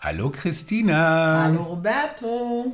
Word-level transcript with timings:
Hallo 0.00 0.30
Christina. 0.30 1.42
Hallo 1.44 1.62
Roberto. 1.64 2.72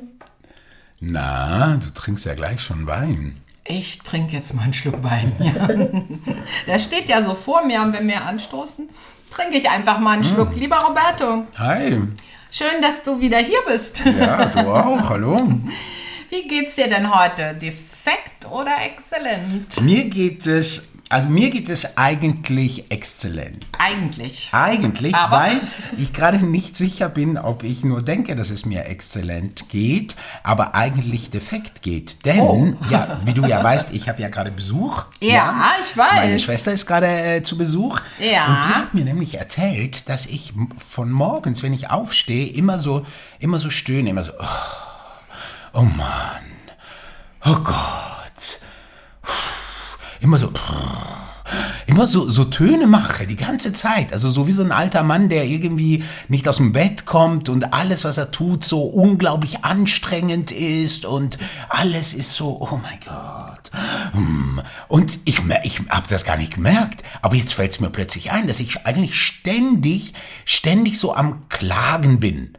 Na, 0.99 1.77
du 1.77 1.89
trinkst 1.93 2.25
ja 2.25 2.33
gleich 2.35 2.61
schon 2.61 2.87
Wein. 2.87 3.37
Ich 3.65 3.99
trinke 3.99 4.33
jetzt 4.33 4.53
mal 4.53 4.63
einen 4.63 4.73
Schluck 4.73 5.03
Wein. 5.03 5.33
Ja. 5.39 5.67
Der 6.67 6.79
steht 6.79 7.09
ja 7.09 7.21
so 7.21 7.35
vor 7.35 7.65
mir 7.65 7.81
und 7.81 7.93
wenn 7.93 8.07
wir 8.07 8.23
anstoßen, 8.23 8.87
trinke 9.29 9.57
ich 9.57 9.69
einfach 9.69 9.99
mal 9.99 10.11
einen 10.13 10.23
Hm. 10.23 10.33
Schluck. 10.33 10.55
Lieber 10.55 10.77
Roberto, 10.77 11.43
Hi. 11.57 12.01
schön, 12.49 12.81
dass 12.81 13.03
du 13.03 13.19
wieder 13.19 13.39
hier 13.39 13.59
bist. 13.67 14.01
Ja, 14.05 14.45
du 14.45 14.59
auch. 14.73 15.09
Hallo. 15.09 15.35
Wie 16.29 16.47
geht's 16.47 16.75
dir 16.75 16.87
denn 16.89 17.13
heute? 17.13 17.53
Defekt 17.55 18.45
oder 18.49 18.71
exzellent? 18.85 19.81
Mir 19.81 20.05
geht 20.05 20.47
es, 20.47 20.93
also 21.09 21.29
mir 21.29 21.49
geht 21.49 21.69
es 21.69 21.97
eigentlich 21.97 22.91
exzellent. 22.91 23.65
Eigentlich. 23.79 24.49
Eigentlich, 24.51 25.15
Aber- 25.15 25.37
weil 25.37 25.61
ich 25.97 26.11
gerade 26.11 26.37
nicht 26.37 26.75
sicher 26.75 27.07
bin, 27.07 27.37
ob 27.37 27.63
ich 27.63 27.83
nur 27.85 28.01
denke, 28.01 28.35
dass 28.35 28.49
es 28.49 28.65
mir 28.65 28.85
exzellent 28.85 29.69
geht, 29.69 30.15
aber 30.43 30.75
eigentlich 30.75 31.29
defekt 31.29 31.81
geht. 31.81 32.25
Denn, 32.25 32.39
Oh. 32.41 32.73
ja, 32.89 33.21
wie 33.23 33.33
du 33.33 33.45
ja 33.45 33.63
weißt, 33.63 33.93
ich 33.93 34.09
habe 34.09 34.21
ja 34.21 34.27
gerade 34.29 34.51
Besuch. 34.51 35.05
Ja, 35.21 35.71
ich 35.85 35.95
weiß. 35.95 36.13
Meine 36.15 36.39
Schwester 36.39 36.73
ist 36.73 36.85
gerade 36.85 37.07
äh, 37.07 37.41
zu 37.43 37.57
Besuch. 37.57 37.99
Ja. 38.19 38.47
Und 38.47 38.63
die 38.65 38.75
hat 38.75 38.93
mir 38.93 39.05
nämlich 39.05 39.35
erzählt, 39.35 40.09
dass 40.09 40.25
ich 40.25 40.53
von 40.89 41.09
morgens, 41.11 41.63
wenn 41.63 41.73
ich 41.73 41.89
aufstehe, 41.89 42.47
immer 42.47 42.79
so, 42.79 43.05
immer 43.39 43.59
so 43.59 43.69
stöhne, 43.69 44.09
immer 44.09 44.23
so, 44.23 44.33
oh, 44.39 44.45
oh 45.73 45.81
Mann, 45.83 46.43
oh 47.45 47.55
Gott. 47.63 48.59
Immer 50.19 50.37
so, 50.37 50.51
immer 51.85 52.07
so, 52.07 52.29
so 52.29 52.45
Töne 52.45 52.87
mache, 52.87 53.27
die 53.27 53.35
ganze 53.35 53.73
Zeit. 53.73 54.13
Also 54.13 54.29
so 54.29 54.47
wie 54.47 54.51
so 54.51 54.63
ein 54.63 54.71
alter 54.71 55.03
Mann, 55.03 55.29
der 55.29 55.45
irgendwie 55.45 56.03
nicht 56.27 56.47
aus 56.47 56.57
dem 56.57 56.73
Bett 56.73 57.05
kommt 57.05 57.49
und 57.49 57.73
alles, 57.73 58.03
was 58.03 58.17
er 58.17 58.31
tut, 58.31 58.63
so 58.63 58.83
unglaublich 58.83 59.63
anstrengend 59.63 60.51
ist 60.51 61.05
und 61.05 61.37
alles 61.69 62.13
ist 62.13 62.33
so, 62.33 62.57
oh 62.59 62.79
mein 62.81 62.99
Gott. 63.05 63.71
Hm. 64.13 64.61
Und 64.87 65.19
ich, 65.25 65.41
ich 65.63 65.81
habe 65.89 66.07
das 66.09 66.25
gar 66.25 66.37
nicht 66.37 66.55
gemerkt, 66.55 67.03
aber 67.21 67.35
jetzt 67.35 67.53
fällt 67.53 67.71
es 67.71 67.79
mir 67.79 67.89
plötzlich 67.89 68.31
ein, 68.31 68.47
dass 68.47 68.59
ich 68.59 68.85
eigentlich 68.85 69.19
ständig, 69.19 70.13
ständig 70.45 70.99
so 70.99 71.13
am 71.15 71.47
Klagen 71.49 72.19
bin. 72.19 72.53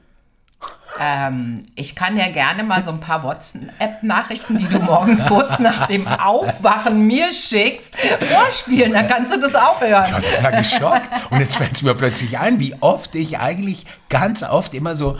Ähm, 1.01 1.61
ich 1.77 1.95
kann 1.95 2.17
ja 2.17 2.29
gerne 2.29 2.65
mal 2.65 2.85
so 2.85 2.91
ein 2.91 2.99
paar 2.99 3.23
WhatsApp-Nachrichten, 3.23 4.59
die 4.59 4.67
du 4.67 4.81
morgens 4.81 5.25
kurz 5.27 5.61
nach 5.61 5.87
dem 5.87 6.09
Aufwachen 6.09 7.07
mir 7.07 7.33
schickst, 7.33 7.95
vorspielen. 7.97 8.93
Dann 8.93 9.07
kannst 9.07 9.33
du 9.33 9.39
das 9.39 9.55
auch 9.55 9.81
Ich 9.81 9.89
hören. 9.89 10.13
war 10.13 10.23
total 10.23 10.53
geschockt. 10.59 11.09
Und 11.31 11.39
jetzt 11.41 11.57
fällt 11.57 11.73
es 11.73 11.83
mir 11.83 11.95
plötzlich 11.95 12.39
ein, 12.39 12.59
wie 12.59 12.75
oft 12.81 13.15
ich 13.15 13.39
eigentlich 13.39 13.87
ganz 14.09 14.43
oft 14.43 14.75
immer 14.75 14.97
so, 14.97 15.17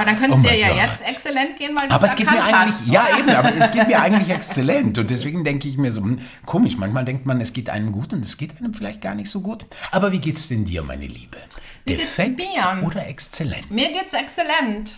Aber 0.00 0.10
dann 0.10 0.18
könnte 0.18 0.34
Oh 0.34 0.38
mein 0.38 0.58
ja 0.58 0.68
Gott. 0.68 0.76
jetzt 0.78 1.08
exzellent 1.08 1.56
gehen, 1.58 1.76
weil 1.78 1.88
du 1.88 1.94
Aber 1.94 2.06
es 2.06 2.16
geht 2.16 2.30
mir 2.30 2.42
eigentlich, 2.42 2.54
hast. 2.54 2.86
ja 2.86 3.18
eben, 3.18 3.28
aber 3.28 3.54
es 3.54 3.70
geht 3.70 3.86
mir 3.86 4.00
eigentlich 4.00 4.30
exzellent. 4.30 4.96
Und 4.96 5.10
deswegen 5.10 5.44
denke 5.44 5.68
ich 5.68 5.76
mir 5.76 5.92
so, 5.92 6.00
hm, 6.00 6.18
komisch, 6.46 6.76
manchmal 6.78 7.04
denkt 7.04 7.26
man, 7.26 7.38
es 7.40 7.52
geht 7.52 7.68
einem 7.68 7.92
gut 7.92 8.12
und 8.14 8.24
es 8.24 8.38
geht 8.38 8.56
einem 8.58 8.72
vielleicht 8.72 9.02
gar 9.02 9.14
nicht 9.14 9.28
so 9.30 9.42
gut. 9.42 9.66
Aber 9.90 10.10
wie 10.12 10.18
geht's 10.18 10.48
denn 10.48 10.64
dir, 10.64 10.82
meine 10.82 11.06
Liebe? 11.06 11.36
Wie 11.84 11.96
Defekt 11.96 12.38
mir? 12.38 12.82
oder 12.86 13.06
exzellent? 13.06 13.70
Mir 13.70 13.88
geht's 13.92 14.14
exzellent. 14.14 14.92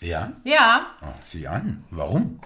Ja? 0.00 0.32
Ja, 0.44 0.86
Oh, 1.02 1.06
sieh 1.22 1.46
an. 1.46 1.84
Warum? 1.90 2.40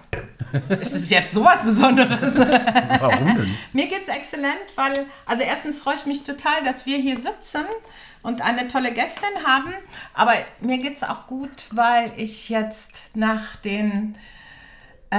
es 0.67 0.91
ist 0.93 1.09
jetzt 1.09 1.33
sowas 1.33 1.63
Besonderes. 1.63 2.35
Warum 2.37 3.35
denn? 3.37 3.55
Mir 3.73 3.87
geht's 3.87 4.09
exzellent, 4.09 4.59
weil, 4.75 4.93
also 5.25 5.41
erstens 5.43 5.79
freue 5.79 5.95
ich 5.95 6.05
mich 6.05 6.23
total, 6.23 6.63
dass 6.65 6.85
wir 6.85 6.97
hier 6.97 7.15
sitzen 7.17 7.61
und 8.25 8.41
eine 8.41 8.67
tolle 8.67 8.91
Gästin 8.91 9.45
haben. 9.45 9.73
Aber 10.13 10.33
mir 10.59 10.79
geht's 10.79 11.03
auch 11.03 11.27
gut, 11.27 11.67
weil 11.71 12.11
ich 12.17 12.49
jetzt 12.49 13.15
nach 13.15 13.55
den 13.57 14.17
äh, 15.11 15.17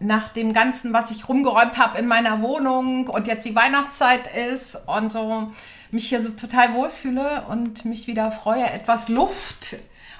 nach 0.00 0.28
dem 0.28 0.52
Ganzen, 0.52 0.92
was 0.92 1.10
ich 1.10 1.28
rumgeräumt 1.28 1.78
habe 1.78 1.98
in 1.98 2.06
meiner 2.06 2.42
Wohnung 2.42 3.08
und 3.08 3.26
jetzt 3.26 3.46
die 3.46 3.56
Weihnachtszeit 3.56 4.28
ist 4.52 4.76
und 4.86 5.10
so 5.10 5.50
mich 5.90 6.08
hier 6.08 6.22
so 6.22 6.32
total 6.32 6.74
wohlfühle 6.74 7.46
und 7.48 7.86
mich 7.86 8.06
wieder 8.06 8.30
freue, 8.30 8.64
etwas 8.64 9.08
Luft 9.08 9.76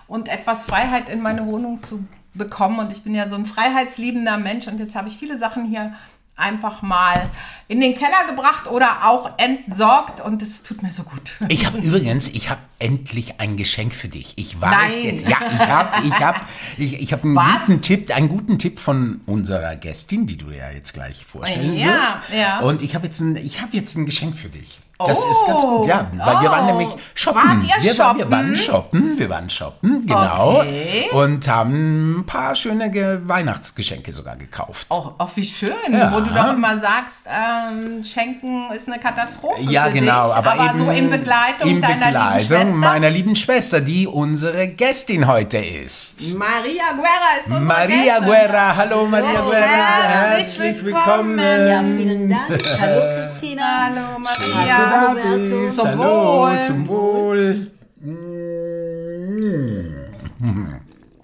und 0.08 0.28
etwas 0.28 0.64
Freiheit 0.64 1.10
in 1.10 1.20
meine 1.20 1.46
Wohnung 1.46 1.82
zu 1.82 2.04
bekommen. 2.32 2.78
Und 2.78 2.92
ich 2.92 3.02
bin 3.02 3.14
ja 3.14 3.28
so 3.28 3.36
ein 3.36 3.46
freiheitsliebender 3.46 4.38
Mensch 4.38 4.66
und 4.66 4.80
jetzt 4.80 4.96
habe 4.96 5.08
ich 5.08 5.18
viele 5.18 5.38
Sachen 5.38 5.66
hier 5.66 5.94
einfach 6.36 6.82
mal 6.82 7.28
in 7.68 7.80
den 7.80 7.94
Keller 7.94 8.26
gebracht 8.28 8.66
oder 8.66 9.04
auch 9.06 9.30
entsorgt 9.38 10.20
und 10.20 10.42
es 10.42 10.62
tut 10.62 10.82
mir 10.82 10.92
so 10.92 11.02
gut. 11.04 11.32
Ich 11.48 11.64
habe 11.64 11.78
übrigens, 11.78 12.28
ich 12.28 12.50
habe 12.50 12.60
endlich 12.78 13.40
ein 13.40 13.56
Geschenk 13.56 13.94
für 13.94 14.08
dich. 14.08 14.34
Ich 14.36 14.60
weiß 14.60 14.70
Nein. 14.96 15.04
jetzt, 15.04 15.28
ja, 15.28 15.38
ich 15.52 15.58
habe, 15.66 16.06
ich 16.06 16.20
habe, 16.20 16.40
ich, 16.76 17.00
ich 17.00 17.12
habe 17.12 17.22
einen 17.22 17.36
Was? 17.36 17.66
guten 17.66 17.80
Tipp, 17.80 18.14
einen 18.14 18.28
guten 18.28 18.58
Tipp 18.58 18.78
von 18.80 19.20
unserer 19.26 19.76
Gästin, 19.76 20.26
die 20.26 20.36
du 20.36 20.50
ja 20.50 20.70
jetzt 20.70 20.92
gleich 20.92 21.24
vorstellen 21.24 21.74
Ja, 21.74 21.86
wirst. 21.98 22.16
ja. 22.36 22.58
Und 22.60 22.82
ich 22.82 22.94
habe 22.94 23.06
jetzt 23.06 23.20
ein, 23.20 23.36
ich 23.36 23.62
habe 23.62 23.76
jetzt 23.76 23.96
ein 23.96 24.04
Geschenk 24.04 24.36
für 24.36 24.48
dich. 24.48 24.80
Das 24.96 25.24
Oh. 25.24 25.30
ist 25.30 25.46
ganz 25.48 25.62
gut, 25.62 25.86
ja, 25.86 26.06
weil 26.16 26.40
wir 26.40 26.50
waren 26.50 26.64
Oh. 26.64 26.66
nämlich 26.68 26.88
shoppen. 27.14 27.42
Wart 27.42 27.64
ihr 27.64 27.82
wir, 27.82 27.98
Waren, 27.98 28.16
wir 28.16 28.24
shoppen? 28.24 28.30
waren 28.30 28.56
shoppen, 28.56 29.18
wir 29.18 29.28
waren 29.30 29.50
shoppen, 29.50 30.06
genau. 30.06 30.58
Okay. 30.60 31.10
Und 31.12 31.48
haben 31.48 32.20
ein 32.20 32.26
paar 32.26 32.54
schöne 32.54 32.90
Ge 32.92 33.18
Weihnachtsgeschenke 33.24 34.12
sogar 34.12 34.36
gekauft. 34.36 34.86
Auch, 34.90 35.14
auch 35.18 35.30
wie 35.34 35.44
schön, 35.44 35.72
Ja. 35.90 36.12
wo 36.12 36.20
du 36.20 36.30
doch 36.32 36.52
immer 36.52 36.78
sagst, 36.78 37.24
ähm, 37.26 38.04
Schenken 38.04 38.70
ist 38.72 38.86
eine 38.88 39.00
Katastrophe. 39.00 39.62
Ja, 39.62 39.86
für 39.86 39.94
genau, 39.94 40.28
dich, 40.28 40.36
aber, 40.36 40.64
eben 40.64 40.78
so 40.78 40.90
in 40.90 41.10
Begleitung 41.10 41.68
in 41.70 41.82
deiner 41.82 41.94
lieben 41.94 42.06
Begleitung 42.12 42.46
Schwester. 42.46 42.76
meiner 42.76 43.10
lieben 43.10 43.36
Schwester, 43.36 43.80
die 43.80 44.06
unsere 44.06 44.68
Gästin 44.68 45.26
heute 45.26 45.58
ist. 45.58 46.34
Maria 46.38 46.92
Guerra 46.94 47.30
ist 47.40 47.46
unsere 47.48 47.62
Maria 47.64 48.18
Gästin. 48.20 48.26
Guerra, 48.26 48.76
hallo 48.76 49.06
Maria 49.08 49.28
Hallo, 49.38 49.50
Guerra, 49.50 49.66
herzlich 49.66 50.38
herzlich 50.70 50.84
willkommen. 50.84 51.36
willkommen. 51.36 51.68
Ja, 51.68 51.82
vielen 51.82 52.30
Dank. 52.30 52.62
Hallo 52.80 53.00
Christina. 53.16 53.86
Hallo 53.86 54.00
Hallo, 54.24 54.83
Maria. 54.86 55.32
Roberto. 55.32 55.68
Zum 55.70 55.88
hallo, 55.88 56.42
Wohl. 56.42 56.62
zum 56.62 56.88
Wohl. 56.88 57.70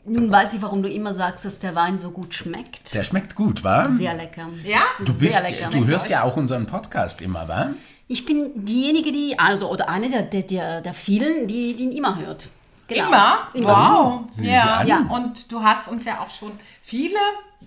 Nun 0.07 0.31
weiß 0.31 0.55
ich, 0.55 0.63
warum 0.63 0.83
du 0.83 0.89
immer 0.89 1.15
sagst, 1.15 1.45
dass 1.45 1.59
der 1.61 1.75
Wein 1.75 1.99
so 1.99 2.11
gut 2.11 2.35
schmeckt. 2.35 2.93
Der 2.95 3.05
schmeckt 3.05 3.35
gut, 3.37 3.63
wa? 3.63 3.89
Sehr 3.91 4.15
lecker. 4.15 4.49
Ja? 4.65 4.81
Du, 4.99 5.17
bist, 5.17 5.33
Sehr 5.39 5.49
lecker. 5.51 5.71
du 5.71 5.87
hörst 5.87 6.09
ja 6.11 6.25
auch 6.25 6.37
unseren 6.37 6.67
Podcast 6.67 7.21
immer, 7.21 7.47
wa? 7.49 7.71
Ich 8.09 8.27
bin 8.27 8.51
diejenige, 8.57 9.13
die, 9.13 9.39
also, 9.39 9.71
oder 9.71 9.89
eine 9.89 10.11
der, 10.11 10.23
der, 10.23 10.43
der, 10.43 10.81
der 10.81 10.95
vielen, 10.95 11.47
die, 11.47 11.77
die 11.77 11.85
ihn 11.85 11.93
immer 11.93 12.19
hört. 12.19 12.49
Genau. 12.89 13.07
Immer? 13.55 13.69
Wow. 13.69 14.21
Sie 14.33 14.49
Ja. 14.49 14.83
ja. 14.83 15.07
Und 15.11 15.53
du 15.53 15.63
hast 15.63 15.87
uns 15.87 16.05
ja 16.05 16.19
auch 16.21 16.31
schon 16.31 16.51
viele 16.83 17.15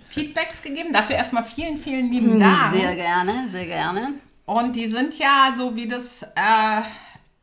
Feedbacks 0.06 0.62
gegeben. 0.62 0.90
Dafür 0.92 1.16
erstmal 1.16 1.44
vielen, 1.46 1.78
vielen 1.78 2.12
lieben 2.12 2.40
Dank. 2.40 2.72
Hm, 2.74 2.80
Sehr 2.80 2.96
gerne, 2.96 3.48
sehr 3.48 3.66
gerne. 3.68 4.10
Und 4.46 4.76
die 4.76 4.88
sind 4.88 5.18
ja, 5.18 5.54
so 5.56 5.76
wie 5.76 5.88
das 5.88 6.24
äh, 6.24 6.82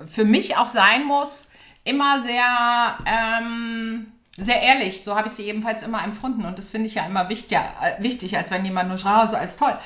für 0.06 0.24
mich 0.24 0.56
auch 0.56 0.68
sein 0.68 1.04
muss, 1.04 1.48
immer 1.84 2.22
sehr, 2.22 2.98
ähm, 3.06 4.12
sehr 4.36 4.60
ehrlich. 4.62 5.02
So 5.02 5.16
habe 5.16 5.28
ich 5.28 5.34
sie 5.34 5.48
ebenfalls 5.48 5.82
immer 5.82 6.04
empfunden. 6.04 6.44
Und 6.44 6.58
das 6.58 6.70
finde 6.70 6.88
ich 6.88 6.94
ja 6.94 7.06
immer 7.06 7.28
wichtig, 7.28 7.58
äh, 7.58 8.02
wichtig 8.02 8.36
als 8.36 8.50
wenn 8.50 8.64
jemand 8.64 8.88
nur 8.88 8.98
schreit, 8.98 9.30
so 9.30 9.36
als 9.36 9.56
toll. 9.56 9.76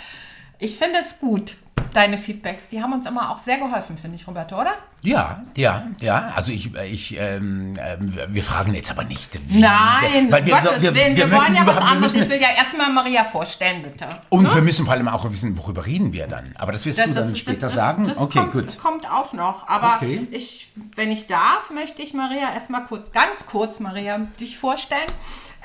Ich 0.58 0.76
finde 0.76 0.98
es 0.98 1.20
gut, 1.20 1.56
deine 1.92 2.18
Feedbacks. 2.18 2.68
Die 2.68 2.82
haben 2.82 2.92
uns 2.92 3.06
immer 3.06 3.30
auch 3.30 3.38
sehr 3.38 3.56
geholfen, 3.58 3.96
finde 3.96 4.16
ich, 4.16 4.26
Roberto, 4.26 4.60
oder? 4.60 4.72
Ja, 5.02 5.42
ja, 5.56 5.86
ja. 6.00 6.32
Also 6.34 6.50
ich, 6.50 6.74
ich, 6.74 7.16
ähm, 7.18 7.74
ähm, 7.78 8.18
wir 8.28 8.42
fragen 8.42 8.74
jetzt 8.74 8.90
aber 8.90 9.04
nicht. 9.04 9.30
Wie 9.48 9.60
Nein, 9.60 10.30
weil 10.30 10.44
wir, 10.46 10.54
Gottes 10.56 10.82
wir, 10.82 10.94
wir, 10.94 10.94
Willen, 10.94 11.16
wir, 11.16 11.26
möchten 11.26 11.44
wollen 11.44 11.54
ja 11.54 11.66
was 11.66 11.76
wir 11.76 11.84
anderes. 11.84 12.14
Ich 12.14 12.28
will 12.28 12.40
ja 12.40 12.48
erstmal 12.56 12.90
Maria 12.90 13.22
vorstellen, 13.22 13.82
bitte. 13.82 14.06
Und 14.30 14.52
wir 14.52 14.62
müssen 14.62 14.84
vor 14.86 14.94
allem 14.94 15.06
auch 15.08 15.30
wissen, 15.30 15.56
worüber 15.58 15.86
reden 15.86 16.12
wir 16.12 16.26
dann. 16.26 16.54
Aber 16.58 16.72
das 16.72 16.84
wirst 16.86 16.98
du 16.98 17.12
dann 17.12 17.30
das- 17.30 17.38
später 17.38 17.60
das- 17.60 17.74
sagen. 17.74 18.06
Das 18.08 18.16
okay, 18.16 18.38
kommt, 18.40 18.52
gut. 18.52 18.78
kommt 18.78 19.10
auch 19.10 19.32
noch. 19.32 19.68
Aber 19.68 19.96
Okay. 19.96 20.26
ich, 20.30 20.72
wenn 20.96 21.12
ich 21.12 21.26
darf, 21.26 21.70
möchte 21.72 22.02
ich 22.02 22.14
Maria 22.14 22.52
erstmal 22.54 22.84
kurz, 22.86 23.12
ganz 23.12 23.46
kurz, 23.46 23.78
Maria, 23.80 24.18
dich 24.40 24.58
vorstellen. 24.58 25.00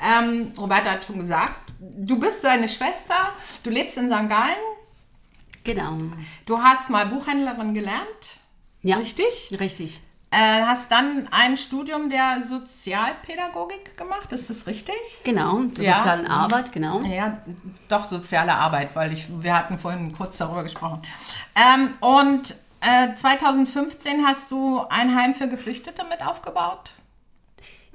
Ähm, 0.02 0.52
Roberta 0.58 0.90
hat 0.92 1.04
schon 1.04 1.18
gesagt, 1.18 1.54
du 1.80 2.18
bist 2.20 2.42
seine 2.42 2.68
Schwester, 2.68 3.14
du 3.64 3.70
lebst 3.70 3.96
in 3.98 4.06
St. 4.10 4.28
Gallen, 4.28 4.56
Genau. 5.64 5.98
du 6.46 6.62
hast 6.62 6.90
mal 6.90 7.06
Buchhändlerin 7.06 7.74
gelernt, 7.74 8.36
Ja. 8.82 8.96
richtig? 8.96 9.54
Richtig. 9.60 10.00
Äh, 10.32 10.62
hast 10.62 10.92
dann 10.92 11.26
ein 11.32 11.58
Studium 11.58 12.08
der 12.08 12.42
Sozialpädagogik 12.46 13.96
gemacht, 13.96 14.32
ist 14.32 14.48
das 14.48 14.66
richtig? 14.66 14.94
Genau. 15.24 15.60
Der 15.76 15.84
Ja. 15.84 15.98
sozialen 15.98 16.26
Arbeit, 16.26 16.72
genau. 16.72 17.00
Ja, 17.02 17.38
doch 17.88 18.08
soziale 18.08 18.54
Arbeit, 18.54 18.94
weil 18.94 19.12
ich, 19.12 19.26
wir 19.42 19.56
hatten 19.56 19.76
vorhin 19.78 20.12
kurz 20.12 20.38
darüber 20.38 20.62
gesprochen. 20.62 21.02
Ähm, 21.56 21.94
und 22.00 22.54
äh, 22.80 23.12
2015 23.14 24.24
hast 24.26 24.50
du 24.52 24.80
ein 24.88 25.14
Heim 25.16 25.34
für 25.34 25.48
Geflüchtete 25.48 26.04
mit 26.04 26.24
aufgebaut. 26.24 26.92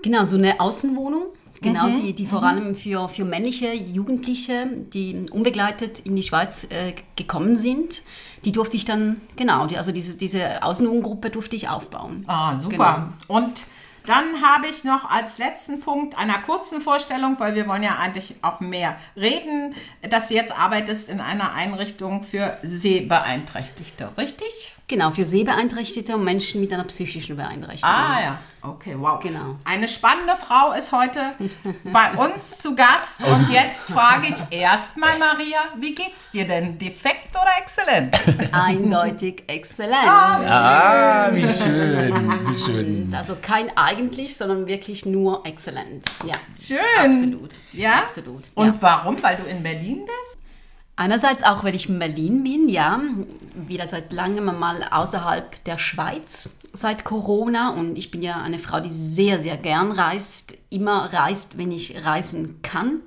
Genau, 0.03 0.25
so 0.25 0.35
eine 0.37 0.59
Außenwohnung. 0.59 1.27
Genau, 1.61 1.87
Mhm. 1.87 1.95
die, 1.95 2.13
die 2.13 2.27
vor 2.27 2.43
allem 2.43 2.75
für, 2.75 3.07
für 3.09 3.25
männliche 3.25 3.73
Jugendliche, 3.73 4.67
die 4.93 5.27
unbegleitet 5.31 5.99
in 6.01 6.15
die 6.15 6.23
Schweiz 6.23 6.65
äh, 6.65 6.93
gekommen 7.15 7.55
sind, 7.57 8.03
die 8.43 8.51
durfte 8.51 8.77
ich 8.77 8.85
dann, 8.85 9.21
genau, 9.35 9.65
die, 9.65 9.77
also 9.77 9.91
diese, 9.91 10.17
diese 10.17 10.61
Außenübungsgruppe 10.63 11.29
durfte 11.31 11.55
ich 11.55 11.67
aufbauen. 11.69 12.23
Ah, 12.27 12.57
super. 12.59 13.13
Und 13.27 13.65
dann 14.05 14.23
habe 14.43 14.67
ich 14.67 14.83
noch 14.83 15.09
als 15.09 15.39
letzten 15.39 15.79
Punkt 15.79 16.15
einer 16.15 16.37
kurzen 16.39 16.79
Vorstellung, 16.79 17.37
weil 17.39 17.55
wir 17.55 17.67
wollen 17.67 17.81
ja 17.81 17.95
eigentlich 17.97 18.35
auch 18.43 18.59
mehr 18.59 18.97
reden, 19.15 19.73
dass 20.07 20.27
du 20.27 20.35
jetzt 20.35 20.51
arbeitest 20.55 21.09
in 21.09 21.19
einer 21.21 21.53
Einrichtung 21.53 22.21
für 22.21 22.55
Sehbeeinträchtigte, 22.61 24.09
richtig? 24.17 24.74
Genau, 24.87 25.09
für 25.09 25.25
Sehbeeinträchtigte 25.25 26.15
und 26.15 26.23
Menschen 26.23 26.61
mit 26.61 26.71
einer 26.71 26.83
psychischen 26.83 27.35
Beeinträchtigung. 27.37 27.89
Ah 27.89 28.21
ja, 28.21 28.39
okay, 28.61 28.93
wow. 28.95 29.19
Genau. 29.19 29.55
Eine 29.65 29.87
spannende 29.87 30.35
Frau 30.35 30.73
ist 30.73 30.91
heute 30.91 31.19
bei 31.91 32.11
uns 32.17 32.59
zu 32.59 32.75
Gast 32.75 33.19
und 33.21 33.49
jetzt 33.49 33.91
frage 33.91 34.27
ich 34.27 34.59
erstmal 34.59 35.17
Maria, 35.17 35.57
wie 35.79 35.95
geht's 35.95 36.29
dir 36.29 36.45
denn? 36.45 36.77
Defekt 36.77 37.31
oder 37.31 37.49
exzellent? 37.59 38.15
Eindeutig 38.51 39.43
exzellent. 39.47 40.07
Ah, 40.07 41.29
wie 41.33 41.47
schön, 41.47 42.47
wie 42.47 42.55
schön. 42.55 43.15
Also 43.25 43.37
kein 43.41 43.75
eigentlich, 43.75 44.35
sondern 44.35 44.67
wirklich 44.67 45.05
nur 45.05 45.43
exzellent. 45.45 46.05
Ja. 46.25 46.35
Schön. 46.61 46.77
Absolut. 46.99 47.51
Ja? 47.71 47.99
Absolut. 47.99 48.43
Und 48.53 48.67
ja. 48.67 48.75
warum? 48.81 49.23
Weil 49.23 49.37
du 49.37 49.49
in 49.49 49.63
Berlin 49.63 50.01
bist? 50.05 50.44
Einerseits 50.97 51.43
auch, 51.43 51.63
weil 51.63 51.75
ich 51.75 51.89
in 51.89 51.99
Berlin 51.99 52.43
bin, 52.43 52.69
ja, 52.69 53.01
wieder 53.53 53.85
seit 53.85 54.13
langem 54.13 54.45
mal 54.57 54.87
außerhalb 54.89 55.63
der 55.65 55.77
Schweiz 55.77 56.57
seit 56.71 57.03
Corona 57.03 57.69
und 57.69 57.97
ich 57.97 58.11
bin 58.11 58.21
ja 58.21 58.41
eine 58.41 58.59
Frau, 58.59 58.79
die 58.79 58.89
sehr, 58.89 59.39
sehr 59.39 59.57
gern 59.57 59.91
reist, 59.91 60.57
immer 60.69 61.11
reist, 61.13 61.57
wenn 61.57 61.71
ich 61.71 62.05
reisen 62.05 62.61
kann 62.61 62.99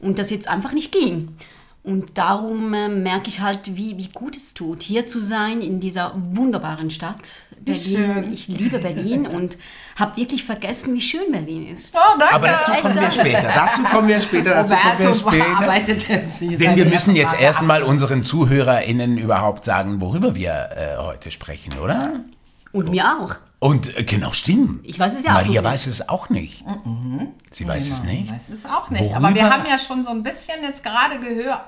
und 0.00 0.18
das 0.18 0.30
jetzt 0.30 0.48
einfach 0.48 0.72
nicht 0.72 0.92
ging. 0.92 1.36
Und 1.86 2.18
darum 2.18 2.74
äh, 2.74 2.88
merke 2.88 3.28
ich 3.28 3.38
halt, 3.38 3.60
wie, 3.76 3.96
wie 3.96 4.08
gut 4.08 4.34
es 4.34 4.54
tut, 4.54 4.82
hier 4.82 5.06
zu 5.06 5.20
sein 5.20 5.62
in 5.62 5.78
dieser 5.78 6.14
wunderbaren 6.16 6.90
Stadt 6.90 7.46
Berlin. 7.60 7.82
schön. 7.84 8.32
Ich 8.32 8.48
liebe 8.48 8.80
Berlin 8.80 9.28
und 9.28 9.56
habe 9.94 10.16
wirklich 10.16 10.42
vergessen, 10.42 10.94
wie 10.94 11.00
schön 11.00 11.30
Berlin 11.30 11.72
ist. 11.72 11.94
Oh, 11.94 12.18
danke. 12.18 12.34
Aber 12.34 12.48
dazu 12.48 12.72
kommen 12.72 12.96
wir 12.96 13.10
später. 13.12 13.52
Dazu 13.54 13.82
kommen 13.84 14.08
wir 14.08 14.20
später. 14.20 14.50
Dazu 14.50 14.74
kommen 14.74 14.98
wir 14.98 15.06
Roberto, 15.06 15.30
später. 15.30 15.58
arbeitet 15.60 16.08
denn 16.08 16.28
sie? 16.28 16.56
Denn 16.56 16.74
wir 16.74 16.86
müssen 16.86 17.14
jetzt 17.14 17.40
erstmal 17.40 17.84
unseren 17.84 18.24
ZuhörerInnen 18.24 19.16
überhaupt 19.16 19.64
sagen, 19.64 20.00
worüber 20.00 20.34
wir 20.34 20.70
äh, 20.76 20.96
heute 20.98 21.30
sprechen, 21.30 21.78
oder? 21.78 22.18
Und 22.72 22.90
mir 22.90 23.16
auch. 23.16 23.36
Und 23.58 23.96
äh, 23.96 24.04
genau, 24.04 24.32
stimmt. 24.32 24.86
Ich 24.86 24.98
weiß 24.98 25.18
es 25.18 25.24
ja 25.24 25.32
auch 25.32 25.34
Maria 25.36 25.62
nicht. 25.62 25.70
weiß 25.70 25.86
es 25.86 26.08
auch 26.08 26.28
nicht. 26.28 26.64
Sie 27.50 27.66
weiß 27.66 27.90
es 27.90 28.02
nicht. 28.04 28.26
Ich 28.26 28.32
weiß 28.32 28.48
es 28.50 28.66
auch 28.66 28.90
nicht. 28.90 29.02
Worüber? 29.02 29.16
Aber 29.16 29.34
wir 29.34 29.50
haben 29.50 29.64
ja 29.68 29.78
schon 29.78 30.04
so 30.04 30.10
ein 30.10 30.22
bisschen 30.22 30.62
jetzt 30.62 30.82
gerade 30.84 31.18
gehört, 31.18 31.64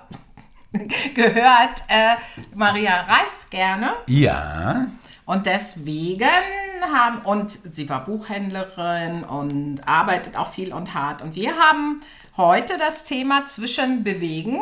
gehört 1.14 1.82
äh, 1.88 2.16
Maria 2.54 3.00
reist 3.00 3.50
gerne. 3.50 3.92
Ja. 4.06 4.86
Und 5.24 5.46
deswegen 5.46 6.26
haben, 6.92 7.18
und 7.22 7.58
sie 7.74 7.88
war 7.88 8.04
Buchhändlerin 8.04 9.24
und 9.24 9.80
arbeitet 9.86 10.36
auch 10.36 10.52
viel 10.52 10.72
und 10.72 10.94
hart. 10.94 11.22
Und 11.22 11.34
wir 11.34 11.56
haben 11.56 12.00
heute 12.36 12.78
das 12.78 13.04
Thema 13.04 13.46
zwischen 13.46 14.04
Bewegen 14.04 14.60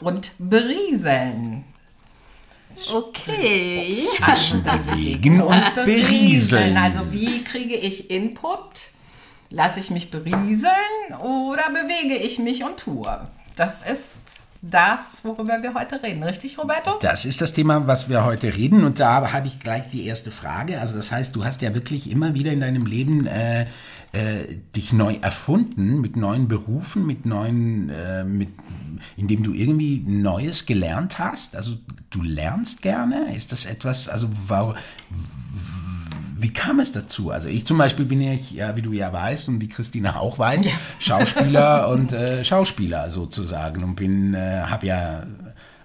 und 0.00 0.32
Berieseln. 0.38 1.64
Okay. 2.92 3.90
Zwischen 3.90 4.62
bewegen 4.62 5.40
und 5.40 5.74
berieseln. 5.74 6.76
Also 6.76 7.12
wie 7.12 7.42
kriege 7.44 7.74
ich 7.74 8.10
Input? 8.10 8.92
Lasse 9.50 9.80
ich 9.80 9.90
mich 9.90 10.10
berieseln 10.10 11.14
oder 11.20 11.64
bewege 11.70 12.16
ich 12.16 12.38
mich 12.38 12.64
und 12.64 12.78
tue? 12.78 13.26
Das 13.56 13.82
ist 13.82 14.18
das, 14.60 15.24
worüber 15.24 15.62
wir 15.62 15.72
heute 15.74 16.02
reden. 16.02 16.22
Richtig, 16.22 16.58
Roberto? 16.58 16.98
Das 17.00 17.24
ist 17.24 17.40
das 17.40 17.52
Thema, 17.52 17.86
was 17.86 18.08
wir 18.08 18.24
heute 18.24 18.54
reden. 18.56 18.84
Und 18.84 18.98
da 18.98 19.32
habe 19.32 19.46
ich 19.46 19.60
gleich 19.60 19.88
die 19.88 20.06
erste 20.06 20.30
Frage. 20.30 20.80
Also 20.80 20.96
das 20.96 21.12
heißt, 21.12 21.34
du 21.34 21.44
hast 21.44 21.62
ja 21.62 21.74
wirklich 21.74 22.10
immer 22.10 22.34
wieder 22.34 22.52
in 22.52 22.60
deinem 22.60 22.84
Leben 22.84 23.26
äh, 23.26 23.66
äh, 24.12 24.56
dich 24.74 24.92
neu 24.92 25.16
erfunden 25.20 26.00
mit 26.00 26.16
neuen 26.16 26.48
Berufen, 26.48 27.06
mit 27.06 27.26
neuen, 27.26 27.90
äh, 27.90 28.24
mit, 28.24 28.48
indem 29.16 29.42
du 29.42 29.52
irgendwie 29.52 30.00
Neues 30.06 30.66
gelernt 30.66 31.18
hast. 31.18 31.56
Also 31.56 31.76
du 32.10 32.22
lernst 32.22 32.82
gerne. 32.82 33.34
Ist 33.34 33.52
das 33.52 33.66
etwas? 33.66 34.08
Also 34.08 34.28
wow, 34.48 34.76
wie 36.40 36.52
kam 36.52 36.78
es 36.78 36.92
dazu? 36.92 37.30
Also 37.30 37.48
ich 37.48 37.66
zum 37.66 37.78
Beispiel 37.78 38.04
bin 38.04 38.20
ich, 38.20 38.52
ja, 38.52 38.76
wie 38.76 38.82
du 38.82 38.92
ja 38.92 39.12
weißt 39.12 39.48
und 39.48 39.60
wie 39.60 39.68
Christina 39.68 40.16
auch 40.16 40.38
weiß, 40.38 40.62
Schauspieler 41.00 41.88
und 41.90 42.12
äh, 42.12 42.44
Schauspieler 42.44 43.10
sozusagen 43.10 43.82
und 43.82 43.96
bin, 43.96 44.34
äh, 44.34 44.62
habe 44.66 44.86
ja 44.86 45.24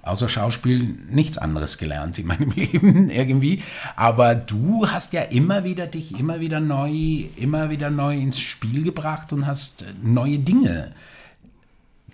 außer 0.03 0.29
Schauspiel 0.29 0.97
nichts 1.09 1.37
anderes 1.37 1.77
gelernt 1.77 2.19
in 2.19 2.27
meinem 2.27 2.51
Leben 2.55 3.09
irgendwie. 3.09 3.63
Aber 3.95 4.35
du 4.35 4.87
hast 4.87 5.13
ja 5.13 5.21
immer 5.23 5.63
wieder 5.63 5.87
dich 5.87 6.17
immer 6.19 6.39
wieder 6.39 6.59
neu, 6.59 7.25
immer 7.37 7.69
wieder 7.69 7.89
neu 7.89 8.15
ins 8.15 8.39
Spiel 8.39 8.83
gebracht 8.83 9.33
und 9.33 9.47
hast 9.47 9.85
neue 10.01 10.39
Dinge 10.39 10.91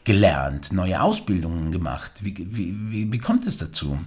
gelernt, 0.04 0.72
neue 0.72 1.02
Ausbildungen 1.02 1.72
gemacht. 1.72 2.12
Wie, 2.22 2.36
wie, 2.38 2.76
wie, 2.92 3.12
wie 3.12 3.20
kommt 3.20 3.46
es 3.46 3.58
dazu? 3.58 3.98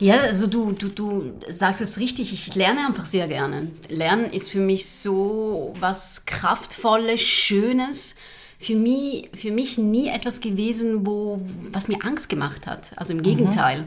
Ja, 0.00 0.20
also 0.20 0.46
du, 0.48 0.72
du, 0.72 0.88
du 0.88 1.40
sagst 1.48 1.80
es 1.80 1.98
richtig, 1.98 2.32
ich 2.32 2.54
lerne 2.54 2.86
einfach 2.86 3.06
sehr 3.06 3.28
gerne. 3.28 3.70
Lernen 3.88 4.26
ist 4.26 4.50
für 4.50 4.60
mich 4.60 4.88
so 4.90 5.72
was 5.78 6.26
Kraftvolles, 6.26 7.20
Schönes. 7.20 8.16
Für 8.58 8.74
mich, 8.74 9.30
für 9.34 9.50
mich 9.50 9.78
nie 9.78 10.08
etwas 10.08 10.40
gewesen, 10.40 11.06
wo, 11.06 11.40
was 11.72 11.88
mir 11.88 12.04
Angst 12.04 12.28
gemacht 12.28 12.66
hat. 12.66 12.92
Also 12.96 13.12
im 13.12 13.22
Gegenteil. 13.22 13.84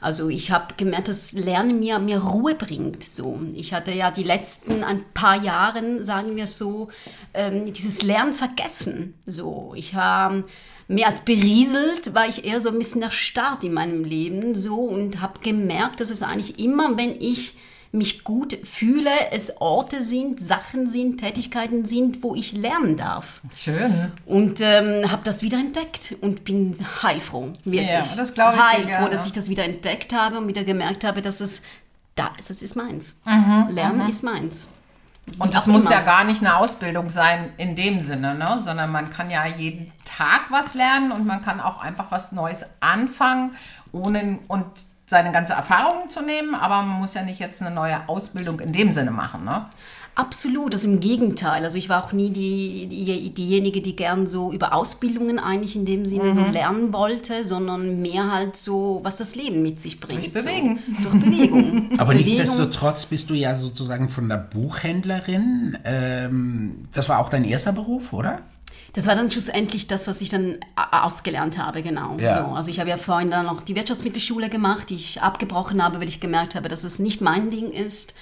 Also 0.00 0.30
ich 0.30 0.50
habe 0.50 0.74
gemerkt, 0.76 1.08
dass 1.08 1.32
Lernen 1.32 1.78
mir, 1.78 1.98
mir 1.98 2.18
Ruhe 2.18 2.54
bringt. 2.54 3.04
So. 3.04 3.38
Ich 3.54 3.74
hatte 3.74 3.92
ja 3.92 4.10
die 4.10 4.22
letzten 4.22 4.82
ein 4.82 5.04
paar 5.12 5.42
Jahren, 5.42 6.04
sagen 6.04 6.36
wir 6.36 6.46
so, 6.46 6.88
ähm, 7.34 7.72
dieses 7.72 8.02
Lernen 8.02 8.34
vergessen. 8.34 9.14
So. 9.26 9.74
Ich 9.76 9.94
habe 9.94 10.44
mehr 10.88 11.08
als 11.08 11.24
berieselt, 11.24 12.14
war 12.14 12.28
ich 12.28 12.44
eher 12.44 12.60
so 12.60 12.70
ein 12.70 12.78
bisschen 12.78 13.02
erstarrt 13.02 13.62
in 13.62 13.74
meinem 13.74 14.04
Leben 14.04 14.54
so 14.54 14.76
und 14.76 15.20
habe 15.20 15.40
gemerkt, 15.40 16.00
dass 16.00 16.10
es 16.10 16.22
eigentlich 16.22 16.58
immer, 16.58 16.96
wenn 16.96 17.14
ich 17.20 17.54
mich 17.92 18.22
gut 18.22 18.56
fühle, 18.64 19.10
es 19.32 19.60
Orte 19.60 20.02
sind, 20.02 20.40
Sachen 20.40 20.88
sind, 20.88 21.18
Tätigkeiten 21.18 21.86
sind, 21.86 22.22
wo 22.22 22.36
ich 22.36 22.52
lernen 22.52 22.96
darf. 22.96 23.42
Schön. 23.54 24.12
Und 24.26 24.60
ähm, 24.60 25.10
habe 25.10 25.22
das 25.24 25.42
wieder 25.42 25.58
entdeckt 25.58 26.14
und 26.20 26.44
bin 26.44 26.76
heilfroh, 27.02 27.52
wirklich. 27.64 27.90
Ja, 27.90 28.04
das 28.16 28.32
glaube 28.34 28.56
ich 28.56 28.62
Heilfroh, 28.62 29.08
dass 29.08 29.26
ich 29.26 29.32
das 29.32 29.48
wieder 29.48 29.64
entdeckt 29.64 30.12
habe 30.12 30.38
und 30.38 30.46
wieder 30.46 30.62
gemerkt 30.62 31.02
habe, 31.02 31.20
dass 31.20 31.40
es 31.40 31.62
da 32.14 32.30
ist, 32.38 32.50
das 32.50 32.62
ist 32.62 32.76
meins. 32.76 33.20
Mhm, 33.24 33.68
Lernen 33.70 34.08
ist 34.08 34.22
meins. 34.22 34.68
Und 35.38 35.54
das 35.54 35.66
muss 35.66 35.84
immer. 35.84 35.92
ja 35.92 36.00
gar 36.00 36.24
nicht 36.24 36.40
eine 36.40 36.56
Ausbildung 36.56 37.08
sein 37.08 37.52
in 37.56 37.76
dem 37.76 38.02
Sinne, 38.02 38.34
ne? 38.34 38.60
sondern 38.64 38.90
man 38.90 39.10
kann 39.10 39.30
ja 39.30 39.46
jeden 39.46 39.92
Tag 40.04 40.42
was 40.50 40.74
lernen 40.74 41.12
und 41.12 41.26
man 41.26 41.42
kann 41.42 41.60
auch 41.60 41.80
einfach 41.80 42.10
was 42.10 42.32
Neues 42.32 42.66
anfangen, 42.80 43.54
ohne 43.92 44.38
und 44.48 44.64
seine 45.10 45.32
ganze 45.32 45.54
Erfahrung 45.54 46.08
zu 46.08 46.22
nehmen, 46.22 46.54
aber 46.54 46.82
man 46.82 47.00
muss 47.00 47.14
ja 47.14 47.22
nicht 47.22 47.40
jetzt 47.40 47.60
eine 47.62 47.74
neue 47.74 48.08
Ausbildung 48.08 48.60
in 48.60 48.72
dem 48.72 48.92
Sinne 48.92 49.10
machen. 49.10 49.44
Ne? 49.44 49.64
Absolut, 50.14 50.72
also 50.72 50.86
im 50.86 51.00
Gegenteil. 51.00 51.64
Also 51.64 51.78
ich 51.78 51.88
war 51.88 52.04
auch 52.04 52.12
nie 52.12 52.30
die, 52.30 52.86
die, 52.86 53.30
diejenige, 53.34 53.80
die 53.80 53.96
gern 53.96 54.28
so 54.28 54.52
über 54.52 54.72
Ausbildungen 54.72 55.40
eigentlich 55.40 55.74
in 55.74 55.84
dem 55.84 56.06
Sinne 56.06 56.24
Mhm. 56.26 56.32
so 56.32 56.40
lernen 56.44 56.92
wollte, 56.92 57.44
sondern 57.44 58.00
mehr 58.00 58.30
halt 58.30 58.54
so, 58.54 59.00
was 59.02 59.16
das 59.16 59.34
Leben 59.34 59.62
mit 59.62 59.82
sich 59.82 59.98
bringt. 59.98 60.20
Durch 60.32 60.32
Bewegen. 60.32 60.78
So, 61.02 61.10
durch 61.10 61.24
Bewegung. 61.24 61.90
Aber 61.98 62.12
Bewegung. 62.12 62.26
nichtsdestotrotz 62.28 63.06
bist 63.06 63.30
du 63.30 63.34
ja 63.34 63.56
sozusagen 63.56 64.08
von 64.08 64.28
der 64.28 64.36
Buchhändlerin. 64.36 65.76
Ähm, 65.84 66.76
das 66.94 67.08
war 67.08 67.18
auch 67.18 67.28
dein 67.30 67.44
erster 67.44 67.72
Beruf, 67.72 68.12
oder? 68.12 68.42
Das 68.92 69.06
war 69.06 69.14
dann 69.14 69.30
schlussendlich 69.30 69.86
das, 69.86 70.08
was 70.08 70.20
ich 70.20 70.30
dann 70.30 70.58
a- 70.74 71.04
ausgelernt 71.04 71.58
habe, 71.58 71.82
genau. 71.82 72.16
Ja. 72.18 72.44
So, 72.44 72.54
also 72.54 72.70
ich 72.70 72.80
habe 72.80 72.90
ja 72.90 72.96
vorhin 72.96 73.30
dann 73.30 73.46
noch 73.46 73.62
die 73.62 73.76
Wirtschaftsmittelschule 73.76 74.48
gemacht, 74.48 74.90
die 74.90 74.96
ich 74.96 75.22
abgebrochen 75.22 75.82
habe, 75.82 76.00
weil 76.00 76.08
ich 76.08 76.18
gemerkt 76.20 76.54
habe, 76.56 76.68
dass 76.68 76.82
es 76.82 76.98
nicht 76.98 77.20
mein 77.20 77.50
Ding 77.50 77.70
ist. 77.70 78.14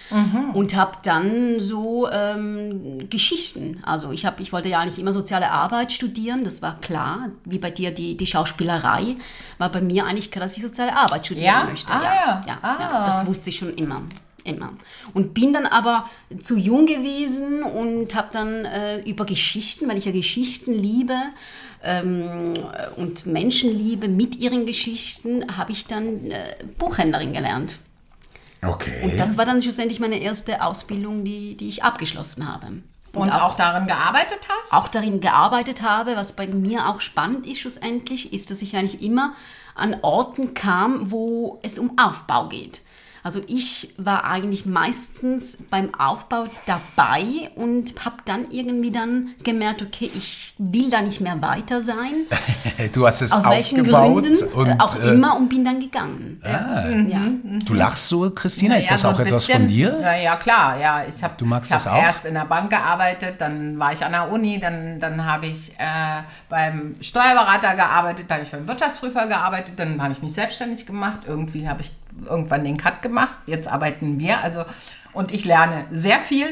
Und 0.52 0.76
habe 0.76 0.92
dann 1.02 1.60
so 1.60 2.08
ähm, 2.10 3.08
Geschichten. 3.08 3.80
Also 3.84 4.10
ich, 4.12 4.26
hab, 4.26 4.40
ich 4.40 4.52
wollte 4.52 4.68
ja 4.68 4.80
eigentlich 4.80 4.98
immer 4.98 5.12
soziale 5.12 5.50
Arbeit 5.50 5.92
studieren, 5.92 6.44
das 6.44 6.60
war 6.62 6.78
klar. 6.80 7.28
Wie 7.44 7.58
bei 7.58 7.70
dir 7.70 7.90
die, 7.90 8.16
die 8.16 8.26
Schauspielerei. 8.26 9.16
War 9.58 9.70
bei 9.72 9.80
mir 9.80 10.04
eigentlich 10.06 10.30
klar, 10.30 10.44
dass 10.44 10.56
ich 10.56 10.62
soziale 10.62 10.94
Arbeit 10.96 11.24
studieren 11.26 11.46
Ja? 11.46 11.64
möchte. 11.64 11.92
Ah, 11.92 12.02
ja. 12.02 12.44
ja, 12.46 12.58
Ah. 12.62 12.76
ja, 12.80 13.06
das 13.06 13.26
wusste 13.26 13.50
ich 13.50 13.56
schon 13.56 13.74
immer. 13.74 14.02
Immer. 14.44 14.72
Und 15.14 15.34
bin 15.34 15.52
dann 15.52 15.66
aber 15.66 16.08
zu 16.38 16.56
jung 16.56 16.86
gewesen 16.86 17.62
und 17.62 18.14
habe 18.14 18.28
dann 18.32 18.64
äh, 18.64 19.00
über 19.00 19.26
Geschichten, 19.26 19.88
weil 19.88 19.98
ich 19.98 20.04
ja 20.04 20.12
Geschichten 20.12 20.72
liebe 20.72 21.16
ähm, 21.82 22.54
und 22.96 23.26
Menschen 23.26 23.76
liebe 23.76 24.08
mit 24.08 24.36
ihren 24.36 24.64
Geschichten, 24.64 25.56
habe 25.56 25.72
ich 25.72 25.86
dann 25.86 26.30
äh, 26.30 26.38
Buchhändlerin 26.78 27.32
gelernt. 27.32 27.78
Okay. 28.62 29.02
Und 29.04 29.18
das 29.18 29.38
war 29.38 29.44
dann 29.44 29.62
schlussendlich 29.62 30.00
meine 30.00 30.18
erste 30.18 30.62
Ausbildung, 30.62 31.24
die, 31.24 31.56
die 31.56 31.68
ich 31.68 31.84
abgeschlossen 31.84 32.52
habe. 32.52 32.66
Und, 33.12 33.30
auch, 33.30 33.42
auch, 33.42 33.56
darin 33.56 33.86
gearbeitet 33.86 34.40
hast? 34.48 34.72
Auch 34.72 34.88
darin 34.88 35.20
gearbeitet 35.20 35.82
habe. 35.82 36.16
Was 36.16 36.34
bei 36.34 36.46
mir 36.46 36.88
auch 36.88 37.00
spannend 37.00 37.46
ist 37.46 37.60
schlussendlich, 37.60 38.32
ist, 38.32 38.50
dass 38.50 38.62
ich 38.62 38.76
eigentlich 38.76 39.02
immer 39.02 39.34
an 39.74 39.96
Orten 40.02 40.54
kam, 40.54 41.10
wo 41.10 41.60
es 41.62 41.78
um 41.78 41.96
Aufbau 41.98 42.48
geht. 42.48 42.80
Also 43.22 43.40
ich 43.46 43.94
war 43.96 44.24
eigentlich 44.24 44.66
meistens 44.66 45.58
beim 45.70 45.94
Aufbau 45.94 46.46
dabei 46.66 47.50
und 47.54 47.94
habe 48.04 48.16
dann 48.24 48.50
irgendwie 48.50 48.90
dann 48.90 49.30
gemerkt, 49.42 49.82
okay, 49.82 50.10
ich 50.14 50.54
will 50.58 50.90
da 50.90 51.02
nicht 51.02 51.20
mehr 51.20 51.40
weiter 51.42 51.82
sein. 51.82 52.26
du 52.92 53.06
hast 53.06 53.22
es 53.22 53.32
Aus 53.32 53.48
welchen 53.48 53.84
Gründen 53.84 54.36
und, 54.54 54.80
auch 54.80 54.96
äh, 54.96 55.08
immer 55.10 55.36
und 55.36 55.48
bin 55.48 55.64
dann 55.64 55.80
gegangen. 55.80 56.40
Ah, 56.44 56.88
ja. 56.88 57.18
Mhm. 57.18 57.64
Du 57.64 57.74
lachst 57.74 58.08
so, 58.08 58.30
Christina, 58.30 58.76
ist 58.76 58.86
ja, 58.86 58.92
das 58.92 59.02
so 59.02 59.08
auch 59.08 59.18
etwas 59.18 59.46
von 59.46 59.66
dir? 59.66 59.98
Ja, 60.00 60.16
ja 60.16 60.36
klar, 60.36 60.78
ja. 60.80 61.04
Ich 61.08 61.22
habe 61.22 61.34
hab 61.50 62.02
erst 62.02 62.26
in 62.26 62.34
der 62.34 62.44
Bank 62.44 62.70
gearbeitet, 62.70 63.34
dann 63.38 63.78
war 63.78 63.92
ich 63.92 64.04
an 64.04 64.12
der 64.12 64.30
Uni, 64.30 64.58
dann, 64.58 65.00
dann 65.00 65.24
habe 65.24 65.46
ich 65.46 65.72
äh, 65.78 66.22
beim 66.48 66.94
Steuerberater 67.00 67.74
gearbeitet, 67.74 68.26
dann 68.28 68.38
habe 68.38 68.44
ich 68.46 68.50
beim 68.50 68.68
Wirtschaftsprüfer 68.68 69.26
gearbeitet, 69.26 69.74
dann 69.76 70.02
habe 70.02 70.12
ich 70.12 70.22
mich 70.22 70.32
selbstständig 70.32 70.86
gemacht. 70.86 71.20
Irgendwie 71.26 71.68
habe 71.68 71.82
ich 71.82 71.92
irgendwann 72.24 72.64
den 72.64 72.76
Cut 72.76 73.02
gemacht. 73.02 73.07
Jetzt 73.46 73.68
arbeiten 73.68 74.18
wir. 74.20 74.42
Also, 74.42 74.64
und 75.12 75.32
ich 75.32 75.44
lerne 75.44 75.86
sehr 75.90 76.20
viel 76.20 76.46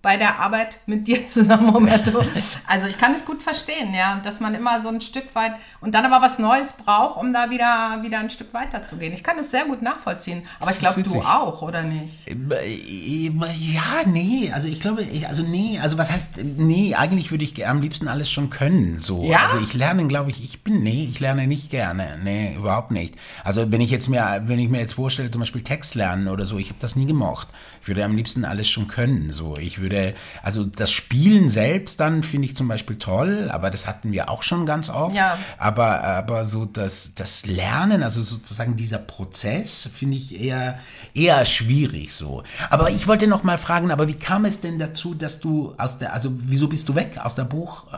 bei 0.00 0.16
der 0.16 0.38
Arbeit 0.38 0.78
mit 0.86 1.08
dir 1.08 1.26
zusammen, 1.26 1.70
Roberto. 1.70 2.22
Also 2.66 2.86
ich 2.86 2.98
kann 2.98 3.14
es 3.14 3.24
gut 3.24 3.42
verstehen, 3.42 3.94
ja, 3.94 4.20
dass 4.22 4.40
man 4.40 4.54
immer 4.54 4.82
so 4.82 4.88
ein 4.88 5.00
Stück 5.00 5.34
weit 5.34 5.52
und 5.80 5.94
dann 5.94 6.04
aber 6.04 6.24
was 6.24 6.38
Neues 6.38 6.72
braucht, 6.72 7.18
um 7.18 7.32
da 7.32 7.50
wieder, 7.50 7.98
wieder 8.02 8.18
ein 8.18 8.30
Stück 8.30 8.52
weiter 8.52 8.84
zu 8.84 8.96
gehen. 8.96 9.12
Ich 9.12 9.22
kann 9.22 9.38
es 9.38 9.50
sehr 9.50 9.64
gut 9.64 9.80
nachvollziehen, 9.80 10.42
aber 10.60 10.70
ich 10.70 10.78
glaube, 10.78 11.02
du 11.02 11.20
auch, 11.20 11.62
oder 11.62 11.82
nicht? 11.82 12.26
Ja, 12.28 14.02
nee, 14.06 14.52
also 14.52 14.68
ich 14.68 14.80
glaube, 14.80 15.02
ich, 15.02 15.26
also 15.26 15.42
nee, 15.42 15.78
also 15.80 15.98
was 15.98 16.12
heißt, 16.12 16.40
nee, 16.44 16.94
eigentlich 16.94 17.30
würde 17.30 17.44
ich 17.44 17.66
am 17.66 17.80
liebsten 17.80 18.06
alles 18.06 18.30
schon 18.30 18.50
können, 18.50 18.98
so. 18.98 19.24
Ja? 19.24 19.46
Also 19.46 19.58
ich 19.58 19.74
lerne, 19.74 20.06
glaube 20.06 20.30
ich, 20.30 20.44
ich 20.44 20.62
bin, 20.62 20.82
nee, 20.82 21.08
ich 21.10 21.20
lerne 21.20 21.46
nicht 21.46 21.70
gerne, 21.70 22.18
nee, 22.22 22.54
überhaupt 22.54 22.90
nicht. 22.90 23.14
Also 23.44 23.72
wenn 23.72 23.80
ich 23.80 23.90
jetzt 23.90 24.08
mir, 24.08 24.42
wenn 24.44 24.58
ich 24.58 24.68
mir 24.68 24.80
jetzt 24.80 24.94
vorstelle, 24.94 25.30
zum 25.30 25.40
Beispiel 25.40 25.62
Text 25.62 25.94
lernen 25.94 26.28
oder 26.28 26.44
so, 26.44 26.58
ich 26.58 26.68
habe 26.68 26.78
das 26.80 26.96
nie 26.96 27.06
gemocht. 27.06 27.48
Ich 27.80 27.88
würde 27.88 28.04
am 28.04 28.16
liebsten 28.16 28.44
alles 28.44 28.68
schon 28.68 28.88
können, 28.88 29.32
so. 29.32 29.56
Ich 29.56 29.80
würde 29.80 29.87
würde, 29.88 30.14
also 30.42 30.64
das 30.64 30.92
Spielen 30.92 31.48
selbst 31.48 32.00
dann 32.00 32.22
finde 32.22 32.46
ich 32.46 32.56
zum 32.56 32.68
Beispiel 32.68 32.96
toll, 32.96 33.50
aber 33.50 33.70
das 33.70 33.86
hatten 33.86 34.12
wir 34.12 34.28
auch 34.28 34.42
schon 34.42 34.66
ganz 34.66 34.90
oft. 34.90 35.14
Ja. 35.14 35.38
Aber, 35.56 36.04
aber 36.04 36.44
so 36.44 36.64
das, 36.64 37.14
das 37.14 37.46
Lernen, 37.46 38.02
also 38.02 38.22
sozusagen 38.22 38.76
dieser 38.76 38.98
Prozess, 38.98 39.88
finde 39.92 40.16
ich 40.16 40.38
eher, 40.38 40.78
eher 41.14 41.44
schwierig 41.44 42.14
so. 42.14 42.42
Aber 42.70 42.90
ich 42.90 43.06
wollte 43.06 43.26
noch 43.26 43.42
mal 43.42 43.58
fragen, 43.58 43.90
aber 43.90 44.08
wie 44.08 44.14
kam 44.14 44.44
es 44.44 44.60
denn 44.60 44.78
dazu, 44.78 45.14
dass 45.14 45.40
du 45.40 45.74
aus 45.78 45.98
der, 45.98 46.12
also 46.12 46.30
wieso 46.42 46.68
bist 46.68 46.88
du 46.88 46.94
weg 46.94 47.18
aus 47.22 47.34
der 47.34 47.44
Buch, 47.44 47.92
äh, 47.92 47.96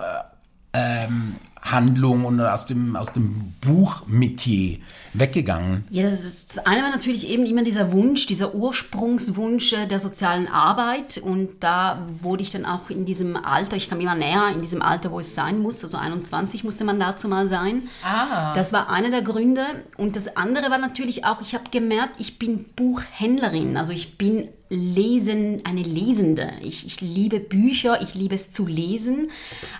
ähm, 0.72 1.36
Handlung 1.62 2.24
und 2.24 2.40
aus 2.40 2.66
dem, 2.66 2.96
aus 2.96 3.12
dem 3.12 3.54
Buchmetier 3.60 4.78
weggegangen? 5.12 5.84
Ja, 5.90 6.08
das, 6.08 6.24
ist, 6.24 6.56
das 6.56 6.66
eine 6.66 6.82
war 6.82 6.90
natürlich 6.90 7.28
eben 7.28 7.44
immer 7.44 7.62
dieser 7.62 7.92
Wunsch, 7.92 8.26
dieser 8.26 8.54
Ursprungswunsch 8.54 9.74
der 9.90 9.98
sozialen 9.98 10.48
Arbeit. 10.48 11.18
Und 11.18 11.60
da 11.60 12.06
wurde 12.22 12.42
ich 12.42 12.50
dann 12.50 12.64
auch 12.64 12.90
in 12.90 13.04
diesem 13.04 13.36
Alter, 13.36 13.76
ich 13.76 13.88
kam 13.88 14.00
immer 14.00 14.14
näher, 14.14 14.50
in 14.54 14.62
diesem 14.62 14.82
Alter, 14.82 15.10
wo 15.10 15.20
es 15.20 15.34
sein 15.34 15.60
muss, 15.60 15.82
also 15.82 15.98
21 15.98 16.64
musste 16.64 16.84
man 16.84 16.98
dazu 16.98 17.28
mal 17.28 17.48
sein. 17.48 17.82
Ah. 18.02 18.54
Das 18.54 18.72
war 18.72 18.90
einer 18.90 19.10
der 19.10 19.22
Gründe. 19.22 19.62
Und 19.96 20.16
das 20.16 20.36
andere 20.36 20.70
war 20.70 20.78
natürlich 20.78 21.24
auch, 21.24 21.40
ich 21.40 21.54
habe 21.54 21.64
gemerkt, 21.70 22.14
ich 22.18 22.38
bin 22.38 22.64
Buchhändlerin. 22.74 23.76
Also 23.76 23.92
ich 23.92 24.16
bin 24.16 24.48
Lesen, 24.72 25.62
eine 25.64 25.82
Lesende. 25.82 26.52
Ich, 26.62 26.86
ich 26.86 27.00
liebe 27.00 27.40
Bücher, 27.40 28.00
ich 28.02 28.14
liebe 28.14 28.36
es 28.36 28.52
zu 28.52 28.68
lesen, 28.68 29.28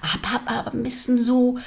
aber 0.02 0.32
hab, 0.32 0.46
hab 0.50 0.75
ein 0.75 0.82
bisschen 0.82 1.22
so, 1.22 1.58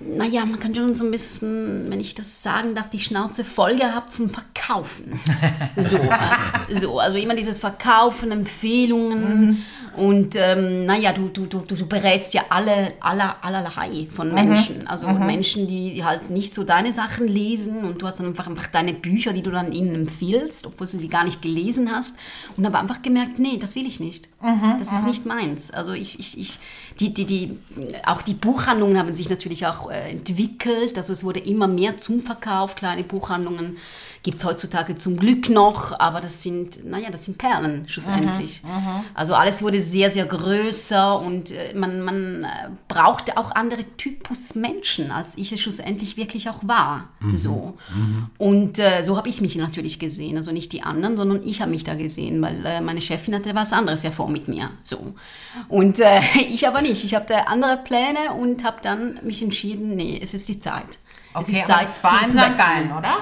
naja, 0.00 0.44
man 0.44 0.60
kann 0.60 0.74
schon 0.74 0.94
so 0.94 1.04
ein 1.04 1.10
bisschen, 1.10 1.90
wenn 1.90 2.00
ich 2.00 2.14
das 2.14 2.42
sagen 2.42 2.74
darf, 2.74 2.90
die 2.90 3.00
Schnauze 3.00 3.44
voll 3.44 3.76
gehabt 3.76 4.14
vom 4.14 4.30
Verkaufen. 4.30 5.20
So, 5.76 5.98
so 6.70 6.98
also 6.98 7.18
immer 7.18 7.34
dieses 7.34 7.58
Verkaufen, 7.58 8.30
Empfehlungen. 8.30 9.46
Mhm. 9.46 9.62
Und 9.96 10.36
ähm, 10.36 10.84
naja, 10.84 11.12
du, 11.12 11.28
du, 11.28 11.46
du, 11.46 11.60
du 11.60 11.86
berätst 11.86 12.34
ja 12.34 12.42
alle, 12.50 12.92
aller, 13.00 13.36
allerlei 13.42 14.06
von 14.14 14.28
mhm. 14.28 14.34
Menschen. 14.34 14.80
Mhm. 14.80 14.86
Also 14.86 15.08
mhm. 15.08 15.26
Menschen, 15.26 15.66
die 15.66 16.04
halt 16.04 16.30
nicht 16.30 16.52
so 16.52 16.64
deine 16.64 16.92
Sachen 16.92 17.26
lesen 17.26 17.84
und 17.84 18.02
du 18.02 18.06
hast 18.06 18.20
dann 18.20 18.26
einfach, 18.26 18.46
einfach 18.46 18.66
deine 18.66 18.92
Bücher, 18.92 19.32
die 19.32 19.42
du 19.42 19.50
dann 19.50 19.72
ihnen 19.72 19.94
empfiehlst, 19.94 20.66
obwohl 20.66 20.86
du 20.86 20.98
sie 20.98 21.08
gar 21.08 21.24
nicht 21.24 21.40
gelesen 21.40 21.90
hast. 21.90 22.16
Und 22.56 22.66
habe 22.66 22.78
einfach 22.78 23.02
gemerkt, 23.02 23.38
nee, 23.38 23.56
das 23.58 23.74
will 23.74 23.86
ich 23.86 24.00
nicht. 24.00 24.28
Mhm. 24.42 24.76
Das 24.78 24.92
ist 24.92 25.02
mhm. 25.02 25.08
nicht 25.08 25.26
meins. 25.26 25.70
Also 25.70 25.92
ich, 25.92 26.20
ich, 26.20 26.38
ich, 26.38 26.58
die, 27.00 27.14
die, 27.14 27.24
die, 27.24 27.58
auch 28.04 28.22
die 28.22 28.34
Buchhandlungen 28.34 28.98
haben 28.98 29.14
sich 29.14 29.30
natürlich 29.30 29.66
auch 29.66 29.90
äh, 29.90 30.10
entwickelt. 30.10 30.98
Also 30.98 31.12
es 31.12 31.24
wurde 31.24 31.40
immer 31.40 31.68
mehr 31.68 31.98
zum 31.98 32.20
Verkauf, 32.20 32.76
kleine 32.76 33.02
Buchhandlungen 33.02 33.78
Gibt 34.26 34.40
es 34.40 34.44
heutzutage 34.44 34.96
zum 34.96 35.18
Glück 35.18 35.48
noch, 35.50 36.00
aber 36.00 36.20
das 36.20 36.42
sind, 36.42 36.84
naja, 36.84 37.10
das 37.12 37.26
sind 37.26 37.38
Perlen 37.38 37.88
schlussendlich. 37.88 38.60
Mhm, 38.64 38.70
mhm, 38.70 39.04
also 39.14 39.36
alles 39.36 39.62
wurde 39.62 39.80
sehr, 39.80 40.10
sehr 40.10 40.26
größer 40.26 41.20
und 41.20 41.52
äh, 41.52 41.74
man, 41.76 42.02
man 42.02 42.42
äh, 42.42 42.48
brauchte 42.88 43.36
auch 43.36 43.52
andere 43.52 43.84
Typus 43.96 44.56
Menschen, 44.56 45.12
als 45.12 45.38
ich 45.38 45.52
es 45.52 45.60
schlussendlich 45.60 46.16
wirklich 46.16 46.50
auch 46.50 46.58
war. 46.62 47.10
Mhm, 47.20 47.36
so. 47.36 47.78
Mhm. 47.94 48.26
Und 48.36 48.80
äh, 48.80 49.02
so 49.02 49.16
habe 49.16 49.28
ich 49.28 49.40
mich 49.40 49.54
natürlich 49.54 50.00
gesehen. 50.00 50.36
Also 50.36 50.50
nicht 50.50 50.72
die 50.72 50.82
anderen, 50.82 51.16
sondern 51.16 51.44
ich 51.44 51.60
habe 51.60 51.70
mich 51.70 51.84
da 51.84 51.94
gesehen, 51.94 52.42
weil 52.42 52.66
äh, 52.66 52.80
meine 52.80 53.02
Chefin 53.02 53.32
hatte 53.32 53.54
was 53.54 53.72
anderes 53.72 54.02
ja 54.02 54.10
vor 54.10 54.28
mit 54.28 54.48
mir. 54.48 54.70
So. 54.82 55.14
Und 55.68 56.00
äh, 56.00 56.18
ich 56.50 56.66
aber 56.66 56.82
nicht. 56.82 57.04
Ich 57.04 57.14
hatte 57.14 57.46
andere 57.46 57.76
Pläne 57.76 58.32
und 58.36 58.64
habe 58.64 58.78
dann 58.82 59.20
mich 59.22 59.40
entschieden, 59.40 59.94
nee, 59.94 60.18
es 60.20 60.34
ist 60.34 60.48
die 60.48 60.58
Zeit. 60.58 60.98
Okay, 61.32 61.52
es 61.52 61.58
ist 61.58 61.66
Zeit, 61.68 61.86
es 61.86 62.02
war 62.02 62.28
zu, 62.28 62.38
St. 62.38 62.58
Gallen, 62.58 62.90
oder? 62.90 63.18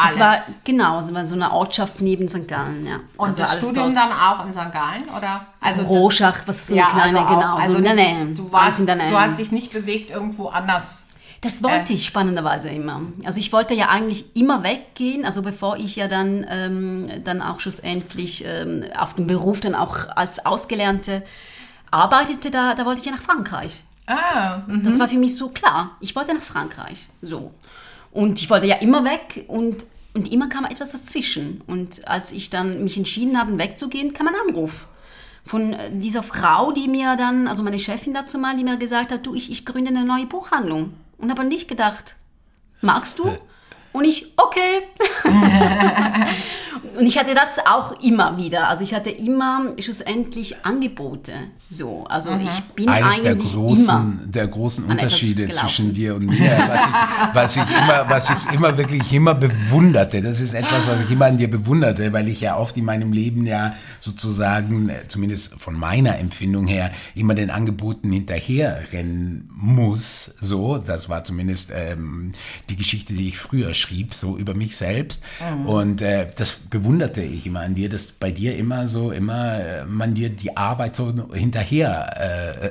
Alles. 0.00 0.14
Es 0.14 0.20
war, 0.20 0.36
genau, 0.64 0.98
es 0.98 1.14
war 1.14 1.26
so 1.26 1.34
eine 1.34 1.52
Ortschaft 1.52 2.00
neben 2.00 2.28
St. 2.28 2.46
Gallen, 2.48 2.86
ja. 2.86 3.00
Und 3.16 3.28
also 3.28 3.42
das 3.42 3.56
Studium 3.56 3.94
dort. 3.94 3.96
dann 3.96 4.12
auch 4.12 4.46
in 4.46 4.52
St. 4.52 4.72
Gallen, 4.72 5.08
oder? 5.16 5.46
Also 5.60 5.82
Rohschach, 5.82 6.42
was 6.46 6.60
ist 6.60 6.66
so 6.68 6.74
ja, 6.76 6.88
eine 6.88 7.00
kleine, 7.00 7.26
also 7.26 7.34
genau. 7.34 7.56
Also 7.56 7.72
so, 7.74 7.80
nee, 7.80 8.16
du, 8.34 8.52
warst, 8.52 8.80
du 8.80 9.18
hast 9.18 9.38
dich 9.38 9.52
nicht 9.52 9.72
bewegt 9.72 10.10
irgendwo 10.10 10.48
anders. 10.48 11.04
Das 11.42 11.62
wollte 11.62 11.92
äh. 11.92 11.96
ich 11.96 12.04
spannenderweise 12.04 12.68
immer. 12.68 13.02
Also 13.24 13.40
ich 13.40 13.52
wollte 13.52 13.74
ja 13.74 13.88
eigentlich 13.88 14.36
immer 14.36 14.62
weggehen, 14.62 15.24
also 15.24 15.42
bevor 15.42 15.76
ich 15.76 15.96
ja 15.96 16.06
dann, 16.06 16.46
ähm, 16.48 17.10
dann 17.24 17.40
auch 17.40 17.60
schlussendlich 17.60 18.44
ähm, 18.46 18.84
auf 18.96 19.14
dem 19.14 19.26
Beruf 19.26 19.60
dann 19.60 19.74
auch 19.74 20.08
als 20.14 20.44
Ausgelernte 20.44 21.22
arbeitete, 21.90 22.50
da, 22.50 22.74
da 22.74 22.84
wollte 22.84 23.00
ich 23.00 23.06
ja 23.06 23.12
nach 23.12 23.22
Frankreich. 23.22 23.84
Ah, 24.06 24.62
das 24.82 24.98
war 24.98 25.08
für 25.08 25.18
mich 25.18 25.36
so 25.36 25.50
klar. 25.50 25.96
Ich 26.00 26.16
wollte 26.16 26.34
nach 26.34 26.42
Frankreich. 26.42 27.08
So. 27.22 27.52
Und 28.10 28.40
ich 28.40 28.50
wollte 28.50 28.66
ja 28.66 28.76
immer 28.76 29.04
weg 29.04 29.44
und, 29.46 29.84
und 30.14 30.32
immer 30.32 30.48
kam 30.48 30.64
etwas 30.64 30.92
dazwischen. 30.92 31.62
Und 31.66 32.06
als 32.08 32.32
ich 32.32 32.50
dann 32.50 32.82
mich 32.84 32.96
entschieden 32.96 33.38
habe, 33.38 33.58
wegzugehen, 33.58 34.12
kam 34.12 34.28
ein 34.28 34.34
Anruf 34.48 34.88
von 35.44 35.72
äh, 35.72 35.90
dieser 35.92 36.22
Frau, 36.22 36.72
die 36.72 36.88
mir 36.88 37.16
dann, 37.16 37.48
also 37.48 37.62
meine 37.62 37.78
Chefin 37.78 38.14
dazu 38.14 38.38
mal, 38.38 38.56
die 38.56 38.64
mir 38.64 38.76
gesagt 38.76 39.12
hat, 39.12 39.26
du, 39.26 39.34
ich, 39.34 39.50
ich 39.50 39.64
gründe 39.64 39.90
eine 39.90 40.04
neue 40.04 40.26
Buchhandlung. 40.26 40.94
Und 41.18 41.30
habe 41.30 41.44
nicht 41.44 41.68
gedacht, 41.68 42.14
magst 42.80 43.18
du? 43.18 43.36
Und 43.92 44.04
ich, 44.04 44.32
okay. 44.36 44.82
und 46.98 47.06
ich 47.06 47.18
hatte 47.18 47.34
das 47.34 47.58
auch 47.66 48.00
immer 48.02 48.36
wieder. 48.36 48.68
Also 48.68 48.84
ich 48.84 48.94
hatte 48.94 49.10
immer 49.10 49.72
schlussendlich 49.80 50.64
Angebote. 50.64 51.32
So, 51.68 52.04
also 52.08 52.32
mhm. 52.32 52.46
ich 52.46 52.60
bin 52.74 52.88
Eines 52.88 53.06
eigentlich 53.06 53.22
der 53.22 53.36
großen, 53.36 53.84
immer 53.84 54.12
der 54.24 54.48
großen 54.48 54.84
Unterschiede 54.84 55.48
zwischen 55.50 55.92
dir 55.92 56.16
und 56.16 56.26
mir, 56.26 56.50
was 56.68 56.80
ich, 56.84 57.34
was 57.34 57.56
ich 57.56 57.62
immer, 57.62 58.04
was 58.08 58.30
ich 58.30 58.54
immer 58.54 58.76
wirklich 58.76 59.12
immer 59.12 59.34
bewunderte. 59.34 60.20
Das 60.20 60.40
ist 60.40 60.54
etwas, 60.54 60.88
was 60.88 61.00
ich 61.02 61.10
immer 61.10 61.26
an 61.26 61.38
dir 61.38 61.48
bewunderte, 61.48 62.12
weil 62.12 62.26
ich 62.28 62.40
ja 62.40 62.56
oft 62.56 62.76
in 62.76 62.84
meinem 62.84 63.12
Leben 63.12 63.46
ja 63.46 63.74
sozusagen, 64.00 64.90
zumindest 65.06 65.54
von 65.60 65.74
meiner 65.74 66.18
Empfindung 66.18 66.66
her, 66.66 66.90
immer 67.14 67.34
den 67.34 67.50
Angeboten 67.50 68.10
hinterherrennen 68.10 69.48
muss. 69.54 70.34
So, 70.40 70.78
das 70.78 71.08
war 71.08 71.22
zumindest 71.22 71.70
ähm, 71.72 72.32
die 72.68 72.76
Geschichte, 72.76 73.12
die 73.14 73.28
ich 73.28 73.38
früher 73.38 73.74
schrieb, 73.80 74.14
so 74.14 74.36
über 74.36 74.54
mich 74.54 74.76
selbst. 74.76 75.22
Mhm. 75.40 75.66
Und 75.66 76.02
äh, 76.02 76.28
das 76.36 76.52
bewunderte 76.52 77.22
ich 77.22 77.46
immer 77.46 77.60
an 77.60 77.74
dir, 77.74 77.88
dass 77.88 78.06
bei 78.06 78.30
dir 78.30 78.56
immer 78.56 78.86
so, 78.86 79.10
immer 79.10 79.58
äh, 79.58 79.84
man 79.84 80.14
dir 80.14 80.30
die 80.30 80.56
Arbeit 80.56 80.96
so 80.96 81.12
hinterher 81.32 82.70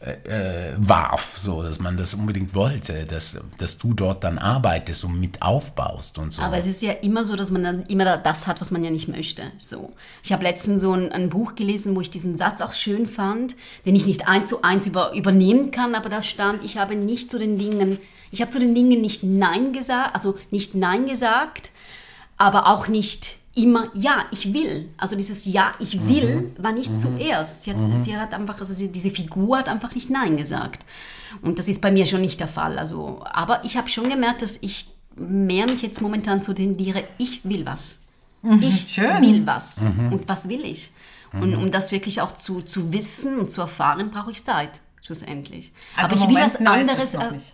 äh, 0.00 0.72
warf, 0.76 1.36
so 1.36 1.62
dass 1.62 1.80
man 1.80 1.96
das 1.96 2.14
unbedingt 2.14 2.54
wollte, 2.54 3.04
dass, 3.04 3.36
dass 3.58 3.78
du 3.78 3.92
dort 3.92 4.22
dann 4.22 4.38
arbeitest 4.38 5.02
und 5.04 5.18
mit 5.18 5.42
aufbaust 5.42 6.18
und 6.18 6.32
so. 6.32 6.42
Aber 6.42 6.56
es 6.56 6.66
ist 6.66 6.82
ja 6.82 6.92
immer 6.92 7.24
so, 7.24 7.34
dass 7.34 7.50
man 7.50 7.64
dann 7.64 7.82
immer 7.86 8.16
das 8.16 8.46
hat, 8.46 8.60
was 8.60 8.70
man 8.70 8.84
ja 8.84 8.90
nicht 8.90 9.08
möchte. 9.08 9.42
So. 9.58 9.92
Ich 10.22 10.32
habe 10.32 10.44
letztens 10.44 10.82
so 10.82 10.92
ein, 10.92 11.10
ein, 11.10 11.30
Buch 11.30 11.56
gelesen, 11.56 11.96
wo 11.96 12.00
ich 12.00 12.10
diesen 12.10 12.36
Satz 12.36 12.60
auch 12.60 12.72
schön 12.72 13.08
fand, 13.08 13.56
den 13.86 13.96
ich 13.96 14.06
nicht 14.06 14.28
eins 14.28 14.48
zu 14.48 14.62
eins 14.62 14.86
über, 14.86 15.12
übernehmen 15.14 15.72
kann, 15.72 15.96
aber 15.96 16.08
da 16.08 16.22
stand, 16.22 16.62
ich 16.62 16.76
habe 16.76 16.94
nicht 16.94 17.28
zu 17.28 17.38
den 17.38 17.58
Dingen 17.58 17.98
ich 18.30 18.40
habe 18.40 18.50
zu 18.50 18.58
den 18.58 18.74
Dingen 18.74 19.00
nicht 19.00 19.22
Nein 19.22 19.72
gesagt, 19.72 20.14
also 20.14 20.38
nicht 20.50 20.74
Nein 20.74 21.06
gesagt, 21.06 21.70
aber 22.36 22.66
auch 22.66 22.88
nicht 22.88 23.36
immer 23.54 23.88
ja, 23.94 24.24
ich 24.32 24.52
will. 24.52 24.88
Also 24.96 25.16
dieses 25.16 25.44
Ja, 25.44 25.74
ich 25.78 26.06
will 26.08 26.52
war 26.58 26.72
nicht 26.72 27.00
zuerst. 27.00 27.62
Sie 27.62 27.70
hat, 27.70 27.78
sie 28.02 28.16
hat 28.16 28.34
einfach, 28.34 28.58
also 28.58 28.74
sie, 28.74 28.90
diese 28.90 29.10
Figur 29.10 29.58
hat 29.58 29.68
einfach 29.68 29.94
nicht 29.94 30.10
Nein 30.10 30.36
gesagt. 30.36 30.84
Und 31.42 31.58
das 31.58 31.68
ist 31.68 31.80
bei 31.80 31.92
mir 31.92 32.06
schon 32.06 32.20
nicht 32.20 32.40
der 32.40 32.48
Fall. 32.48 32.78
Also, 32.78 33.22
aber 33.24 33.64
ich 33.64 33.76
habe 33.76 33.88
schon 33.88 34.08
gemerkt, 34.08 34.42
dass 34.42 34.58
ich 34.62 34.88
mehr 35.16 35.66
mich 35.66 35.82
jetzt 35.82 36.00
momentan 36.00 36.42
zu 36.42 36.52
tendiere, 36.52 37.04
ich 37.18 37.44
will 37.44 37.64
was. 37.64 38.00
Ich 38.60 38.88
schön. 38.88 39.22
will 39.22 39.46
was. 39.46 39.82
Und 40.10 40.28
was 40.28 40.48
will 40.48 40.64
ich? 40.64 40.90
Und 41.32 41.56
um 41.56 41.70
das 41.70 41.90
wirklich 41.90 42.20
auch 42.20 42.32
zu, 42.32 42.62
zu 42.62 42.92
wissen 42.92 43.38
und 43.38 43.50
zu 43.50 43.60
erfahren, 43.60 44.10
brauche 44.10 44.30
ich 44.30 44.44
Zeit, 44.44 44.80
schlussendlich. 45.02 45.72
Also 45.96 46.06
aber 46.06 46.14
ich 46.14 46.28
will 46.28 46.34
Moment 46.34 46.88
was 46.90 46.98
weiß 46.98 47.08
es 47.08 47.16
anderes. 47.16 47.52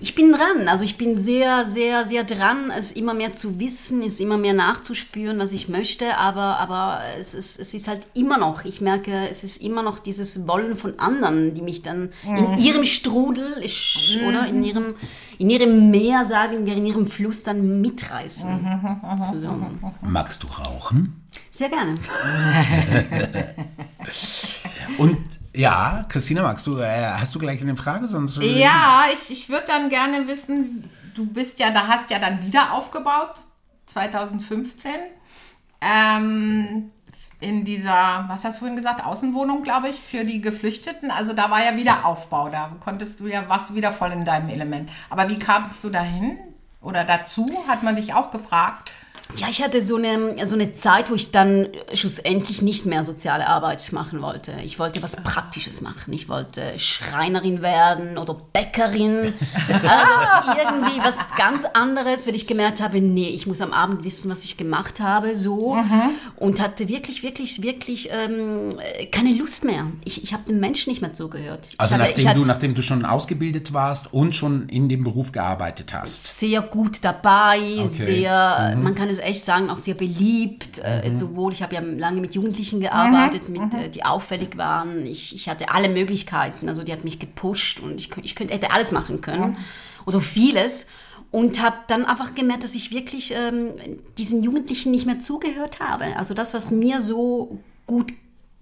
Ich 0.00 0.14
bin 0.14 0.32
dran, 0.32 0.68
also 0.68 0.84
ich 0.84 0.98
bin 0.98 1.22
sehr, 1.22 1.66
sehr, 1.66 2.06
sehr 2.06 2.24
dran, 2.24 2.70
es 2.70 2.92
immer 2.92 3.14
mehr 3.14 3.32
zu 3.32 3.58
wissen, 3.58 4.02
es 4.02 4.20
immer 4.20 4.36
mehr 4.36 4.52
nachzuspüren, 4.52 5.38
was 5.38 5.52
ich 5.52 5.68
möchte, 5.68 6.18
aber, 6.18 6.58
aber 6.58 7.00
es, 7.18 7.34
ist, 7.34 7.58
es 7.58 7.72
ist 7.74 7.88
halt 7.88 8.06
immer 8.14 8.36
noch, 8.38 8.64
ich 8.64 8.80
merke, 8.80 9.28
es 9.30 9.44
ist 9.44 9.62
immer 9.62 9.82
noch 9.82 9.98
dieses 9.98 10.46
Wollen 10.46 10.76
von 10.76 10.98
anderen, 10.98 11.54
die 11.54 11.62
mich 11.62 11.82
dann 11.82 12.10
in 12.24 12.58
ihrem 12.58 12.84
Strudel, 12.84 13.56
ich, 13.62 14.18
oder 14.28 14.46
in 14.46 14.62
ihrem, 14.62 14.94
in 15.38 15.50
ihrem 15.50 15.90
Meer, 15.90 16.24
sagen 16.24 16.66
wir, 16.66 16.76
in 16.76 16.86
ihrem 16.86 17.06
Fluss 17.06 17.42
dann 17.42 17.80
mitreißen. 17.80 18.78
So. 19.36 19.48
Magst 20.02 20.42
du 20.42 20.46
rauchen? 20.48 21.20
Sehr 21.50 21.68
gerne. 21.68 21.94
Und 24.98 25.18
ja, 25.54 26.04
Christina, 26.08 26.42
magst 26.42 26.66
du, 26.66 26.78
äh, 26.78 27.12
hast 27.18 27.34
du 27.34 27.38
gleich 27.38 27.62
eine 27.62 27.76
Frage? 27.76 28.08
Sonst 28.08 28.38
Ja, 28.42 29.04
ich, 29.12 29.30
ich 29.30 29.48
würde 29.48 29.66
dann 29.66 29.88
gerne 29.88 30.26
wissen, 30.26 30.90
du 31.14 31.26
bist 31.26 31.58
ja, 31.60 31.70
da 31.70 31.86
hast 31.86 32.10
ja 32.10 32.18
dann 32.18 32.44
wieder 32.44 32.72
aufgebaut, 32.72 33.34
2015. 33.86 34.90
Ähm, 35.80 36.90
in 37.40 37.64
dieser, 37.64 38.24
was 38.28 38.44
hast 38.44 38.56
du 38.56 38.60
vorhin 38.60 38.76
gesagt, 38.76 39.04
Außenwohnung, 39.04 39.62
glaube 39.62 39.88
ich, 39.88 39.96
für 39.96 40.24
die 40.24 40.40
Geflüchteten. 40.40 41.10
Also 41.10 41.34
da 41.34 41.50
war 41.50 41.62
ja 41.62 41.76
wieder 41.76 42.06
Aufbau, 42.06 42.48
da 42.48 42.72
konntest 42.80 43.20
du 43.20 43.26
ja, 43.26 43.42
du 43.42 43.74
wieder 43.74 43.92
voll 43.92 44.12
in 44.12 44.24
deinem 44.24 44.48
Element. 44.48 44.90
Aber 45.10 45.28
wie 45.28 45.38
kamst 45.38 45.84
du 45.84 45.90
dahin? 45.90 46.38
Oder 46.80 47.04
dazu? 47.04 47.50
Hat 47.68 47.82
man 47.82 47.96
dich 47.96 48.14
auch 48.14 48.30
gefragt? 48.30 48.90
Ja, 49.36 49.48
ich 49.48 49.62
hatte 49.62 49.80
so 49.80 49.96
eine, 49.96 50.46
so 50.46 50.54
eine 50.54 50.74
Zeit, 50.74 51.10
wo 51.10 51.14
ich 51.14 51.32
dann 51.32 51.68
schlussendlich 51.92 52.62
nicht 52.62 52.86
mehr 52.86 53.02
soziale 53.02 53.48
Arbeit 53.48 53.90
machen 53.92 54.22
wollte. 54.22 54.52
Ich 54.64 54.78
wollte 54.78 55.02
was 55.02 55.16
Praktisches 55.16 55.80
machen. 55.80 56.12
Ich 56.12 56.28
wollte 56.28 56.78
Schreinerin 56.78 57.60
werden 57.62 58.16
oder 58.16 58.36
Bäckerin. 58.52 59.32
Also 59.68 60.52
irgendwie 60.62 61.00
was 61.02 61.16
ganz 61.36 61.64
anderes, 61.72 62.26
weil 62.28 62.36
ich 62.36 62.46
gemerkt 62.46 62.80
habe, 62.80 63.00
nee, 63.00 63.28
ich 63.28 63.46
muss 63.46 63.60
am 63.60 63.72
Abend 63.72 64.04
wissen, 64.04 64.30
was 64.30 64.44
ich 64.44 64.56
gemacht 64.56 65.00
habe, 65.00 65.34
so. 65.34 65.76
Und 66.36 66.60
hatte 66.60 66.88
wirklich, 66.88 67.22
wirklich, 67.24 67.62
wirklich 67.62 68.10
ähm, 68.12 68.78
keine 69.10 69.32
Lust 69.32 69.64
mehr. 69.64 69.86
Ich, 70.04 70.22
ich 70.22 70.32
habe 70.32 70.44
dem 70.44 70.60
Menschen 70.60 70.90
nicht 70.90 71.00
mehr 71.02 71.14
zugehört. 71.14 71.70
Also 71.78 71.96
hatte, 71.96 72.04
nachdem, 72.04 72.34
du, 72.42 72.46
nachdem 72.46 72.74
du 72.74 72.82
schon 72.82 73.04
ausgebildet 73.04 73.72
warst 73.72 74.12
und 74.12 74.36
schon 74.36 74.68
in 74.68 74.88
dem 74.88 75.02
Beruf 75.02 75.32
gearbeitet 75.32 75.92
hast. 75.92 76.38
sehr 76.38 76.62
gut 76.62 76.98
dabei, 77.02 77.58
Okay. 77.74 77.88
sehr, 77.88 78.76
man 78.80 78.94
kann 78.94 79.08
es 79.08 79.13
echt 79.18 79.44
sagen, 79.44 79.70
auch 79.70 79.76
sehr 79.76 79.94
beliebt. 79.94 80.80
Äh, 80.82 81.10
sowohl, 81.10 81.52
ich 81.52 81.62
habe 81.62 81.74
ja 81.74 81.80
lange 81.80 82.20
mit 82.20 82.34
Jugendlichen 82.34 82.80
gearbeitet, 82.80 83.48
mit, 83.48 83.74
äh, 83.74 83.88
die 83.88 84.04
auffällig 84.04 84.56
waren. 84.56 85.06
Ich, 85.06 85.34
ich 85.34 85.48
hatte 85.48 85.70
alle 85.70 85.88
Möglichkeiten, 85.88 86.68
also 86.68 86.82
die 86.82 86.92
hat 86.92 87.04
mich 87.04 87.18
gepusht 87.18 87.80
und 87.80 88.00
ich, 88.00 88.10
ich 88.22 88.34
könnte, 88.34 88.54
hätte 88.54 88.70
alles 88.72 88.92
machen 88.92 89.20
können 89.20 89.56
oder 90.06 90.20
vieles. 90.20 90.86
Und 91.30 91.60
habe 91.60 91.76
dann 91.88 92.04
einfach 92.04 92.36
gemerkt, 92.36 92.62
dass 92.62 92.76
ich 92.76 92.92
wirklich 92.92 93.34
ähm, 93.36 93.72
diesen 94.18 94.44
Jugendlichen 94.44 94.92
nicht 94.92 95.04
mehr 95.04 95.18
zugehört 95.18 95.80
habe. 95.80 96.16
Also 96.16 96.32
das, 96.32 96.54
was 96.54 96.70
mir 96.70 97.00
so 97.00 97.58
gut 97.88 98.12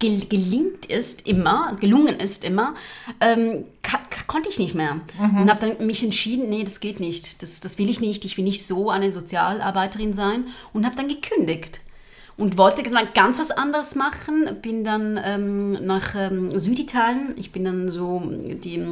gel 0.02 0.26
gelingt 0.26 0.86
ist 0.86 1.26
immer, 1.26 1.76
gelungen 1.80 2.20
ist 2.20 2.44
immer, 2.44 2.74
ähm, 3.20 3.64
konnte 4.26 4.48
ich 4.50 4.58
nicht 4.58 4.74
mehr. 4.74 5.00
Und 5.40 5.48
habe 5.50 5.66
dann 5.76 5.86
mich 5.86 6.02
entschieden, 6.02 6.48
nee, 6.50 6.64
das 6.64 6.80
geht 6.80 7.00
nicht. 7.00 7.42
Das, 7.42 7.60
das 7.60 7.78
will 7.78 7.88
ich 7.88 8.00
nicht. 8.00 8.24
Ich 8.24 8.36
will 8.36 8.44
nicht 8.44 8.66
so 8.66 8.90
eine 8.90 9.10
Sozialarbeiterin 9.12 10.12
sein. 10.12 10.44
Und 10.72 10.84
habe 10.86 10.96
dann 10.96 11.08
gekündigt. 11.08 11.80
Und 12.38 12.56
wollte 12.56 12.82
dann 12.82 13.08
ganz 13.14 13.38
was 13.38 13.50
anderes 13.50 13.94
machen. 13.94 14.56
Bin 14.62 14.84
dann 14.84 15.20
ähm, 15.22 15.72
nach 15.86 16.14
ähm, 16.16 16.58
Süditalien. 16.58 17.34
Ich 17.36 17.52
bin 17.52 17.64
dann 17.64 17.90
so, 17.90 18.22
die, 18.26 18.82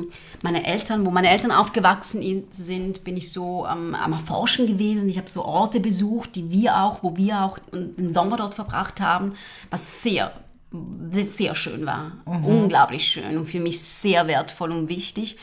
meine 0.43 0.65
Eltern, 0.67 1.07
wo 1.07 1.11
meine 1.11 1.31
Eltern 1.31 1.51
aufgewachsen 1.51 2.21
i- 2.23 2.45
sind, 2.51 3.03
bin 3.03 3.17
ich 3.17 3.33
so 3.33 3.65
am, 3.65 3.95
am 3.95 4.13
Erforschen 4.13 4.67
gewesen. 4.67 5.09
Ich 5.09 5.17
habe 5.17 5.29
so 5.31 5.45
Orte 5.45 5.81
besucht, 5.81 6.37
die 6.37 6.51
wir 6.51 6.83
auch, 6.83 7.03
wo 7.03 7.17
wir 7.17 7.41
auch 7.43 7.59
den 7.73 8.13
Sommer 8.13 8.37
dort 8.37 8.55
verbracht 8.55 9.01
haben, 9.01 9.33
was 9.71 10.03
sehr 10.03 10.33
sehr 10.73 11.55
schön 11.55 11.87
war. 11.87 12.13
Unglaublich 12.45 13.05
schön 13.05 13.37
und 13.37 13.47
für 13.47 13.61
mich 13.61 13.81
sehr 13.81 14.27
wertvoll 14.27 14.71
und 14.71 14.89
wichtig. 14.89 15.37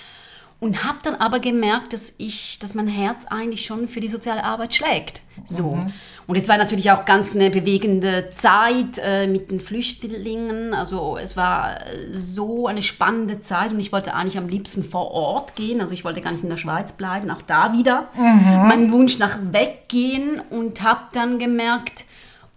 Und 0.59 0.83
habe 0.83 0.97
dann 1.03 1.13
aber 1.13 1.39
gemerkt, 1.39 1.93
dass 1.93 2.15
ich, 2.17 2.57
dass 2.57 2.73
mein 2.73 2.87
Herz 2.87 3.25
eigentlich 3.25 3.63
schon 3.65 3.87
für 3.87 3.99
die 3.99 4.07
soziale 4.07 4.43
Arbeit 4.43 4.73
schlägt. 4.73 5.21
So. 5.45 5.77
Und 6.25 6.35
es 6.35 6.47
war 6.49 6.57
natürlich 6.57 6.89
auch 6.89 7.05
ganz 7.05 7.35
eine 7.35 7.51
bewegende 7.51 8.31
Zeit 8.31 8.97
äh, 8.97 9.27
mit 9.27 9.51
den 9.51 9.59
Flüchtlingen. 9.59 10.73
Also 10.73 11.15
es 11.17 11.37
war 11.37 11.79
äh, 11.79 12.07
so 12.11 12.65
eine 12.65 12.81
spannende 12.81 13.39
Zeit 13.41 13.71
und 13.71 13.79
ich 13.79 13.91
wollte 13.91 14.15
eigentlich 14.15 14.39
am 14.39 14.49
liebsten 14.49 14.83
vor 14.83 15.11
Ort 15.11 15.55
gehen. 15.55 15.79
Also 15.79 15.93
ich 15.93 16.03
wollte 16.03 16.21
gar 16.21 16.31
nicht 16.31 16.43
in 16.43 16.49
der 16.49 16.57
Schweiz 16.57 16.93
bleiben. 16.93 17.29
Auch 17.29 17.43
da 17.43 17.71
wieder 17.73 18.09
mein 18.15 18.91
Wunsch 18.91 19.19
nach 19.19 19.37
weggehen 19.51 20.41
und 20.49 20.81
habe 20.81 21.01
dann 21.13 21.37
gemerkt, 21.37 22.05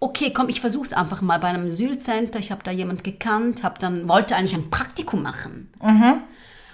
okay, 0.01 0.33
komm, 0.33 0.49
ich 0.49 0.59
versuche 0.59 0.85
es 0.85 0.93
einfach 0.93 1.21
mal 1.21 1.39
bei 1.39 1.47
einem 1.47 1.67
Asylcenter. 1.67 2.39
Ich 2.39 2.51
habe 2.51 2.61
da 2.63 2.71
jemand 2.71 3.05
gekannt, 3.05 3.63
hab 3.63 3.79
dann 3.79 4.09
wollte 4.09 4.35
eigentlich 4.35 4.55
ein 4.55 4.69
Praktikum 4.69 5.21
machen. 5.21 5.71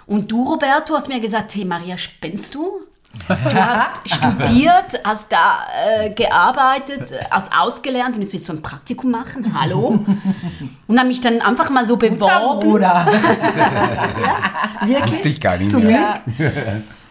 Und 0.06 0.32
du, 0.32 0.42
Roberto, 0.42 0.94
hast 0.94 1.08
mir 1.08 1.20
gesagt, 1.20 1.54
hey 1.54 1.64
Maria, 1.64 1.96
spinnst 1.98 2.54
du? 2.54 2.80
Du 3.28 3.54
hast 3.54 4.00
studiert, 4.08 5.00
hast 5.04 5.30
da 5.32 5.66
äh, 5.84 6.10
gearbeitet, 6.10 7.10
äh, 7.10 7.24
hast 7.30 7.52
ausgelernt 7.58 8.16
und 8.16 8.22
jetzt 8.22 8.32
willst 8.32 8.48
du 8.48 8.54
ein 8.54 8.62
Praktikum 8.62 9.10
machen? 9.10 9.54
Hallo? 9.58 10.04
Und 10.86 10.98
habe 10.98 11.08
mich 11.08 11.20
dann 11.20 11.40
einfach 11.40 11.70
mal 11.70 11.84
so 11.84 11.96
beworben. 11.96 12.60
Bruder. 12.60 13.06
Wirklich? 14.86 15.10
Wusste 15.10 15.28
ich 15.28 15.40
gar 15.40 15.56
nicht 15.56 15.70
Zum 15.70 15.84
mehr. 15.84 16.20
Glück. 16.36 16.52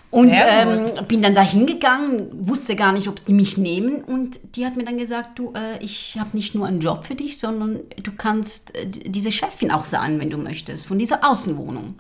Und 0.10 0.32
ähm, 0.32 0.86
bin 1.08 1.22
dann 1.22 1.36
da 1.36 1.42
hingegangen, 1.42 2.48
wusste 2.48 2.78
gar 2.78 2.94
nicht, 2.94 3.10
ob 3.10 3.26
die 3.26 3.34
mich 3.34 3.58
nehmen. 3.58 4.04
Und 4.04 4.40
die 4.56 4.66
hat 4.66 4.78
mir 4.78 4.86
dann 4.86 4.98
gesagt, 4.98 5.38
du, 5.38 5.54
äh, 5.54 5.84
ich 5.84 6.18
habe 6.18 6.30
nicht 6.36 6.56
nur 6.56 6.66
einen 6.66 6.80
Job 6.80 7.06
für 7.06 7.16
dich, 7.16 7.38
sondern 7.38 7.82
du 8.02 8.12
kannst 8.14 8.74
äh, 8.76 8.88
diese 8.88 9.34
Chefin 9.34 9.70
auch 9.70 9.84
sein, 9.84 10.20
wenn 10.20 10.30
du 10.30 10.38
möchtest, 10.38 10.86
von 10.86 10.98
dieser 10.98 11.30
Außenwohnung. 11.30 11.96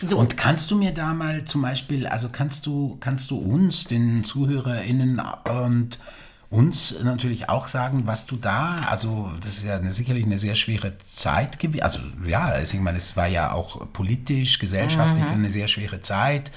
So. 0.00 0.18
Und 0.18 0.36
kannst 0.36 0.70
du 0.70 0.76
mir 0.76 0.92
da 0.92 1.14
mal 1.14 1.44
zum 1.44 1.62
Beispiel, 1.62 2.06
also 2.06 2.28
kannst 2.30 2.66
du, 2.66 2.98
kannst 3.00 3.30
du 3.30 3.38
uns, 3.38 3.84
den 3.84 4.24
ZuhörerInnen 4.24 5.20
und 5.44 5.98
uns 6.50 6.94
natürlich 7.02 7.48
auch 7.48 7.66
sagen, 7.66 8.02
was 8.04 8.26
du 8.26 8.36
da, 8.36 8.86
also 8.88 9.30
das 9.40 9.56
ist 9.58 9.64
ja 9.64 9.76
eine, 9.76 9.90
sicherlich 9.90 10.24
eine 10.24 10.38
sehr 10.38 10.54
schwere 10.54 10.96
Zeit 10.98 11.58
gewesen, 11.58 11.82
also 11.82 11.98
ja, 12.24 12.60
ich 12.60 12.72
meine, 12.74 12.98
es 12.98 13.16
war 13.16 13.26
ja 13.26 13.52
auch 13.52 13.92
politisch, 13.92 14.58
gesellschaftlich 14.58 15.26
eine 15.26 15.50
sehr 15.50 15.68
schwere 15.68 16.00
Zeit, 16.00 16.52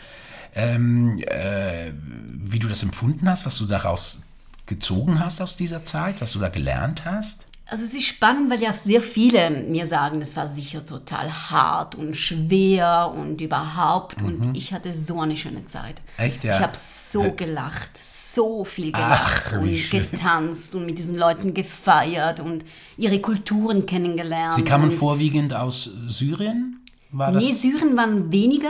ähm, 0.53 1.23
äh, 1.27 1.91
wie 2.33 2.59
du 2.59 2.67
das 2.67 2.83
empfunden 2.83 3.29
hast, 3.29 3.45
was 3.45 3.57
du 3.57 3.65
daraus 3.65 4.23
gezogen 4.65 5.19
hast 5.19 5.41
aus 5.41 5.57
dieser 5.57 5.85
Zeit, 5.85 6.21
was 6.21 6.33
du 6.33 6.39
da 6.39 6.49
gelernt 6.49 7.05
hast. 7.05 7.47
Also 7.71 7.85
es 7.85 7.93
ist 7.93 8.05
spannend, 8.05 8.51
weil 8.51 8.61
ja 8.61 8.73
sehr 8.73 8.99
viele 8.99 9.49
mir 9.49 9.87
sagen, 9.87 10.19
das 10.19 10.35
war 10.35 10.49
sicher 10.49 10.85
total 10.85 11.31
hart 11.31 11.95
und 11.95 12.17
schwer 12.17 13.13
und 13.15 13.39
überhaupt. 13.39 14.21
Und 14.21 14.57
ich 14.57 14.73
hatte 14.73 14.91
so 14.93 15.21
eine 15.21 15.37
schöne 15.37 15.63
Zeit. 15.63 16.01
Mhm. 16.17 16.23
Echt, 16.25 16.43
ja? 16.43 16.51
Ich 16.51 16.59
habe 16.59 16.73
so 16.75 17.31
gelacht, 17.31 17.91
so 17.95 18.65
viel 18.65 18.91
gelacht 18.91 19.53
Ach, 19.53 19.61
und 19.61 19.73
schön. 19.73 20.05
getanzt 20.11 20.75
und 20.75 20.85
mit 20.85 20.99
diesen 20.99 21.15
Leuten 21.15 21.53
gefeiert 21.53 22.41
und 22.41 22.65
ihre 22.97 23.21
Kulturen 23.21 23.85
kennengelernt. 23.85 24.55
Sie 24.55 24.65
kamen 24.65 24.91
vorwiegend 24.91 25.53
aus 25.53 25.89
Syrien? 26.07 26.80
War? 27.13 27.31
Nee, 27.31 27.39
Syrien 27.39 27.97
waren 27.97 28.31
weniger. 28.31 28.69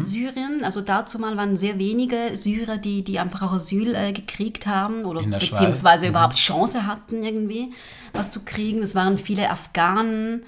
Syrien, 0.00 0.62
also 0.62 0.80
dazu 0.80 1.18
mal 1.18 1.36
waren 1.36 1.56
sehr 1.56 1.78
wenige 1.78 2.36
Syrer, 2.36 2.78
die, 2.78 3.02
die 3.02 3.18
einfach 3.18 3.42
auch 3.42 3.52
Asyl 3.52 3.96
äh, 3.96 4.12
gekriegt 4.12 4.68
haben 4.68 5.04
oder 5.04 5.22
beziehungsweise 5.22 6.06
mhm. 6.06 6.10
überhaupt 6.10 6.36
Chance 6.36 6.86
hatten, 6.86 7.24
irgendwie 7.24 7.72
was 8.12 8.30
zu 8.30 8.44
kriegen. 8.44 8.82
Es 8.82 8.94
waren 8.94 9.18
viele 9.18 9.50
Afghanen, 9.50 10.44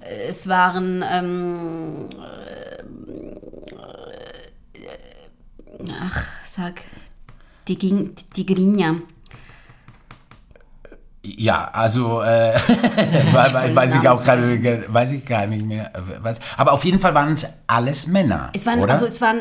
äh, 0.00 0.28
es 0.28 0.48
waren, 0.48 1.02
ähm, 1.10 2.08
äh, 2.22 2.84
ach, 6.00 6.26
sag, 6.44 6.82
die, 7.66 7.78
ging, 7.78 8.14
die 8.36 8.46
Grinja. 8.46 8.96
Ja, 11.38 11.70
also 11.72 12.22
äh, 12.22 12.54
weiß, 13.74 13.94
ich 13.96 14.08
auch 14.08 14.22
gerade, 14.22 14.84
weiß 14.88 15.12
ich 15.12 15.24
gar 15.26 15.46
nicht 15.46 15.66
mehr. 15.66 15.90
Was, 16.22 16.40
aber 16.56 16.72
auf 16.72 16.84
jeden 16.84 17.00
Fall 17.00 17.14
waren 17.14 17.32
es 17.32 17.46
alles 17.66 18.06
Männer. 18.06 18.50
Es 18.54 18.64
waren, 18.66 18.80
oder? 18.80 18.92
also 18.92 19.06
es 19.06 19.20
waren 19.20 19.40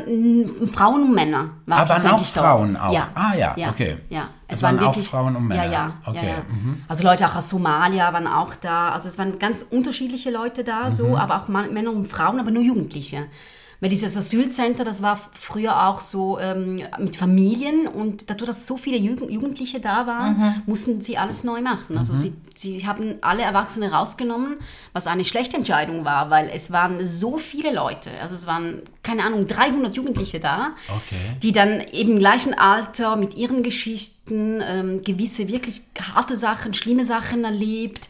Frauen 0.73 1.03
und 1.03 1.13
Männer. 1.15 1.49
Waren 1.65 1.79
Ah, 1.85 1.89
waren 1.89 2.07
auch 2.07 2.17
dort. 2.17 2.25
Frauen 2.27 2.75
auch? 2.77 2.91
Ja. 2.93 3.07
Ah, 3.13 3.33
ja, 3.37 3.55
okay. 3.69 3.97
Ja. 4.09 4.29
Es 4.47 4.61
waren 4.63 4.79
auch 4.79 4.97
Frauen 4.99 5.35
und 5.35 5.47
Männer. 5.47 5.65
Ja, 5.65 5.71
ja. 5.71 5.93
Okay, 6.05 6.17
Ja, 6.23 6.31
ja. 6.31 6.37
mhm. 6.47 6.81
Also 6.87 7.03
Leute 7.03 7.27
auch 7.27 7.35
aus 7.35 7.49
Somalia 7.49 8.11
waren 8.13 8.27
auch 8.27 8.53
da. 8.55 8.89
Also 8.89 9.07
es 9.09 9.17
waren 9.17 9.37
ganz 9.39 9.63
unterschiedliche 9.63 10.31
Leute 10.31 10.63
da, 10.63 10.85
Mhm. 10.85 10.91
so, 10.93 11.17
aber 11.17 11.41
auch 11.41 11.47
Männer 11.47 11.91
und 11.91 12.07
Frauen, 12.07 12.39
aber 12.39 12.51
nur 12.51 12.63
Jugendliche. 12.63 13.25
Weil 13.81 13.89
dieses 13.89 14.15
Asylcenter, 14.15 14.83
das 14.85 15.01
war 15.01 15.19
früher 15.39 15.87
auch 15.87 16.01
so 16.01 16.39
ähm, 16.39 16.81
mit 16.99 17.17
Familien 17.17 17.87
und 17.87 18.29
dadurch, 18.29 18.47
dass 18.47 18.67
so 18.67 18.77
viele 18.77 18.97
Jugend 18.97 19.29
Jugendliche 19.29 19.79
da 19.79 20.07
waren, 20.07 20.37
Mhm. 20.37 20.53
mussten 20.65 21.01
sie 21.01 21.17
alles 21.17 21.43
neu 21.43 21.61
machen. 21.61 21.97
Also 21.97 22.15
sie, 22.15 22.33
sie 22.55 22.87
haben 22.87 23.15
alle 23.21 23.43
Erwachsene 23.43 23.91
rausgenommen, 23.91 24.57
was 24.93 25.07
eine 25.07 25.25
schlechte 25.25 25.57
Entscheidung 25.57 26.05
war, 26.05 26.29
weil 26.29 26.49
es 26.53 26.71
waren 26.71 27.05
so 27.05 27.37
viele 27.37 27.73
Leute. 27.73 28.09
Also 28.21 28.35
es 28.35 28.47
waren, 28.47 28.81
keine 29.03 29.23
Ahnung, 29.23 29.45
300 29.47 29.95
Jugendliche 29.97 30.39
da, 30.39 30.71
Okay. 30.87 31.35
die 31.43 31.51
dann 31.51 31.81
eben 31.91 32.13
im 32.13 32.19
gleichen 32.19 32.53
Alter 32.53 33.15
mit 33.17 33.35
ihren 33.35 33.61
Geschichten 33.63 34.61
ähm, 34.65 35.01
gewisse 35.03 35.47
wirklich 35.49 35.81
harte 36.15 36.35
Sachen, 36.35 36.73
schlimme 36.73 37.03
Sachen 37.03 37.43
erlebt. 37.43 38.09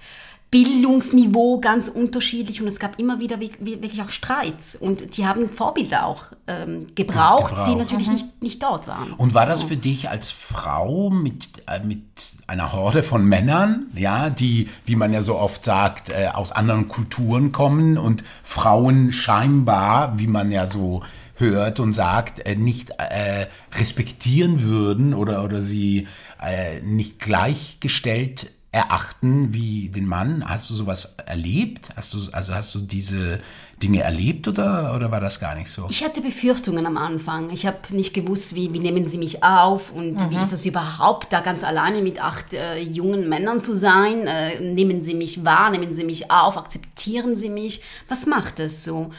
Bildungsniveau 0.51 1.59
ganz 1.59 1.89
unterschiedlich 1.89 2.61
und 2.61 2.67
es 2.67 2.79
gab 2.79 2.99
immer 2.99 3.19
wieder 3.19 3.39
wie- 3.39 3.51
wie- 3.59 3.81
wirklich 3.81 4.01
auch 4.01 4.09
Streits 4.09 4.75
und 4.75 5.17
die 5.17 5.25
haben 5.27 5.49
Vorbilder 5.49 6.05
auch 6.05 6.27
ähm, 6.47 6.87
gebraucht, 6.95 7.49
Gebraucht. 7.49 7.67
die 7.69 7.75
natürlich 7.75 8.09
nicht, 8.09 8.41
nicht 8.41 8.63
dort 8.63 8.87
waren. 8.87 9.11
Und 9.13 9.33
war 9.33 9.45
das 9.45 9.63
für 9.63 9.75
dich 9.77 10.09
als 10.09 10.31
Frau 10.31 11.09
mit, 11.09 11.49
äh, 11.67 11.79
mit 11.83 12.03
einer 12.47 12.71
Horde 12.71 13.03
von 13.03 13.25
Männern, 13.25 13.87
ja, 13.95 14.29
die, 14.29 14.69
wie 14.85 14.95
man 14.95 15.11
ja 15.11 15.23
so 15.23 15.35
oft 15.37 15.65
sagt, 15.65 16.09
äh, 16.09 16.29
aus 16.33 16.51
anderen 16.51 16.87
Kulturen 16.87 17.51
kommen 17.51 17.97
und 17.97 18.23
Frauen 18.43 19.11
scheinbar, 19.11 20.17
wie 20.19 20.27
man 20.27 20.51
ja 20.51 20.67
so 20.67 21.01
hört 21.37 21.79
und 21.81 21.93
sagt, 21.93 22.39
äh, 22.45 22.55
nicht 22.55 22.91
äh, 22.91 23.47
respektieren 23.77 24.61
würden 24.61 25.13
oder, 25.13 25.43
oder 25.43 25.61
sie 25.61 26.07
äh, 26.41 26.79
nicht 26.81 27.19
gleichgestellt 27.19 28.51
erachten 28.75 29.53
wie 29.53 29.87
den 29.87 30.05
Mann. 30.05 30.43
Hast 30.45 30.69
du 30.69 30.73
sowas 30.73 31.15
erlebt? 31.25 31.91
Hast 31.95 32.13
du, 32.13 32.17
also 32.33 32.53
hast 32.53 32.75
du 32.75 32.79
diese 32.79 33.39
Dinge 33.81 34.01
erlebt 34.01 34.49
oder, 34.49 34.93
oder 34.93 35.11
war 35.11 35.21
das 35.21 35.39
gar 35.39 35.55
nicht 35.55 35.69
so? 35.69 35.87
Ich 35.89 36.03
hatte 36.03 36.19
Befürchtungen 36.19 36.85
am 36.85 36.97
Anfang. 36.97 37.51
Ich 37.51 37.65
habe 37.65 37.77
nicht 37.91 38.13
gewusst, 38.13 38.53
wie, 38.53 38.73
wie 38.73 38.79
nehmen 38.79 39.07
sie 39.07 39.17
mich 39.17 39.43
auf 39.45 39.93
und 39.93 40.29
wie 40.29 40.35
ist 40.35 40.51
es 40.51 40.65
überhaupt, 40.65 41.31
da 41.31 41.39
ganz 41.39 41.63
alleine 41.63 42.01
mit 42.01 42.21
acht 42.21 42.53
äh, 42.53 42.77
jungen 42.79 43.29
Männern 43.29 43.61
zu 43.61 43.73
sein. 43.73 44.27
Äh, 44.27 44.59
nehmen 44.59 45.03
sie 45.03 45.13
mich 45.13 45.45
wahr, 45.45 45.69
nehmen 45.69 45.93
sie 45.93 46.03
mich 46.03 46.29
auf, 46.29 46.57
akzeptieren 46.57 47.37
sie 47.37 47.49
mich. 47.49 47.81
Was 48.09 48.25
macht 48.25 48.59
es 48.59 48.83
so? 48.83 49.09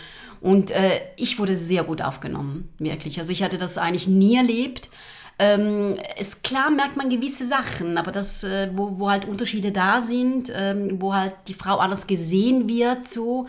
Und 0.42 0.71
äh, 0.71 1.01
ich 1.16 1.38
wurde 1.38 1.57
sehr 1.57 1.83
gut 1.83 2.03
aufgenommen, 2.03 2.69
wirklich. 2.79 3.19
Also 3.19 3.33
ich 3.33 3.42
hatte 3.42 3.57
das 3.57 3.79
eigentlich 3.79 4.07
nie 4.07 4.37
erlebt. 4.37 4.90
Ähm, 5.38 5.96
ist 6.18 6.42
klar 6.44 6.70
merkt 6.70 6.96
man 6.96 7.11
gewisse 7.11 7.44
Sachen, 7.44 7.99
aber 7.99 8.11
das, 8.11 8.42
äh, 8.42 8.70
wo, 8.75 8.99
wo 8.99 9.11
halt 9.11 9.27
Unterschiede 9.27 9.70
da 9.70 10.01
sind, 10.01 10.51
ähm, 10.55 10.96
wo 11.01 11.12
halt 11.14 11.35
die 11.49 11.55
Frau 11.55 11.77
anders 11.77 12.07
gesehen 12.07 12.68
wird, 12.68 13.07
so. 13.09 13.46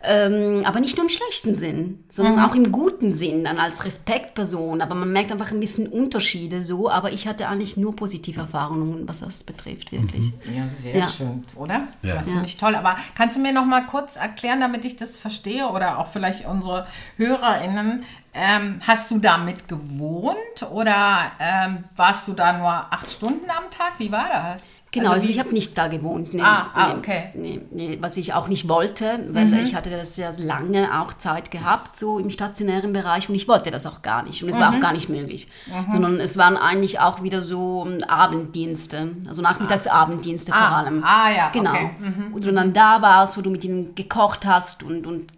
Ähm, 0.00 0.62
aber 0.64 0.78
nicht 0.78 0.96
nur 0.96 1.06
im 1.06 1.10
schlechten 1.10 1.56
Sinn, 1.56 2.04
sondern 2.08 2.38
auch 2.38 2.54
im 2.54 2.70
guten 2.70 3.12
Sinn, 3.14 3.42
dann 3.42 3.58
als 3.58 3.84
Respektperson. 3.84 4.80
Aber 4.80 4.94
man 4.94 5.10
merkt 5.12 5.32
einfach 5.32 5.50
ein 5.50 5.58
bisschen 5.58 5.88
Unterschiede 5.88 6.62
so. 6.62 6.88
Aber 6.88 7.10
ich 7.10 7.26
hatte 7.26 7.48
eigentlich 7.48 7.76
nur 7.76 7.96
positive 7.96 8.38
Erfahrungen, 8.40 9.08
was 9.08 9.20
das 9.20 9.42
betrifft, 9.42 9.90
wirklich. 9.90 10.32
Ja, 10.54 10.68
sehr 10.80 10.96
Ja. 10.98 11.06
schön, 11.08 11.42
oder? 11.56 11.88
Ja. 12.02 12.14
Das 12.14 12.30
finde 12.30 12.46
ich 12.46 12.56
toll. 12.56 12.76
Aber 12.76 12.96
kannst 13.16 13.36
du 13.36 13.40
mir 13.40 13.52
noch 13.52 13.64
mal 13.64 13.84
kurz 13.86 14.14
erklären, 14.14 14.60
damit 14.60 14.84
ich 14.84 14.94
das 14.94 15.18
verstehe 15.18 15.66
oder 15.66 15.98
auch 15.98 16.06
vielleicht 16.12 16.46
unsere 16.46 16.86
HörerInnen, 17.16 18.04
ähm, 18.40 18.80
hast 18.86 19.10
du 19.10 19.18
damit 19.18 19.66
gewohnt 19.68 20.62
oder 20.70 21.18
ähm, 21.40 21.84
warst 21.96 22.28
du 22.28 22.32
da 22.34 22.52
nur 22.56 22.68
acht 22.68 23.10
Stunden 23.10 23.50
am 23.50 23.70
Tag? 23.70 23.94
Wie 23.98 24.12
war 24.12 24.28
das? 24.32 24.84
Genau, 24.90 25.10
also, 25.12 25.26
wie- 25.28 25.32
ich 25.32 25.38
habe 25.38 25.50
nicht 25.52 25.76
da 25.76 25.88
gewohnt. 25.88 26.32
Nee, 26.32 26.42
Ah, 26.42 26.66
ah, 26.74 26.92
okay. 26.96 27.30
Nee, 27.34 27.60
nee, 27.70 27.98
was 28.00 28.16
ich 28.16 28.32
auch 28.34 28.48
nicht 28.48 28.68
wollte, 28.68 29.28
weil 29.32 29.52
ich 29.62 29.74
hatte 29.74 29.90
das 29.90 30.14
sehr 30.14 30.32
lange 30.38 31.00
auch 31.00 31.12
Zeit 31.14 31.50
gehabt, 31.50 31.98
so 31.98 32.18
im 32.18 32.30
stationären 32.30 32.92
Bereich 32.92 33.28
und 33.28 33.34
ich 33.34 33.48
wollte 33.48 33.70
das 33.70 33.84
auch 33.86 34.00
gar 34.02 34.22
nicht 34.22 34.42
und 34.42 34.48
es 34.48 34.58
war 34.58 34.74
auch 34.74 34.80
gar 34.80 34.92
nicht 34.92 35.08
möglich. 35.08 35.48
Sondern 35.90 36.20
es 36.20 36.38
waren 36.38 36.56
eigentlich 36.56 37.00
auch 37.00 37.22
wieder 37.22 37.42
so 37.42 37.84
ähm, 37.86 38.02
Abenddienste, 38.04 39.08
also 39.26 39.42
Nachmittagsabenddienste 39.42 40.52
vor 40.52 40.60
Ah, 40.60 40.78
allem. 40.78 41.02
ah, 41.04 41.30
ja, 41.36 41.50
Genau. 41.50 41.70
okay. 41.70 41.90
Und 42.32 42.44
du 42.44 42.52
dann 42.52 42.72
da 42.72 43.02
warst, 43.02 43.36
wo 43.36 43.42
du 43.42 43.50
mit 43.50 43.64
ihnen 43.64 43.94
gekocht 43.94 44.46
hast 44.46 44.82
und, 44.82 45.06
und 45.06 45.32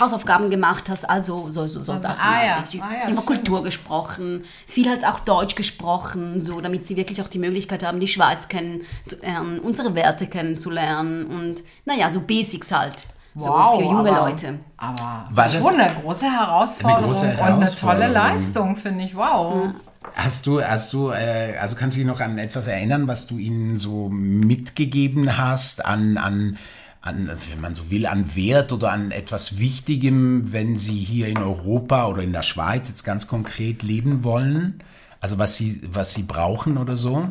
Hausaufgaben 0.00 0.48
gemacht 0.50 0.88
hast, 0.88 1.04
also 1.08 1.50
so, 1.50 1.66
so, 1.68 1.82
so, 1.82 1.96
Sachen. 1.98 2.16
ah 2.18 2.44
ja, 2.46 2.56
eigentlich. 2.56 2.82
ah 2.82 2.88
ja, 3.04 3.10
Über. 3.10 3.22
Kultur 3.22 3.62
gesprochen, 3.62 4.44
viel 4.66 4.88
halt 4.88 5.06
auch 5.06 5.20
Deutsch 5.20 5.54
gesprochen, 5.54 6.40
so 6.40 6.60
damit 6.60 6.86
sie 6.86 6.96
wirklich 6.96 7.20
auch 7.20 7.28
die 7.28 7.38
Möglichkeit 7.38 7.84
haben, 7.84 8.00
die 8.00 8.08
Schweiz 8.08 8.48
kennenzulernen, 8.48 9.60
unsere 9.60 9.94
Werte 9.94 10.26
kennenzulernen 10.26 11.26
und 11.26 11.62
naja, 11.84 12.10
so 12.10 12.20
Basics 12.22 12.72
halt. 12.72 13.06
so 13.34 13.52
für 13.52 13.82
junge 13.82 14.10
aber, 14.10 14.30
Leute. 14.30 14.58
Aber 14.78 15.26
War 15.30 15.44
das- 15.44 15.54
schon 15.54 15.78
eine 15.78 15.94
große 16.00 16.24
Herausforderung 16.24 17.04
Eine 17.04 17.06
große 17.12 17.24
und 17.26 17.30
eine 17.32 17.38
tolle 17.38 17.50
Herausforderung. 17.60 18.12
Leistung, 18.12 18.76
finde 18.76 19.04
ich. 19.04 19.14
Wow. 19.14 19.68
Hast 20.14 20.46
du, 20.46 20.62
hast 20.62 20.92
du, 20.94 21.10
äh, 21.10 21.54
also 21.60 21.76
kannst 21.76 21.96
du 21.96 22.00
dich 22.00 22.06
noch 22.06 22.20
an 22.20 22.38
etwas 22.38 22.66
erinnern, 22.68 23.08
was 23.08 23.26
du 23.26 23.36
ihnen 23.38 23.76
so 23.76 24.08
mitgegeben 24.08 25.36
hast, 25.36 25.84
an, 25.84 26.16
an, 26.16 26.58
an, 27.00 27.30
wenn 27.50 27.60
man 27.60 27.74
so 27.74 27.90
will, 27.90 28.06
an 28.06 28.34
Wert 28.34 28.72
oder 28.72 28.92
an 28.92 29.10
etwas 29.10 29.58
Wichtigem, 29.58 30.52
wenn 30.52 30.76
sie 30.76 30.96
hier 30.96 31.28
in 31.28 31.38
Europa 31.38 32.08
oder 32.08 32.22
in 32.22 32.32
der 32.32 32.42
Schweiz 32.42 32.88
jetzt 32.88 33.04
ganz 33.04 33.26
konkret 33.26 33.82
leben 33.82 34.24
wollen? 34.24 34.82
Also 35.20 35.38
was 35.38 35.56
sie, 35.56 35.80
was 35.90 36.14
sie 36.14 36.24
brauchen 36.24 36.78
oder 36.78 36.96
so? 36.96 37.28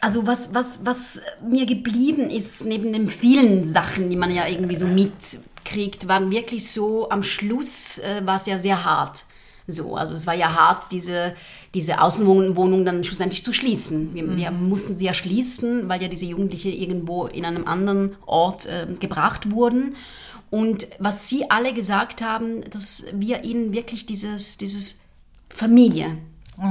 Also 0.00 0.26
was, 0.26 0.54
was, 0.54 0.84
was 0.84 1.20
mir 1.42 1.66
geblieben 1.66 2.30
ist, 2.30 2.64
neben 2.64 2.92
den 2.92 3.10
vielen 3.10 3.64
Sachen, 3.64 4.10
die 4.10 4.16
man 4.16 4.32
ja 4.32 4.46
irgendwie 4.46 4.76
so 4.76 4.86
mitkriegt, 4.86 6.06
waren 6.06 6.30
wirklich 6.30 6.70
so, 6.70 7.10
am 7.10 7.22
Schluss 7.22 7.98
äh, 7.98 8.24
war 8.24 8.36
es 8.36 8.46
ja 8.46 8.58
sehr 8.58 8.84
hart. 8.84 9.24
So, 9.70 9.96
also 9.96 10.14
es 10.14 10.26
war 10.26 10.34
ja 10.34 10.54
hart, 10.54 10.92
diese, 10.92 11.34
diese 11.74 12.00
Außenwohnung 12.00 12.84
dann 12.84 13.04
schlussendlich 13.04 13.44
zu 13.44 13.52
schließen. 13.52 14.14
Wir, 14.14 14.36
wir 14.36 14.50
mussten 14.50 14.96
sie 14.96 15.04
ja 15.04 15.14
schließen, 15.14 15.88
weil 15.88 16.00
ja 16.02 16.08
diese 16.08 16.24
Jugendliche 16.24 16.70
irgendwo 16.70 17.26
in 17.26 17.44
einem 17.44 17.66
anderen 17.66 18.16
Ort 18.24 18.66
äh, 18.66 18.86
gebracht 18.98 19.50
wurden. 19.50 19.94
Und 20.50 20.88
was 20.98 21.28
sie 21.28 21.50
alle 21.50 21.74
gesagt 21.74 22.22
haben, 22.22 22.62
dass 22.70 23.04
wir 23.12 23.44
ihnen 23.44 23.74
wirklich 23.74 24.06
dieses, 24.06 24.56
dieses 24.56 25.00
Familie 25.50 26.16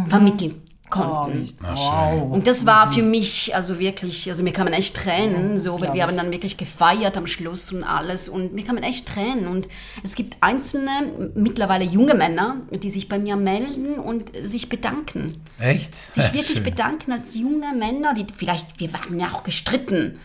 vermitteln 0.10 0.67
konnten. 0.89 1.47
Wow. 1.62 2.32
Und 2.32 2.47
das 2.47 2.65
war 2.65 2.91
für 2.91 3.02
mich 3.02 3.56
also 3.56 3.80
wirklich, 3.80 4.30
also 4.30 4.43
mir 4.43 4.54
kamen 4.54 4.73
echt 4.73 4.95
Tränen, 4.95 5.60
so, 5.60 5.80
weil 5.82 5.93
wir 5.93 6.04
haben 6.04 6.15
dann 6.17 6.32
wirklich 6.32 6.58
gefeiert 6.58 7.17
am 7.17 7.28
Schluss 7.28 7.71
und 7.71 7.84
alles 7.84 8.30
und 8.30 8.54
mir 8.54 8.63
kamen 8.63 8.84
echt 8.84 9.08
Tränen 9.08 9.47
und 9.47 9.67
es 10.04 10.15
gibt 10.15 10.38
einzelne, 10.41 11.32
mittlerweile 11.36 11.86
junge 11.86 12.13
Männer, 12.13 12.58
die 12.71 12.89
sich 12.89 13.10
bei 13.10 13.19
mir 13.19 13.36
melden 13.36 14.00
und 14.00 14.32
sich 14.43 14.69
bedanken. 14.69 15.34
Echt? 15.60 15.93
Sich 16.13 16.23
Ja, 16.23 16.34
wirklich 16.34 16.47
schön. 16.47 16.63
bedanken 16.63 17.12
als 17.12 17.36
junge 17.38 17.73
Männer, 17.76 18.13
die 18.13 18.26
vielleicht, 18.36 18.80
wir 18.80 18.93
waren 18.93 19.19
ja 19.19 19.32
auch 19.34 19.43
gestritten, 19.43 20.19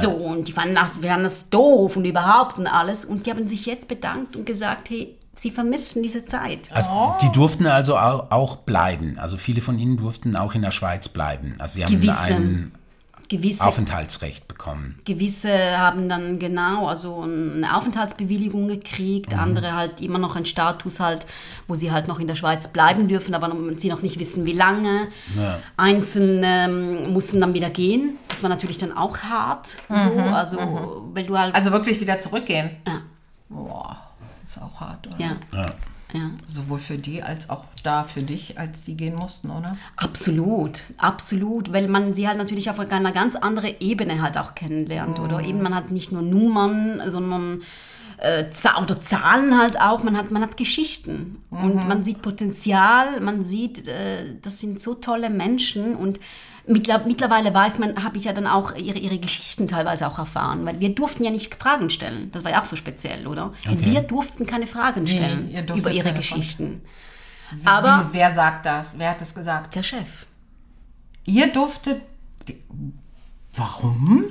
so, 0.00 0.10
und 0.10 0.48
die 0.48 0.52
fanden 0.52 0.74
das, 0.74 1.02
wir 1.02 1.10
fanden 1.10 1.24
das 1.24 1.50
doof 1.50 1.96
und 1.96 2.04
überhaupt 2.04 2.58
und 2.58 2.66
alles 2.66 3.04
und 3.04 3.26
die 3.26 3.30
haben 3.30 3.48
sich 3.48 3.66
jetzt 3.66 3.88
bedankt 3.88 4.36
und 4.36 4.46
gesagt, 4.46 4.90
hey, 4.90 5.16
sie 5.38 5.50
vermissen 5.50 6.02
diese 6.02 6.24
Zeit. 6.26 6.70
Also, 6.72 7.14
die 7.22 7.30
durften 7.32 7.66
also 7.66 7.96
au- 7.96 8.26
auch 8.30 8.56
bleiben. 8.56 9.18
Also 9.18 9.36
viele 9.36 9.60
von 9.60 9.78
ihnen 9.78 9.96
durften 9.96 10.34
auch 10.36 10.54
in 10.54 10.62
der 10.62 10.70
Schweiz 10.72 11.08
bleiben. 11.08 11.54
Also 11.58 11.74
sie 11.76 11.84
haben 11.84 11.92
Gewisse. 12.00 12.34
ein 12.34 12.72
Gewisse 13.28 13.64
Aufenthaltsrecht 13.64 14.46
bekommen. 14.46 15.00
Gewisse 15.04 15.50
haben 15.76 16.08
dann 16.08 16.38
genau 16.38 16.86
also 16.86 17.22
eine 17.22 17.76
Aufenthaltsbewilligung 17.76 18.68
gekriegt, 18.68 19.34
andere 19.34 19.74
halt 19.74 20.00
immer 20.00 20.20
noch 20.20 20.36
einen 20.36 20.46
Status 20.46 21.00
halt, 21.00 21.26
wo 21.66 21.74
sie 21.74 21.90
halt 21.90 22.06
noch 22.06 22.20
in 22.20 22.28
der 22.28 22.36
Schweiz 22.36 22.68
bleiben 22.68 23.08
dürfen, 23.08 23.34
aber 23.34 23.52
sie 23.78 23.88
noch 23.88 24.02
nicht 24.02 24.20
wissen, 24.20 24.44
wie 24.46 24.52
lange. 24.52 25.08
Ja. 25.36 25.58
Einzelne 25.76 26.66
ähm, 26.68 27.12
mussten 27.12 27.40
dann 27.40 27.52
wieder 27.52 27.70
gehen. 27.70 28.16
Das 28.28 28.44
war 28.44 28.48
natürlich 28.48 28.78
dann 28.78 28.96
auch 28.96 29.18
hart, 29.18 29.76
so, 29.92 30.12
also 30.20 31.08
weil 31.12 31.24
du 31.26 31.36
halt 31.36 31.52
Also 31.52 31.72
wirklich 31.72 32.00
wieder 32.00 32.20
zurückgehen. 32.20 32.70
ja, 32.86 33.00
Boah, 33.48 33.96
ist 34.56 34.62
auch 34.62 34.80
hart, 34.80 35.06
oder? 35.06 35.18
ja, 35.18 35.36
Ja. 35.52 35.66
ja. 36.12 36.30
Sowohl 36.46 36.78
für 36.78 36.98
die 36.98 37.22
als 37.22 37.50
auch 37.50 37.64
da 37.82 38.04
für 38.04 38.22
dich, 38.22 38.58
als 38.58 38.84
die 38.84 38.96
gehen 38.96 39.14
mussten, 39.14 39.50
oder? 39.50 39.76
Absolut, 39.96 40.82
absolut, 40.98 41.72
weil 41.72 41.88
man 41.88 42.14
sie 42.14 42.28
halt 42.28 42.38
natürlich 42.38 42.70
auf 42.70 42.78
einer 42.80 43.12
ganz 43.12 43.36
anderen 43.36 43.74
Ebene 43.80 44.22
halt 44.22 44.38
auch 44.38 44.54
kennenlernt, 44.54 45.18
oder 45.18 45.42
eben 45.42 45.62
man 45.62 45.74
hat 45.74 45.90
nicht 45.90 46.12
nur 46.12 46.22
Nummern, 46.22 47.02
sondern 47.08 47.62
äh, 48.18 48.44
oder 48.82 49.00
Zahlen 49.00 49.58
halt 49.58 49.80
auch, 49.80 50.02
man 50.02 50.16
hat, 50.16 50.30
man 50.30 50.42
hat 50.42 50.56
Geschichten 50.56 51.42
und 51.50 51.86
man 51.86 52.02
sieht 52.02 52.22
Potenzial, 52.22 53.20
man 53.20 53.44
sieht, 53.44 53.86
äh, 53.86 54.36
das 54.40 54.60
sind 54.60 54.80
so 54.80 54.94
tolle 54.94 55.28
Menschen 55.30 55.94
und 55.94 56.18
mittlerweile 56.66 57.54
weiß 57.54 57.78
man, 57.78 58.02
habe 58.02 58.18
ich 58.18 58.24
ja 58.24 58.32
dann 58.32 58.46
auch 58.46 58.74
ihre, 58.74 58.98
ihre 58.98 59.18
Geschichten 59.18 59.68
teilweise 59.68 60.06
auch 60.08 60.18
erfahren, 60.18 60.64
weil 60.64 60.80
wir 60.80 60.94
durften 60.94 61.24
ja 61.24 61.30
nicht 61.30 61.54
Fragen 61.54 61.90
stellen. 61.90 62.30
Das 62.32 62.44
war 62.44 62.50
ja 62.50 62.60
auch 62.60 62.66
so 62.66 62.76
speziell, 62.76 63.26
oder? 63.26 63.52
Okay. 63.68 63.78
wir 63.80 64.00
durften 64.02 64.46
keine 64.46 64.66
Fragen 64.66 65.06
stellen 65.06 65.50
durftet 65.66 65.76
über 65.76 65.90
ihre. 65.90 66.12
Geschichten. 66.12 66.82
Wie, 67.52 67.66
Aber 67.66 68.08
wer 68.12 68.32
sagt 68.34 68.66
das? 68.66 68.98
Wer 68.98 69.10
hat 69.10 69.20
das 69.20 69.34
gesagt? 69.34 69.74
der 69.74 69.82
Chef. 69.82 70.26
Ihr 71.24 71.52
durftet. 71.52 72.02
Warum? 73.54 74.24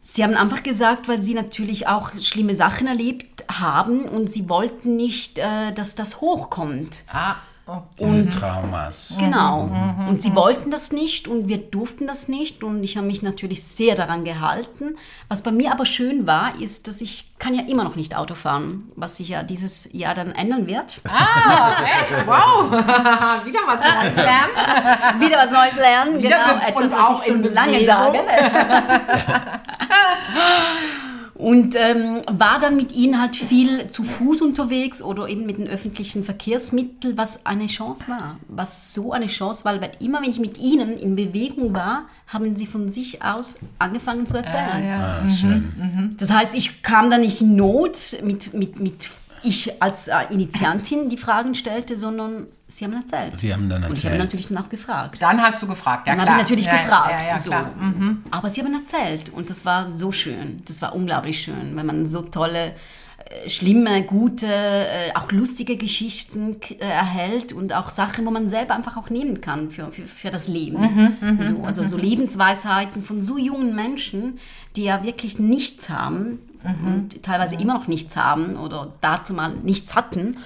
Sie 0.00 0.22
haben 0.22 0.34
einfach 0.34 0.62
gesagt, 0.62 1.08
weil 1.08 1.20
sie 1.20 1.34
natürlich 1.34 1.88
auch 1.88 2.12
schlimme 2.20 2.54
Sachen 2.54 2.86
erlebt 2.86 3.44
haben 3.50 4.02
und 4.02 4.30
sie 4.30 4.48
wollten 4.48 4.94
nicht, 4.96 5.38
äh, 5.38 5.72
dass 5.72 5.96
das 5.96 6.20
hochkommt. 6.20 7.02
Ah, 7.08 7.36
okay. 7.66 7.86
Diese 7.98 8.28
Traumas. 8.28 9.14
Genau. 9.18 9.70
Und 10.08 10.22
sie 10.22 10.34
wollten 10.34 10.70
das 10.70 10.92
nicht 10.92 11.28
und 11.28 11.48
wir 11.48 11.58
durften 11.58 12.06
das 12.06 12.28
nicht 12.28 12.62
und 12.62 12.84
ich 12.84 12.96
habe 12.96 13.06
mich 13.06 13.22
natürlich 13.22 13.64
sehr 13.64 13.94
daran 13.94 14.24
gehalten. 14.24 14.96
Was 15.28 15.42
bei 15.42 15.50
mir 15.50 15.72
aber 15.72 15.86
schön 15.86 16.26
war, 16.26 16.60
ist, 16.60 16.88
dass 16.88 17.00
ich 17.00 17.32
kann 17.38 17.54
ja 17.54 17.62
immer 17.62 17.84
noch 17.84 17.96
nicht 17.96 18.16
Auto 18.16 18.34
fahren, 18.34 18.90
was 18.96 19.16
sich 19.16 19.28
ja 19.28 19.42
dieses 19.42 19.88
Jahr 19.92 20.14
dann 20.14 20.32
ändern 20.32 20.66
wird. 20.66 21.00
Ah, 21.04 21.76
echt? 21.82 22.26
Wow! 22.26 22.70
Wieder 23.44 23.60
was 23.66 23.80
Neues 23.80 24.16
lernen. 24.16 25.20
Wieder 25.20 25.36
was 25.36 25.50
Neues 25.50 25.76
lernen, 25.76 26.22
Wieder 26.22 26.38
genau, 26.38 26.56
etwas, 26.66 26.76
und 26.76 26.92
was 26.92 26.94
auch 26.94 27.20
ich 27.20 27.26
schon 27.28 27.44
in 27.44 27.52
lange 27.52 27.84
sage. 27.84 28.18
Und 31.38 31.74
ähm, 31.76 32.22
war 32.26 32.58
dann 32.60 32.76
mit 32.76 32.94
ihnen 32.94 33.20
halt 33.20 33.36
viel 33.36 33.88
zu 33.88 34.04
Fuß 34.04 34.40
unterwegs 34.40 35.02
oder 35.02 35.28
eben 35.28 35.44
mit 35.44 35.58
den 35.58 35.68
öffentlichen 35.68 36.24
Verkehrsmitteln, 36.24 37.18
was 37.18 37.44
eine 37.44 37.66
Chance 37.66 38.08
war. 38.08 38.38
Was 38.48 38.94
so 38.94 39.12
eine 39.12 39.26
Chance 39.26 39.64
war, 39.66 39.80
weil 39.80 39.92
immer 40.00 40.22
wenn 40.22 40.30
ich 40.30 40.38
mit 40.38 40.56
ihnen 40.58 40.96
in 40.96 41.14
Bewegung 41.14 41.74
war, 41.74 42.06
haben 42.26 42.56
sie 42.56 42.66
von 42.66 42.90
sich 42.90 43.22
aus 43.22 43.56
angefangen 43.78 44.26
zu 44.26 44.36
erzählen. 44.36 44.98
Ah, 44.98 45.28
schön. 45.28 46.14
Das 46.18 46.30
heißt, 46.32 46.56
ich 46.56 46.82
kam 46.82 47.10
da 47.10 47.18
nicht 47.18 47.42
in 47.42 47.54
Not 47.54 48.16
mit, 48.22 48.54
mit, 48.54 48.80
mit 48.80 49.10
ich 49.46 49.82
als 49.82 50.08
äh, 50.08 50.14
Initiantin 50.30 51.08
die 51.08 51.16
Fragen 51.16 51.54
stellte, 51.54 51.96
sondern 51.96 52.46
sie 52.68 52.84
haben 52.84 52.94
erzählt. 52.94 53.38
Sie 53.38 53.52
haben 53.52 53.68
dann 53.68 53.84
Und 53.84 53.92
ich 53.96 54.04
habe 54.04 54.14
erzählt. 54.14 54.18
natürlich 54.18 54.48
danach 54.48 54.68
gefragt. 54.68 55.20
Dann 55.20 55.40
hast 55.40 55.62
du 55.62 55.66
gefragt, 55.66 56.06
ja 56.06 56.14
Dann 56.14 56.22
habe 56.22 56.32
ich 56.32 56.42
natürlich 56.42 56.66
ja, 56.66 56.76
gefragt. 56.76 57.10
Ja, 57.10 57.26
ja, 57.28 57.38
so. 57.38 57.50
klar. 57.50 57.70
Mhm. 57.78 58.24
Aber 58.30 58.50
sie 58.50 58.62
haben 58.62 58.74
erzählt 58.74 59.30
und 59.30 59.48
das 59.50 59.64
war 59.64 59.88
so 59.88 60.12
schön. 60.12 60.62
Das 60.66 60.82
war 60.82 60.94
unglaublich 60.94 61.42
schön, 61.42 61.74
wenn 61.74 61.86
man 61.86 62.06
so 62.06 62.22
tolle, 62.22 62.74
äh, 63.18 63.48
schlimme, 63.48 64.02
gute, 64.02 64.46
äh, 64.46 65.12
auch 65.14 65.30
lustige 65.32 65.76
Geschichten 65.76 66.56
erhält 66.78 67.52
und 67.52 67.72
auch 67.72 67.88
Sachen, 67.90 68.26
wo 68.26 68.30
man 68.30 68.48
selber 68.48 68.74
einfach 68.74 68.96
auch 68.96 69.10
nehmen 69.10 69.40
kann 69.40 69.70
für, 69.70 69.90
für, 69.92 70.06
für 70.06 70.30
das 70.30 70.48
Leben. 70.48 71.16
Mhm, 71.20 71.40
so, 71.40 71.64
also 71.64 71.84
so 71.84 71.96
Lebensweisheiten 71.96 73.04
von 73.04 73.22
so 73.22 73.38
jungen 73.38 73.74
Menschen, 73.74 74.38
die 74.74 74.84
ja 74.84 75.02
wirklich 75.04 75.38
nichts 75.38 75.88
haben 75.88 76.38
Mhm. 76.66 76.86
und 76.86 77.22
teilweise 77.22 77.56
immer 77.56 77.74
noch 77.74 77.86
nichts 77.88 78.16
haben 78.16 78.56
oder 78.56 78.92
dazu 79.00 79.34
mal 79.34 79.54
nichts 79.54 79.94
hatten. 79.94 80.36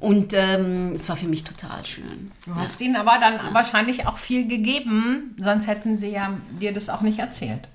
Und 0.00 0.34
ähm, 0.34 0.92
es 0.94 1.08
war 1.08 1.16
für 1.16 1.28
mich 1.28 1.44
total 1.44 1.84
schön. 1.86 2.30
Du 2.44 2.54
hast 2.54 2.80
ihnen 2.80 2.96
aber 2.96 3.18
dann 3.18 3.38
wahrscheinlich 3.54 4.06
auch 4.06 4.18
viel 4.18 4.46
gegeben, 4.46 5.36
sonst 5.40 5.66
hätten 5.68 5.96
sie 5.96 6.08
ja 6.08 6.36
dir 6.60 6.72
das 6.74 6.88
auch 6.90 7.00
nicht 7.00 7.18
erzählt. 7.18 7.68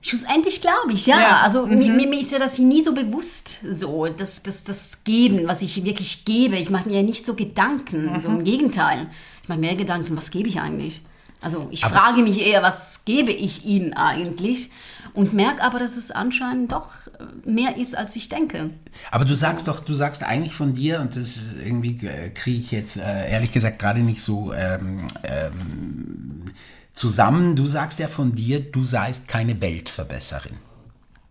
Schlussendlich 0.00 0.60
glaube 0.60 0.92
ich, 0.92 1.06
ja. 1.06 1.20
Ja, 1.20 1.36
Also 1.42 1.66
mir, 1.66 1.92
mir 1.92 2.06
mir 2.06 2.20
ist 2.20 2.30
ja 2.30 2.38
das 2.38 2.58
nie 2.58 2.80
so 2.80 2.94
bewusst, 2.94 3.58
so 3.68 4.06
das, 4.06 4.42
das, 4.44 4.62
das 4.62 5.02
Geben, 5.02 5.48
was 5.48 5.62
ich 5.62 5.84
wirklich 5.84 6.24
gebe. 6.24 6.56
Ich 6.56 6.70
mache 6.70 6.88
mir 6.88 6.96
ja 6.96 7.02
nicht 7.02 7.26
so 7.26 7.34
Gedanken, 7.34 8.18
so 8.20 8.28
im 8.28 8.44
Gegenteil. 8.44 9.08
Ich 9.42 9.48
mache 9.48 9.58
mehr 9.58 9.74
Gedanken, 9.74 10.16
was 10.16 10.30
gebe 10.30 10.48
ich 10.48 10.60
eigentlich? 10.60 11.02
Also 11.42 11.68
ich 11.70 11.84
frage 11.84 12.22
mich 12.22 12.40
eher, 12.46 12.62
was 12.62 13.04
gebe 13.04 13.32
ich 13.32 13.64
ihnen 13.64 13.94
eigentlich? 13.94 14.70
Und 15.16 15.32
merke 15.32 15.62
aber, 15.62 15.78
dass 15.78 15.96
es 15.96 16.10
anscheinend 16.10 16.72
doch 16.72 17.06
äh, 17.06 17.50
mehr 17.50 17.78
ist, 17.78 17.96
als 17.96 18.14
ich 18.16 18.28
denke. 18.28 18.70
Aber 19.10 19.24
du 19.24 19.34
sagst 19.34 19.66
doch, 19.66 19.80
du 19.80 19.94
sagst 19.94 20.22
eigentlich 20.22 20.54
von 20.54 20.74
dir, 20.74 21.00
und 21.00 21.16
das 21.16 21.40
irgendwie 21.64 22.06
äh, 22.06 22.30
kriege 22.30 22.60
ich 22.60 22.70
jetzt 22.70 22.98
äh, 22.98 23.30
ehrlich 23.30 23.50
gesagt 23.50 23.78
gerade 23.78 24.00
nicht 24.00 24.20
so 24.20 24.52
ähm, 24.52 25.06
ähm, 25.24 26.44
zusammen. 26.92 27.56
Du 27.56 27.66
sagst 27.66 27.98
ja 27.98 28.08
von 28.08 28.34
dir, 28.34 28.60
du 28.60 28.84
seist 28.84 29.26
keine 29.26 29.60
Weltverbesserin. 29.62 30.58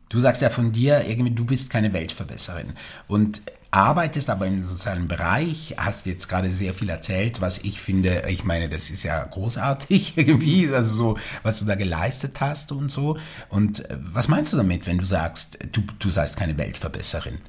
Du 0.10 0.20
sagst 0.20 0.42
ja 0.42 0.50
von 0.50 0.72
dir, 0.72 1.08
irgendwie, 1.08 1.32
du 1.32 1.46
bist 1.46 1.70
keine 1.70 1.94
Weltverbesserin. 1.94 2.74
Und 3.08 3.44
arbeitest 3.76 4.30
aber 4.30 4.48
in 4.48 4.64
sozialen 4.64 5.08
Bereich, 5.08 5.76
hast 5.78 6.06
jetzt 6.06 6.28
gerade 6.28 6.50
sehr 6.50 6.74
viel 6.74 6.90
erzählt, 6.90 7.42
was 7.42 7.64
ich 7.64 7.82
finde, 7.82 8.24
ich 8.30 8.44
meine, 8.44 8.70
das 8.70 8.90
ist 8.90 9.04
ja 9.04 9.24
großartig 9.24 10.14
irgendwie, 10.18 10.74
also 10.74 10.96
so, 10.96 11.18
was 11.44 11.60
du 11.60 11.66
da 11.66 11.76
geleistet 11.76 12.40
hast 12.40 12.72
und 12.72 12.90
so. 12.90 13.18
Und 13.50 13.90
äh, 13.90 13.98
was 14.00 14.28
meinst 14.28 14.54
du 14.54 14.58
damit, 14.58 14.88
wenn 14.88 14.98
du 14.98 15.06
sagst, 15.06 15.60
du, 15.72 15.82
du 16.00 16.10
seist 16.10 16.38
keine 16.38 16.58
Weltverbesserin? 16.58 17.40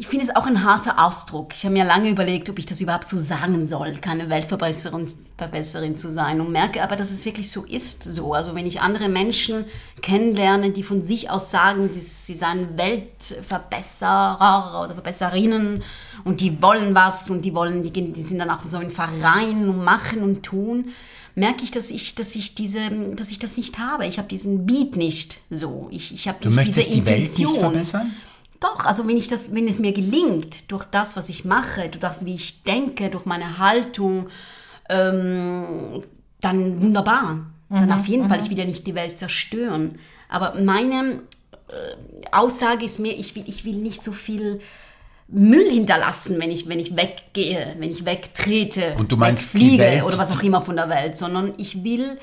Ich 0.00 0.08
finde 0.08 0.24
es 0.24 0.34
auch 0.34 0.46
ein 0.46 0.64
harter 0.64 1.04
Ausdruck. 1.04 1.52
Ich 1.54 1.64
habe 1.64 1.74
mir 1.74 1.84
lange 1.84 2.08
überlegt, 2.08 2.48
ob 2.48 2.58
ich 2.58 2.64
das 2.64 2.80
überhaupt 2.80 3.06
so 3.06 3.18
sagen 3.18 3.66
soll, 3.66 3.96
keine 3.96 4.30
Weltverbesserin 4.30 5.06
Verbesserin 5.36 5.98
zu 5.98 6.08
sein 6.08 6.40
und 6.40 6.50
merke 6.50 6.82
aber, 6.82 6.96
dass 6.96 7.10
es 7.10 7.26
wirklich 7.26 7.50
so 7.50 7.66
ist. 7.66 8.04
So, 8.04 8.32
also 8.32 8.54
wenn 8.54 8.64
ich 8.64 8.80
andere 8.80 9.10
Menschen 9.10 9.66
kennenlerne, 10.00 10.70
die 10.70 10.84
von 10.84 11.02
sich 11.02 11.28
aus 11.28 11.50
sagen, 11.50 11.90
sie, 11.92 12.00
sie 12.00 12.32
seien 12.32 12.78
Weltverbesserer 12.78 14.84
oder 14.84 14.94
Verbesserinnen 14.94 15.82
und 16.24 16.40
die 16.40 16.62
wollen 16.62 16.94
was 16.94 17.28
und 17.28 17.44
die 17.44 17.52
wollen, 17.52 17.82
die, 17.82 17.92
die 17.92 18.22
sind 18.22 18.38
dann 18.38 18.48
auch 18.48 18.64
so 18.64 18.78
in 18.78 18.90
Vereinen 18.90 19.68
und 19.68 19.84
machen 19.84 20.22
und 20.22 20.42
tun, 20.42 20.92
merke 21.34 21.62
ich, 21.62 21.72
dass 21.72 21.90
ich, 21.90 22.14
dass 22.14 22.34
ich 22.36 22.54
diese, 22.54 22.88
dass 23.16 23.30
ich 23.30 23.38
das 23.38 23.58
nicht 23.58 23.78
habe. 23.78 24.06
Ich 24.06 24.16
habe 24.16 24.28
diesen 24.28 24.64
Beat 24.64 24.96
nicht 24.96 25.40
so. 25.50 25.88
Ich, 25.90 26.14
ich 26.14 26.26
habe 26.26 26.38
Du 26.40 26.48
nicht 26.48 26.56
möchtest 26.56 26.88
diese 26.88 27.00
die 27.00 27.06
Welt 27.06 27.18
Intention. 27.18 27.52
nicht 27.52 27.60
verbessern? 27.60 28.12
Doch, 28.60 28.84
also 28.84 29.08
wenn 29.08 29.16
ich 29.16 29.28
das, 29.28 29.54
wenn 29.54 29.66
es 29.66 29.78
mir 29.78 29.92
gelingt, 29.92 30.70
durch 30.70 30.84
das, 30.84 31.16
was 31.16 31.28
ich 31.30 31.44
mache, 31.44 31.88
durch 31.88 32.00
das, 32.00 32.26
wie 32.26 32.34
ich 32.34 32.62
denke, 32.62 33.08
durch 33.08 33.24
meine 33.24 33.58
Haltung, 33.58 34.28
ähm, 34.88 36.02
dann 36.40 36.82
wunderbar. 36.82 37.46
Dann 37.70 37.92
auf 37.92 38.06
jeden 38.06 38.28
Fall, 38.28 38.40
ich 38.42 38.50
will 38.50 38.58
ja 38.58 38.64
nicht 38.64 38.86
die 38.86 38.96
Welt 38.96 39.18
zerstören. 39.18 39.98
Aber 40.28 40.60
meine 40.60 41.22
äh, 41.68 41.72
Aussage 42.32 42.84
ist 42.84 42.98
mir, 42.98 43.12
ich 43.16 43.36
will, 43.36 43.44
ich 43.46 43.64
will 43.64 43.76
nicht 43.76 44.02
so 44.02 44.10
viel 44.10 44.60
Müll 45.28 45.70
hinterlassen, 45.70 46.40
wenn 46.40 46.50
ich, 46.50 46.68
wenn 46.68 46.80
ich 46.80 46.96
weggehe, 46.96 47.76
wenn 47.78 47.92
ich 47.92 48.04
wegtrete, 48.04 48.94
Und 48.98 49.12
du 49.12 49.16
meinst, 49.16 49.54
die 49.54 49.60
wegfliege 49.60 49.82
Welt- 49.82 50.02
oder 50.02 50.18
was 50.18 50.36
auch 50.36 50.42
immer 50.42 50.62
von 50.62 50.74
der 50.74 50.88
Welt, 50.88 51.14
sondern 51.14 51.54
ich 51.58 51.84
will 51.84 52.18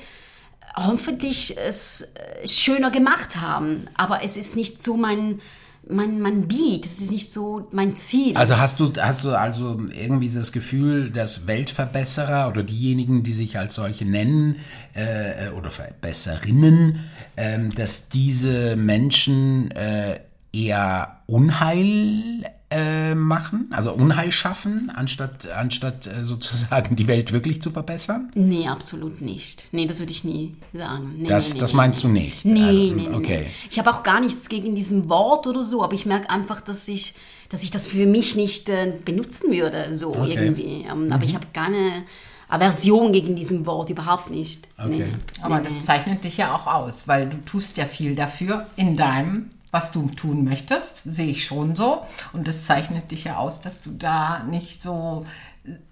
hoffentlich 0.76 1.56
es 1.56 2.12
äh, 2.14 2.46
schöner 2.46 2.90
gemacht 2.90 3.36
haben. 3.36 3.88
Aber 3.96 4.22
es 4.22 4.36
ist 4.36 4.54
nicht 4.54 4.82
so 4.82 4.98
mein, 4.98 5.40
mein, 5.88 6.20
mein 6.20 6.48
Beat, 6.48 6.84
es 6.84 7.00
ist 7.00 7.10
nicht 7.10 7.30
so 7.30 7.68
mein 7.72 7.96
Ziel. 7.96 8.36
Also 8.36 8.58
hast 8.58 8.80
du, 8.80 8.92
hast 8.98 9.24
du 9.24 9.30
also 9.30 9.80
irgendwie 9.92 10.28
das 10.28 10.52
Gefühl, 10.52 11.10
dass 11.10 11.46
Weltverbesserer 11.46 12.48
oder 12.48 12.62
diejenigen, 12.62 13.22
die 13.22 13.32
sich 13.32 13.58
als 13.58 13.74
solche 13.74 14.04
nennen, 14.04 14.56
äh, 14.94 15.50
oder 15.50 15.70
Verbesserinnen, 15.70 17.04
ähm, 17.36 17.74
dass 17.74 18.08
diese 18.08 18.76
Menschen 18.76 19.70
äh, 19.70 20.20
eher 20.52 21.22
Unheil 21.26 22.44
äh, 22.70 23.14
machen, 23.14 23.68
also 23.70 23.92
Unheil 23.92 24.30
schaffen, 24.30 24.92
anstatt, 24.94 25.48
anstatt 25.50 26.06
äh, 26.06 26.22
sozusagen 26.22 26.96
die 26.96 27.08
Welt 27.08 27.32
wirklich 27.32 27.62
zu 27.62 27.70
verbessern? 27.70 28.30
nee, 28.34 28.68
absolut 28.68 29.20
nicht. 29.22 29.64
Nee, 29.72 29.86
das 29.86 30.00
würde 30.00 30.12
ich 30.12 30.22
nie 30.24 30.54
sagen. 30.74 31.14
Nee, 31.16 31.28
Das, 31.28 31.54
nee, 31.54 31.60
das 31.60 31.72
nee. 31.72 31.76
meinst 31.78 32.04
du 32.04 32.08
nicht? 32.08 32.44
Nee, 32.44 32.62
also, 32.62 32.80
nee, 32.80 32.92
nee, 33.08 33.08
Okay. 33.16 33.38
nee. 33.42 33.50
Ich 33.70 33.78
habe 33.78 33.90
auch 33.90 34.02
gar 34.02 34.20
nichts 34.20 34.48
gegen 34.50 34.74
diesen 34.74 35.08
Wort 35.08 35.46
oder 35.46 35.62
so, 35.62 35.82
aber 35.82 35.94
ich 35.94 36.04
merke 36.04 36.28
einfach, 36.28 36.60
dass 36.60 36.86
ich, 36.88 37.14
dass 37.48 37.62
ich 37.62 37.70
das 37.70 37.86
für 37.86 38.04
mich 38.06 38.36
nicht 38.36 38.68
äh, 38.68 38.92
benutzen 39.04 39.50
würde, 39.50 39.94
so 39.94 40.08
Okay. 40.14 40.34
irgendwie. 40.34 40.84
Ähm, 40.90 41.10
Aber 41.10 41.24
ich 41.24 41.34
habe 41.34 41.46
keine 41.54 42.04
Aversion 42.50 43.12
gegen 43.12 43.36
diesen 43.36 43.64
Wort, 43.66 43.90
überhaupt 43.90 44.30
nicht. 44.30 44.68
Okay. 44.78 45.06
Aber 45.42 45.60
das 45.60 45.84
zeichnet 45.84 46.24
dich 46.24 46.36
ja 46.38 46.54
auch 46.54 46.66
aus, 46.66 47.02
weil 47.06 47.28
du 47.28 47.36
tust 47.44 47.76
ja 47.76 47.84
viel 47.86 48.14
dafür 48.14 48.66
in 48.76 48.94
deinem, 48.96 49.50
was 49.70 49.92
du 49.92 50.08
tun 50.08 50.44
möchtest, 50.44 51.02
sehe 51.04 51.28
ich 51.28 51.44
schon 51.44 51.74
so. 51.74 52.04
Und 52.32 52.48
das 52.48 52.64
zeichnet 52.64 53.10
dich 53.10 53.24
ja 53.24 53.36
aus, 53.36 53.60
dass 53.60 53.82
du 53.82 53.90
da 53.90 54.42
nicht 54.44 54.82
so, 54.82 55.26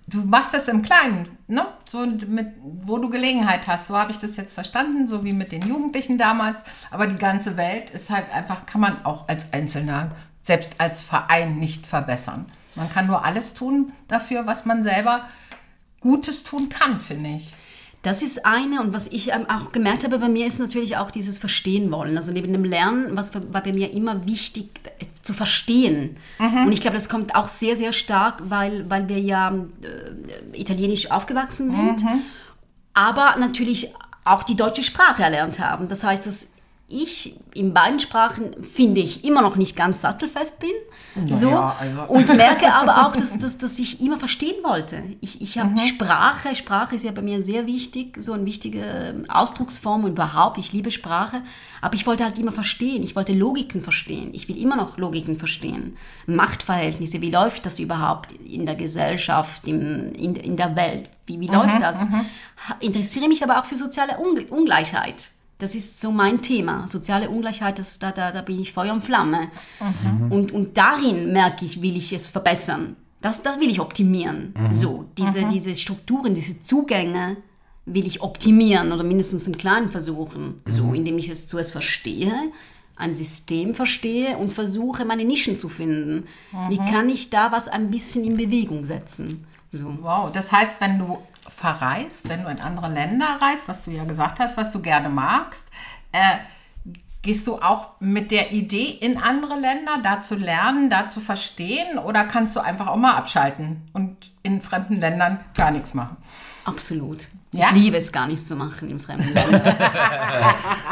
du 0.06 0.18
machst 0.24 0.54
das 0.54 0.68
im 0.68 0.82
Kleinen, 0.82 1.28
ne? 1.46 1.66
So 1.88 2.06
mit, 2.06 2.54
wo 2.62 2.98
du 2.98 3.10
Gelegenheit 3.10 3.66
hast. 3.66 3.88
So 3.88 3.96
habe 3.96 4.12
ich 4.12 4.18
das 4.18 4.36
jetzt 4.36 4.54
verstanden, 4.54 5.06
so 5.08 5.24
wie 5.24 5.32
mit 5.32 5.52
den 5.52 5.66
Jugendlichen 5.66 6.18
damals. 6.18 6.62
Aber 6.90 7.06
die 7.06 7.18
ganze 7.18 7.56
Welt 7.56 7.90
ist 7.90 8.10
halt 8.10 8.32
einfach, 8.32 8.66
kann 8.66 8.80
man 8.80 9.04
auch 9.04 9.28
als 9.28 9.52
Einzelner, 9.52 10.12
selbst 10.42 10.74
als 10.78 11.02
Verein 11.02 11.58
nicht 11.58 11.86
verbessern. 11.86 12.46
Man 12.74 12.90
kann 12.90 13.06
nur 13.06 13.24
alles 13.24 13.54
tun 13.54 13.92
dafür, 14.08 14.46
was 14.46 14.64
man 14.64 14.82
selber 14.82 15.22
Gutes 16.00 16.44
tun 16.44 16.68
kann, 16.68 17.00
finde 17.00 17.30
ich. 17.30 17.54
Das 18.02 18.22
ist 18.22 18.46
eine 18.46 18.80
und 18.80 18.94
was 18.94 19.08
ich 19.08 19.32
ähm, 19.32 19.46
auch 19.48 19.72
gemerkt 19.72 20.04
habe 20.04 20.18
bei 20.18 20.28
mir 20.28 20.46
ist 20.46 20.60
natürlich 20.60 20.96
auch 20.96 21.10
dieses 21.10 21.38
Verstehen 21.38 21.90
wollen. 21.90 22.16
Also 22.16 22.30
neben 22.32 22.52
dem 22.52 22.64
Lernen, 22.64 23.16
was 23.16 23.34
war 23.34 23.62
bei 23.62 23.72
mir 23.72 23.92
immer 23.92 24.26
wichtig 24.26 24.68
äh, 25.00 25.06
zu 25.22 25.34
verstehen. 25.34 26.16
Und 26.66 26.72
ich 26.72 26.80
glaube, 26.80 26.96
das 26.96 27.08
kommt 27.08 27.34
auch 27.34 27.48
sehr, 27.48 27.74
sehr 27.74 27.92
stark, 27.92 28.40
weil, 28.44 28.88
weil 28.88 29.08
wir 29.08 29.18
ja 29.18 29.52
äh, 29.52 30.56
italienisch 30.60 31.10
aufgewachsen 31.10 31.70
sind. 31.72 32.02
aber 32.94 33.36
natürlich 33.38 33.92
auch 34.24 34.42
die 34.44 34.56
deutsche 34.56 34.82
Sprache 34.82 35.22
erlernt 35.22 35.58
haben. 35.58 35.88
Das 35.88 36.02
heißt, 36.04 36.26
dass 36.26 36.52
ich 36.88 37.36
in 37.52 37.74
beiden 37.74 37.98
Sprachen, 37.98 38.62
finde 38.62 39.00
ich, 39.00 39.24
immer 39.24 39.42
noch 39.42 39.56
nicht 39.56 39.74
ganz 39.74 40.02
sattelfest 40.02 40.60
bin. 40.60 40.70
So, 41.26 41.50
ja, 41.50 41.74
also. 41.80 42.02
Und 42.02 42.36
merke 42.36 42.72
aber 42.72 43.06
auch, 43.06 43.16
dass, 43.16 43.38
dass, 43.40 43.58
dass 43.58 43.78
ich 43.80 44.00
immer 44.00 44.18
verstehen 44.18 44.62
wollte. 44.62 45.02
Ich, 45.20 45.40
ich 45.40 45.58
habe 45.58 45.74
Sprache, 45.80 46.54
Sprache 46.54 46.94
ist 46.94 47.04
ja 47.04 47.10
bei 47.10 47.22
mir 47.22 47.42
sehr 47.42 47.66
wichtig, 47.66 48.22
so 48.22 48.34
eine 48.34 48.46
wichtige 48.46 49.24
Ausdrucksform 49.28 50.04
und 50.04 50.12
überhaupt, 50.12 50.58
ich 50.58 50.72
liebe 50.72 50.92
Sprache. 50.92 51.42
Aber 51.80 51.94
ich 51.94 52.06
wollte 52.06 52.22
halt 52.24 52.38
immer 52.38 52.52
verstehen, 52.52 53.02
ich 53.02 53.16
wollte 53.16 53.32
Logiken 53.32 53.82
verstehen. 53.82 54.30
Ich 54.32 54.48
will 54.48 54.56
immer 54.56 54.76
noch 54.76 54.96
Logiken 54.96 55.38
verstehen. 55.38 55.96
Machtverhältnisse, 56.26 57.20
wie 57.20 57.30
läuft 57.30 57.66
das 57.66 57.80
überhaupt 57.80 58.32
in 58.32 58.64
der 58.64 58.76
Gesellschaft, 58.76 59.66
in, 59.66 60.14
in, 60.14 60.36
in 60.36 60.56
der 60.56 60.76
Welt? 60.76 61.10
Wie, 61.26 61.40
wie 61.40 61.48
läuft 61.48 61.82
das? 61.82 62.06
Interessiere 62.78 63.26
mich 63.26 63.42
aber 63.42 63.58
auch 63.58 63.64
für 63.64 63.74
soziale 63.74 64.18
Ungleichheit. 64.18 65.30
Das 65.58 65.74
ist 65.74 66.00
so 66.00 66.10
mein 66.12 66.42
Thema. 66.42 66.86
Soziale 66.86 67.30
Ungleichheit, 67.30 67.78
das, 67.78 67.98
da, 67.98 68.12
da, 68.12 68.30
da 68.30 68.42
bin 68.42 68.60
ich 68.60 68.72
Feuer 68.72 68.92
und 68.92 69.02
Flamme. 69.02 69.48
Und, 70.28 70.52
und 70.52 70.76
darin 70.76 71.32
merke 71.32 71.64
ich, 71.64 71.80
will 71.80 71.96
ich 71.96 72.12
es 72.12 72.28
verbessern. 72.28 72.96
Das, 73.22 73.42
das 73.42 73.58
will 73.58 73.70
ich 73.70 73.80
optimieren. 73.80 74.54
So, 74.70 75.06
diese, 75.16 75.46
diese 75.46 75.74
Strukturen, 75.74 76.34
diese 76.34 76.60
Zugänge 76.60 77.38
will 77.86 78.06
ich 78.06 78.20
optimieren 78.20 78.92
oder 78.92 79.02
mindestens 79.02 79.46
im 79.46 79.56
Kleinen 79.56 79.88
versuchen. 79.88 80.60
So, 80.66 80.92
indem 80.92 81.16
ich 81.16 81.30
es 81.30 81.46
zuerst 81.46 81.72
verstehe, 81.72 82.34
ein 82.96 83.14
System 83.14 83.74
verstehe 83.74 84.36
und 84.36 84.52
versuche, 84.52 85.04
meine 85.04 85.24
Nischen 85.24 85.56
zu 85.56 85.68
finden. 85.68 86.24
Wie 86.68 86.78
kann 86.78 87.08
ich 87.08 87.30
da 87.30 87.52
was 87.52 87.68
ein 87.68 87.90
bisschen 87.90 88.24
in 88.24 88.36
Bewegung 88.36 88.84
setzen? 88.84 89.46
So. 89.70 89.96
Wow, 90.02 90.30
das 90.32 90.52
heißt, 90.52 90.80
wenn 90.80 90.98
du 90.98 91.18
verreist, 91.48 92.28
wenn 92.28 92.44
du 92.44 92.50
in 92.50 92.60
andere 92.60 92.88
Länder 92.88 93.38
reist, 93.40 93.68
was 93.68 93.84
du 93.84 93.90
ja 93.90 94.04
gesagt 94.04 94.40
hast, 94.40 94.56
was 94.56 94.72
du 94.72 94.80
gerne 94.80 95.08
magst, 95.08 95.68
äh, 96.12 96.36
gehst 97.22 97.46
du 97.46 97.56
auch 97.56 97.88
mit 98.00 98.30
der 98.30 98.52
Idee 98.52 98.90
in 99.00 99.18
andere 99.18 99.54
Länder, 99.54 99.98
da 100.02 100.20
zu 100.22 100.36
lernen, 100.36 100.90
da 100.90 101.08
zu 101.08 101.20
verstehen 101.20 101.98
oder 101.98 102.24
kannst 102.24 102.54
du 102.54 102.60
einfach 102.60 102.86
auch 102.86 102.96
mal 102.96 103.14
abschalten 103.16 103.82
und 103.92 104.30
in 104.42 104.62
fremden 104.62 104.96
Ländern 104.96 105.40
gar 105.54 105.72
nichts 105.72 105.92
machen? 105.92 106.16
Absolut. 106.64 107.26
Ja? 107.52 107.68
Ich 107.68 107.72
liebe 107.72 107.96
es 107.96 108.12
gar 108.12 108.26
nicht 108.26 108.46
zu 108.46 108.54
machen 108.56 108.90
in 108.90 109.00
fremden 109.00 109.32
Ländern. 109.32 109.62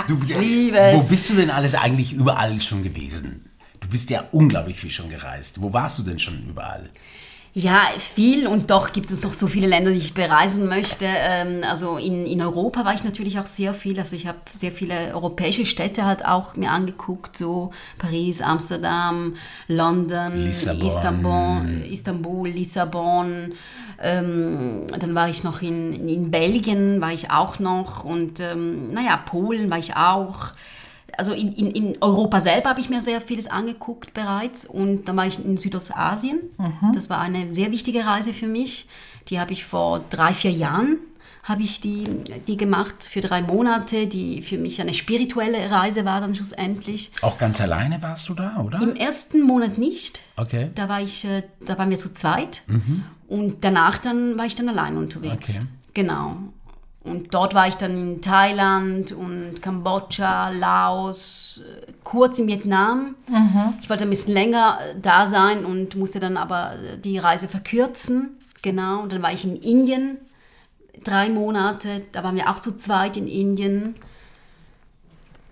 Du, 0.07 0.17
liebe 0.17 0.77
wo 0.77 1.01
es. 1.01 1.09
bist 1.09 1.31
du 1.31 1.35
denn 1.35 1.51
alles 1.51 1.75
eigentlich 1.75 2.13
überall 2.13 2.61
schon 2.61 2.83
gewesen? 2.83 3.51
Du 3.81 3.89
bist 3.89 4.11
ja 4.11 4.25
unglaublich 4.33 4.79
viel 4.79 4.91
schon 4.91 5.09
gereist. 5.09 5.63
Wo 5.63 5.73
warst 5.73 5.99
du 5.99 6.03
denn 6.03 6.19
schon 6.19 6.43
überall? 6.47 6.91
Ja, 7.57 7.83
viel 7.99 8.49
und 8.49 8.73
doch 8.73 8.93
gibt 8.93 9.13
es 9.13 9.23
noch 9.23 9.33
so 9.33 9.47
viele 9.47 9.69
Länder, 9.69 9.93
die 9.93 9.99
ich 9.99 10.13
bereisen 10.13 10.69
möchte. 10.69 11.05
Ähm, 11.07 11.63
Also 11.63 11.99
in, 11.99 12.27
in 12.27 12.43
Europa 12.43 12.85
war 12.85 12.95
ich 12.95 13.05
natürlich 13.05 13.39
auch 13.39 13.47
sehr 13.47 13.75
viel. 13.75 13.97
Also 14.01 14.17
ich 14.17 14.27
habe 14.27 14.39
sehr 14.53 14.73
viele 14.73 15.15
europäische 15.15 15.65
Städte 15.65 16.05
halt 16.05 16.27
auch 16.27 16.57
mir 16.57 16.73
angeguckt, 16.73 17.37
so 17.37 17.71
Paris, 17.97 18.43
Amsterdam, 18.43 19.37
London, 19.69 20.47
Lissabon. 20.47 20.87
Istanbul, 20.87 21.83
Istanbul, 21.93 22.49
Lissabon. 22.49 23.53
Ähm, 24.03 24.89
dann 24.99 25.15
war 25.15 25.29
ich 25.29 25.45
noch 25.45 25.63
in, 25.63 26.09
in 26.09 26.33
Belgien, 26.33 27.01
war 27.01 27.13
ich 27.13 27.31
auch 27.31 27.61
noch 27.61 28.03
und 28.03 28.41
ähm, 28.41 28.93
naja, 28.93 29.17
Polen 29.17 29.71
war 29.71 29.79
ich 29.79 29.95
auch 29.95 30.49
also 31.19 31.33
in, 31.33 31.53
in, 31.53 31.71
in 31.71 32.03
Europa 32.03 32.41
selber 32.41 32.71
habe 32.71 32.81
ich 32.81 32.89
mir 32.91 33.01
sehr 33.01 33.21
vieles 33.21 33.47
angeguckt 33.47 34.15
bereits 34.15 34.67
und 34.67 35.05
dann 35.09 35.17
war 35.17 35.27
ich 35.27 35.45
in 35.45 35.57
Südostasien. 35.57 36.41
Das 36.93 37.11
war 37.11 37.21
eine 37.21 37.49
sehr 37.49 37.71
wichtige 37.71 38.05
Reise 38.07 38.33
für 38.33 38.47
mich. 38.47 38.89
Die 39.29 39.41
habe 39.41 39.53
ich 39.53 39.65
vor 39.65 40.01
drei, 40.11 40.35
vier 40.35 40.51
Jahren 40.51 40.99
habe 41.45 41.63
ich 41.63 41.81
die, 41.81 42.07
die 42.47 42.57
gemacht 42.57 43.05
für 43.05 43.21
drei 43.21 43.43
Monate, 43.43 44.07
die 44.07 44.43
für 44.43 44.57
mich 44.57 44.81
eine 44.81 44.95
spirituelle 44.95 45.71
Reise 45.71 46.07
war 46.07 46.23
dann 46.23 46.35
schlussendlich. 46.35 47.13
Auch 47.21 47.37
ganz 47.37 47.61
alleine 47.61 48.03
warst 48.03 48.31
du 48.31 48.35
da, 48.35 48.57
oder? 48.65 48.81
Im 48.81 48.97
ersten 48.97 49.43
Monat 49.43 49.77
nicht. 49.77 50.21
Okay. 50.37 50.71
Da 50.75 50.89
war 50.89 51.03
ich, 51.03 51.25
äh, 51.27 51.43
da 51.65 51.77
waren 51.77 51.91
wir 51.91 51.99
zu 51.99 52.15
zweit 52.15 52.63
und 53.29 53.63
danach 53.63 53.99
dann 53.99 54.39
war 54.39 54.47
ich 54.47 54.55
dann 54.55 54.71
allein 54.71 54.97
unterwegs. 54.97 55.59
Okay. 55.59 55.67
Genau. 55.93 56.37
Und 57.05 57.35
dort 57.35 57.55
war 57.55 57.69
ich 57.69 57.75
dann 57.75 57.97
in 57.97 58.23
Thailand 58.23 59.13
und 59.13 59.61
Kambodscha, 59.61 60.49
Laos, 60.49 61.61
äh, 61.63 61.93
kurz 62.03 62.39
in 62.39 62.47
Vietnam. 62.47 63.15
Ich 63.83 63.91
wollte 63.91 64.05
ein 64.05 64.11
bisschen 64.11 64.33
länger 64.33 64.79
äh, 64.81 64.99
da 64.99 65.27
sein 65.27 65.67
und 65.67 65.97
musste 65.97 66.19
dann 66.19 66.39
aber 66.39 66.73
äh, 66.73 66.99
die 66.99 67.19
Reise 67.19 67.47
verkürzen. 67.47 68.39
Genau. 68.63 69.03
Und 69.03 69.13
dann 69.13 69.23
war 69.23 69.33
ich 69.33 69.45
in 69.45 69.57
Indien 69.57 70.17
drei 71.05 71.29
Monate. 71.29 72.07
Da 72.13 72.25
waren 72.25 72.37
wir 72.37 72.49
auch 72.49 72.61
zu 72.61 72.77
zweit 72.77 73.19
in 73.19 73.29
Indien. 73.29 73.97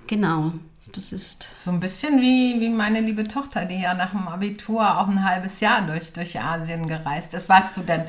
Genau. 0.07 0.53
Das 0.93 1.13
ist 1.13 1.49
So 1.55 1.71
ein 1.71 1.81
bisschen 1.81 2.21
wie, 2.21 2.61
wie 2.61 2.69
meine 2.69 3.01
liebe 3.01 3.25
Tochter, 3.25 3.65
die 3.65 3.81
ja 3.81 3.95
nach 3.95 4.11
dem 4.11 4.29
Abitur 4.29 4.99
auch 4.99 5.09
ein 5.09 5.25
halbes 5.25 5.61
Jahr 5.61 5.83
durch, 5.83 6.13
durch 6.13 6.39
Asien 6.41 6.87
gereist 6.87 7.35
ist. 7.35 7.49
Warst 7.49 7.77
du 7.77 7.83
denn 7.83 8.05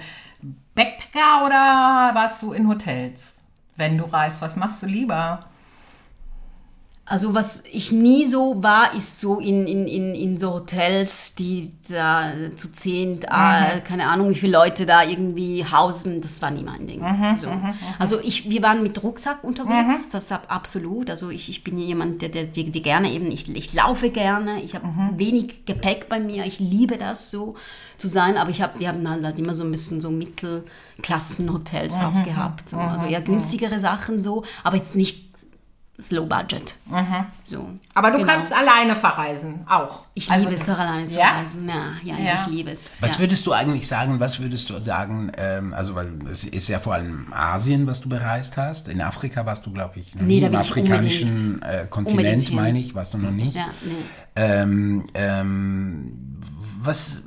Backpacker 0.76 1.46
oder 1.46 2.12
warst 2.14 2.42
du 2.42 2.52
in 2.54 2.68
Hotels? 2.68 3.33
Wenn 3.76 3.98
du 3.98 4.06
reist, 4.06 4.42
was 4.42 4.56
machst 4.56 4.82
du 4.84 4.86
lieber? 4.86 5.46
Also 7.06 7.34
was 7.34 7.66
ich 7.70 7.92
nie 7.92 8.26
so 8.26 8.64
war, 8.64 8.96
ist 8.96 9.20
so 9.20 9.40
in, 9.40 9.68
in, 9.68 9.88
in, 9.90 10.16
in 10.16 10.38
so 10.38 10.54
Hotels, 10.54 11.36
die 11.36 11.70
da 11.90 12.32
zu 12.56 12.72
zehn, 12.72 13.22
äh, 13.24 13.82
keine 13.82 14.08
Ahnung, 14.08 14.30
wie 14.30 14.36
viele 14.36 14.54
Leute 14.54 14.86
da 14.86 15.04
irgendwie 15.04 15.66
hausen. 15.66 16.22
Das 16.22 16.42
war 16.42 16.50
nie 16.50 16.64
mein 16.64 16.88
Ding. 16.88 17.02
so. 17.36 17.48
Also 18.00 18.22
ich, 18.22 18.50
wir 18.50 18.64
waren 18.64 18.84
mit 18.84 19.04
Rucksack 19.04 19.44
unterwegs, 19.44 20.08
das 20.14 20.32
ab, 20.32 20.46
absolut. 20.48 21.10
Also 21.10 21.30
ich, 21.30 21.50
ich 21.50 21.62
bin 21.66 21.78
jemand, 21.78 22.22
der, 22.22 22.30
der, 22.30 22.46
der, 22.46 22.64
der 22.64 22.82
gerne 22.82 23.12
eben, 23.12 23.30
ich, 23.32 23.54
ich 23.54 23.74
laufe 23.74 24.10
gerne, 24.10 24.62
ich 24.62 24.74
habe 24.74 24.88
wenig 25.18 25.66
Gepäck 25.66 26.08
bei 26.08 26.22
mir, 26.22 26.46
ich 26.46 26.60
liebe 26.62 26.96
das 26.96 27.30
so 27.32 27.56
zu 27.98 28.08
sein, 28.08 28.38
aber 28.38 28.50
ich 28.50 28.62
hab, 28.62 28.80
wir 28.80 28.88
haben 28.88 29.06
halt 29.10 29.38
immer 29.38 29.56
so 29.56 29.66
ein 29.66 29.72
bisschen 29.72 30.00
so 30.00 30.10
Mittelklassenhotels 30.10 31.98
auch 31.98 32.24
gehabt. 32.24 32.70
So. 32.70 32.78
Also 32.78 33.08
eher 33.08 33.22
günstigere 33.22 33.82
Sachen 33.82 34.22
so, 34.22 34.46
aber 34.64 34.78
jetzt 34.78 34.96
nicht 34.96 35.33
Slow 36.02 36.26
Budget. 36.26 36.74
So. 37.44 37.70
Aber 37.94 38.10
du 38.10 38.18
Genau. 38.18 38.32
kannst 38.34 38.52
alleine 38.52 38.96
verreisen, 38.96 39.64
auch. 39.70 40.06
Ich 40.16 40.30
Also- 40.30 40.46
liebe 40.46 40.60
es, 40.60 40.68
auch 40.68 40.80
alleine 40.80 41.08
zu 41.08 41.20
Ja? 41.20 41.34
reisen. 41.38 41.70
Ja, 41.70 41.76
ja, 42.04 42.18
ja, 42.18 42.24
Ja. 42.26 42.36
ich 42.36 42.48
liebe 42.52 42.72
es. 42.72 43.00
Was 43.00 43.14
ja. 43.14 43.20
würdest 43.20 43.46
du 43.46 43.54
eigentlich 43.54 43.88
sagen, 43.88 44.20
was 44.20 44.40
würdest 44.40 44.72
du 44.72 44.80
sagen, 44.80 45.32
ähm, 45.38 45.72
also 45.74 45.94
weil 45.94 46.12
es 46.28 46.46
ist 46.46 46.68
ja 46.68 46.80
vor 46.80 46.96
allem 46.96 47.32
Asien, 47.32 47.86
was 47.86 48.02
du 48.02 48.10
bereist 48.10 48.58
hast. 48.58 48.88
In 48.88 49.02
Afrika 49.02 49.46
warst 49.46 49.68
du, 49.68 49.72
glaube 49.72 50.00
ich, 50.00 50.16
noch 50.16 50.24
Nee, 50.24 50.40
im 50.40 50.52
ich 50.52 50.58
afrikanischen 50.60 51.62
äh, 51.62 51.86
Kontinent, 51.88 52.52
meine 52.54 52.80
ich, 52.80 52.96
warst 52.96 53.14
du 53.14 53.20
noch 53.20 53.30
nicht. 53.32 53.56
Ja, 53.56 53.68
nee. 53.84 53.94
Ähm, 54.36 55.06
ähm, 55.14 56.40
was, 56.82 57.24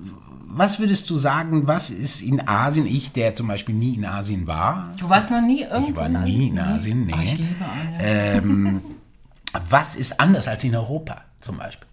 was 0.59 0.79
würdest 0.79 1.09
du 1.11 1.15
sagen, 1.15 1.67
was 1.67 1.91
ist 1.91 2.21
in 2.23 2.47
Asien, 2.49 2.87
ich, 2.87 3.13
der 3.13 3.35
zum 3.37 3.49
Beispiel 3.49 3.75
nie 3.75 3.95
in 3.95 4.05
Asien 4.05 4.47
war, 4.47 4.93
Du 4.97 5.09
warst 5.09 5.31
noch 5.31 5.43
nie 5.43 5.63
irgendwo 5.63 5.91
ich 5.91 5.97
war 5.97 6.07
in 6.07 6.23
nie 6.25 6.49
in 6.49 6.59
Asien, 6.59 7.07
nee. 7.07 7.13
Oh, 7.17 7.21
ich 7.23 7.39
liebe 7.39 7.65
Asien. 7.65 7.95
ähm, 7.99 8.81
was 9.69 9.97
ist 9.97 10.21
anders 10.21 10.49
als 10.49 10.65
in 10.65 10.75
Europa 10.75 11.23
zum 11.41 11.59
Beispiel? 11.59 11.87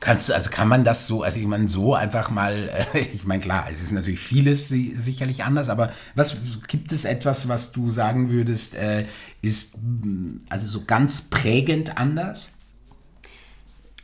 Kannst 0.00 0.28
du, 0.28 0.32
also 0.34 0.50
kann 0.50 0.66
man 0.66 0.82
das 0.84 1.06
so, 1.06 1.22
also 1.22 1.38
ich 1.38 1.46
meine, 1.46 1.68
so 1.68 1.94
einfach 1.94 2.28
mal, 2.30 2.68
äh, 2.92 2.98
ich 3.14 3.24
meine, 3.24 3.40
klar, 3.40 3.66
es 3.70 3.82
ist 3.82 3.92
natürlich 3.92 4.18
vieles 4.18 4.68
si- 4.68 4.94
sicherlich 4.96 5.44
anders, 5.44 5.68
aber 5.68 5.92
was 6.16 6.36
gibt 6.66 6.90
es 6.90 7.04
etwas, 7.04 7.48
was 7.48 7.70
du 7.70 7.88
sagen 7.88 8.28
würdest, 8.30 8.74
äh, 8.74 9.06
ist 9.42 9.76
mm, 9.80 10.38
also 10.48 10.66
so 10.66 10.82
ganz 10.84 11.20
prägend 11.22 11.96
anders? 11.98 12.54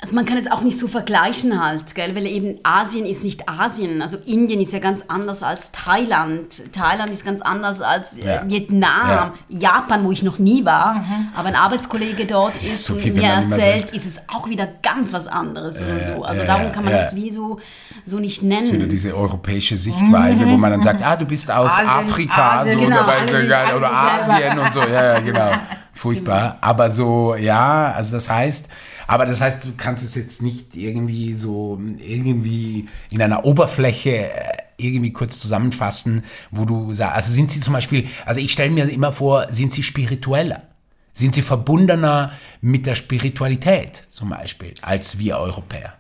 Also 0.01 0.15
man 0.15 0.25
kann 0.27 0.39
es 0.39 0.49
auch 0.49 0.61
nicht 0.61 0.79
so 0.79 0.87
vergleichen 0.87 1.61
halt, 1.61 1.97
gell? 1.97 2.15
weil 2.15 2.27
eben 2.27 2.61
Asien 2.63 3.05
ist 3.05 3.25
nicht 3.25 3.49
Asien. 3.49 4.01
Also 4.01 4.17
Indien 4.27 4.61
ist 4.61 4.73
ja 4.73 4.79
ganz 4.79 5.05
anders 5.09 5.43
als 5.43 5.73
Thailand. 5.73 6.73
Thailand 6.73 7.11
ist 7.11 7.25
ganz 7.25 7.43
anders 7.43 7.81
als 7.81 8.17
äh, 8.17 8.25
Ja. 8.25 8.43
Vietnam. 8.47 9.33
Japan, 9.49 10.05
wo 10.05 10.13
ich 10.13 10.23
noch 10.23 10.39
nie 10.39 10.65
war. 10.65 11.05
Aber 11.35 11.49
ein 11.49 11.57
Arbeitskollege 11.57 12.27
dort 12.27 12.55
ist 12.55 12.63
ist, 12.63 12.85
so 12.85 12.95
und 12.95 13.01
viel, 13.01 13.13
mir 13.13 13.25
erzählt, 13.25 13.91
ist 13.91 14.07
es 14.07 14.21
auch 14.29 14.49
wieder 14.49 14.69
ganz 14.85 15.13
was 15.13 15.27
anderes 15.27 15.83
oder 15.83 15.99
so. 15.99 16.23
Also 16.23 16.43
ja, 16.43 16.47
darum 16.47 16.71
kann 16.71 16.85
man 16.85 16.93
ja. 16.93 17.01
das 17.01 17.17
wie 17.17 17.33
so, 17.33 17.59
so 18.05 18.21
nicht 18.21 18.43
Wieder 18.45 18.61
nennen. 18.61 18.89
diese 18.89 19.17
europäische 19.17 19.77
Sichtweise, 19.77 20.47
wo 20.47 20.57
man 20.57 20.71
dann 20.71 20.83
sagt, 20.85 21.03
ah, 21.05 21.17
du 21.17 21.25
bist 21.25 21.51
aus 21.51 21.73
Asien, 21.73 21.89
Afrika 21.89 22.61
Asien, 22.61 22.79
so, 22.79 22.85
genau, 22.85 23.03
oder, 23.03 23.13
Asien, 23.21 23.49
ja, 23.51 23.77
oder 23.77 23.93
Asien 23.93 24.59
und 24.61 24.73
so, 24.73 24.81
ja, 24.81 25.15
ja, 25.15 25.21
genau. 25.25 25.51
Furchtbar. 25.93 26.57
Aber 26.61 26.93
so, 26.93 27.35
ja, 27.35 27.93
also 27.97 28.13
das 28.15 28.31
heißt, 28.31 28.69
aber 29.09 29.27
das 29.27 29.41
heißt, 29.41 29.65
du 29.65 29.71
kannst 29.77 30.05
es 30.05 30.15
jetzt 30.15 30.41
nicht 30.43 30.77
irgendwie 30.77 31.35
so, 31.35 31.81
irgendwie 31.99 32.87
in 33.11 33.21
einer 33.21 33.45
Oberfläche 33.45 34.31
äh, 34.31 34.31
irgendwie 34.77 35.13
kurz 35.13 35.41
zusammenfassen, 35.41 36.23
wo 36.53 36.65
du 36.65 36.93
sagst, 36.93 37.17
also 37.17 37.33
sind 37.33 37.51
sie 37.51 37.59
zum 37.61 37.73
Beispiel, 37.73 38.07
also 38.25 38.41
ich 38.41 38.53
stelle 38.53 38.71
mir 38.71 38.89
immer 38.89 39.13
vor, 39.13 39.47
sind 39.51 39.73
sie 39.73 39.83
spiritueller? 39.83 40.63
Sind 41.15 41.35
sie 41.35 41.43
verbundener 41.43 42.31
mit 42.61 42.87
der 42.87 42.95
Spiritualität 42.95 44.05
zum 44.09 44.29
Beispiel 44.31 44.73
als 44.83 45.19
wir 45.19 45.39
Europäer? 45.39 45.95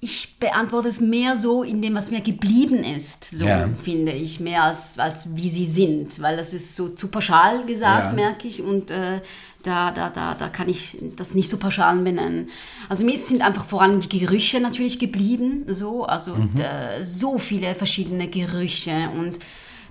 ich 0.00 0.38
beantworte 0.38 0.88
es 0.88 1.00
mehr 1.00 1.34
so 1.34 1.62
in 1.62 1.80
dem, 1.80 1.94
was 1.94 2.10
mir 2.10 2.20
geblieben 2.20 2.84
ist, 2.84 3.24
so 3.24 3.46
Ja. 3.46 3.70
finde 3.82 4.12
ich, 4.12 4.38
mehr 4.38 4.62
als, 4.64 4.98
als 4.98 5.34
wie 5.34 5.48
sie 5.48 5.64
sind, 5.64 6.20
weil 6.20 6.36
das 6.36 6.52
ist 6.52 6.76
so 6.76 6.90
zu 6.90 7.08
pauschal 7.08 7.64
gesagt, 7.64 8.08
Ja. 8.10 8.12
merke 8.12 8.46
ich, 8.46 8.60
und 8.62 8.90
äh, 8.90 9.22
da, 9.64 9.90
da, 9.90 10.10
da, 10.10 10.34
da 10.34 10.48
kann 10.48 10.68
ich 10.68 10.98
das 11.16 11.34
nicht 11.34 11.48
so 11.48 11.56
pauschal 11.56 11.96
benennen. 11.98 12.48
Also 12.88 13.04
mir 13.04 13.16
sind 13.16 13.42
einfach 13.42 13.64
vor 13.64 13.82
allem 13.82 14.00
die 14.00 14.20
Gerüche 14.20 14.60
natürlich 14.60 14.98
geblieben, 14.98 15.64
so, 15.68 16.04
also 16.04 16.36
äh, 16.58 17.02
so 17.02 17.38
viele 17.38 17.74
verschiedene 17.74 18.28
Gerüche 18.28 19.10
und 19.18 19.38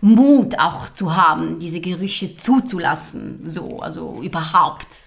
Mut 0.01 0.59
auch 0.59 0.93
zu 0.93 1.15
haben, 1.15 1.59
diese 1.59 1.79
Gerüche 1.81 2.35
zuzulassen, 2.35 3.49
so, 3.49 3.79
also 3.79 4.19
überhaupt 4.21 5.03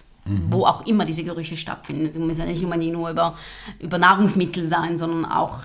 wo 0.51 0.65
auch 0.65 0.87
immer 0.87 1.05
diese 1.05 1.25
Gerüche 1.25 1.57
stattfinden. 1.57 2.11
Sie 2.11 2.19
müssen 2.19 2.41
ja 2.41 2.47
nicht 2.47 2.63
immer 2.63 2.77
nur 2.77 3.11
über, 3.11 3.37
über 3.79 3.99
Nahrungsmittel 3.99 4.65
sein, 4.65 4.97
sondern 4.99 5.25
auch. 5.25 5.61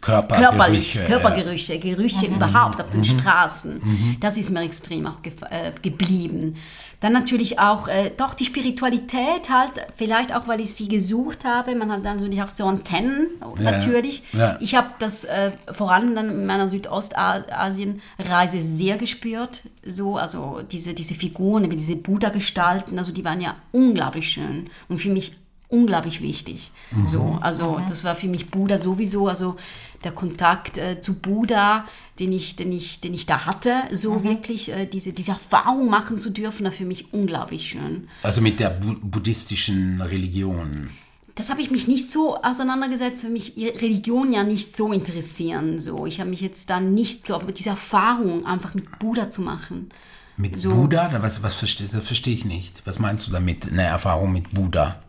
Körperlich, 0.00 0.94
ja. 0.94 1.04
Körpergerüche, 1.04 1.78
Gerüche 1.78 2.26
überhaupt 2.26 2.80
auf 2.80 2.90
den 2.90 3.04
Straßen. 3.04 4.16
Das 4.20 4.36
ist 4.36 4.50
mir 4.50 4.62
extrem 4.62 5.06
auch 5.06 5.22
ge 5.22 5.32
äh, 5.50 5.72
geblieben. 5.82 6.56
Dann 7.00 7.14
natürlich 7.14 7.58
auch, 7.58 7.88
äh, 7.88 8.10
doch 8.14 8.34
die 8.34 8.44
Spiritualität 8.44 9.48
halt, 9.48 9.72
vielleicht 9.96 10.34
auch, 10.34 10.48
weil 10.48 10.60
ich 10.60 10.74
sie 10.74 10.86
gesucht 10.86 11.46
habe. 11.46 11.74
Man 11.74 11.90
hat 11.90 12.04
dann 12.04 12.18
natürlich 12.18 12.42
auch 12.42 12.50
so 12.50 12.66
Antennen, 12.66 13.28
Ja, 13.58 13.70
natürlich. 13.70 14.22
ja. 14.34 14.58
Ich 14.60 14.74
habe 14.74 14.88
das 14.98 15.24
äh, 15.24 15.52
vor 15.72 15.90
allem 15.92 16.14
dann 16.14 16.28
in 16.28 16.44
meiner 16.46 16.68
Südostasien-Reise 16.68 18.60
sehr 18.60 18.98
gespürt. 18.98 19.62
So, 19.82 20.18
also 20.18 20.60
diese, 20.70 20.92
diese 20.92 21.14
Figuren, 21.14 21.70
diese 21.70 21.96
Buddha-Gestalten, 21.96 22.98
also 22.98 23.12
die 23.12 23.24
waren 23.24 23.40
ja 23.40 23.56
unglaublich 23.72 24.30
schön 24.30 24.66
und 24.88 24.98
für 24.98 25.08
mich 25.08 25.32
unglaublich 25.68 26.20
wichtig. 26.20 26.70
So, 27.04 27.38
also 27.40 27.80
das 27.88 28.04
war 28.04 28.16
für 28.16 28.26
mich 28.26 28.50
Buddha 28.50 28.76
sowieso, 28.76 29.28
also 29.28 29.56
der 30.04 30.12
Kontakt 30.12 30.78
äh, 30.78 31.00
zu 31.00 31.14
Buddha, 31.14 31.84
den 32.18 32.32
ich, 32.32 32.56
den 32.56 32.72
ich, 32.72 33.00
den 33.00 33.12
ich 33.14 33.26
da 33.26 33.44
hatte, 33.46 33.74
so 33.92 34.24
wirklich 34.24 34.70
äh, 34.70 34.86
diese, 34.86 35.12
diese 35.12 35.32
Erfahrung 35.32 35.90
machen 35.90 36.18
zu 36.18 36.30
dürfen, 36.30 36.64
war 36.64 36.72
für 36.72 36.84
mich 36.86 37.12
unglaublich 37.12 37.68
schön. 37.68 38.08
Also 38.22 38.40
mit 38.40 38.60
der 38.60 38.70
bu 38.70 38.94
buddhistischen 39.02 40.00
Religion. 40.00 40.90
das 41.34 41.50
habe 41.50 41.60
ich 41.62 41.70
mich 41.70 41.86
nicht 41.88 42.10
so 42.10 42.36
auseinandergesetzt, 42.42 43.24
weil 43.24 43.30
mich 43.30 43.54
Religion 43.56 44.32
ja 44.32 44.42
nicht 44.44 44.76
so 44.76 44.92
interessieren. 44.92 45.78
So, 45.78 46.06
ich 46.06 46.18
habe 46.20 46.30
mich 46.30 46.40
jetzt 46.40 46.68
dann 46.70 46.94
nicht 46.94 47.26
so, 47.26 47.34
aber 47.36 47.44
mit 47.46 47.58
dieser 47.58 47.72
Erfahrung 47.72 48.44
einfach 48.46 48.74
mit 48.74 48.98
Buddha 48.98 49.28
zu 49.30 49.42
machen. 49.42 49.90
Mit 50.36 50.56
So. 50.58 50.74
Buddha? 50.74 51.08
Da- 51.08 51.22
Was, 51.22 51.42
was 51.42 51.54
verstehe, 51.54 51.88
das 51.88 52.06
verstehe 52.06 52.32
ich 52.34 52.44
nicht. 52.46 52.82
Was 52.86 52.98
meinst 52.98 53.26
du 53.26 53.32
damit? 53.32 53.66
Eine 53.70 53.82
Erfahrung 53.84 54.32
mit 54.32 54.50
Buddha? 54.54 55.02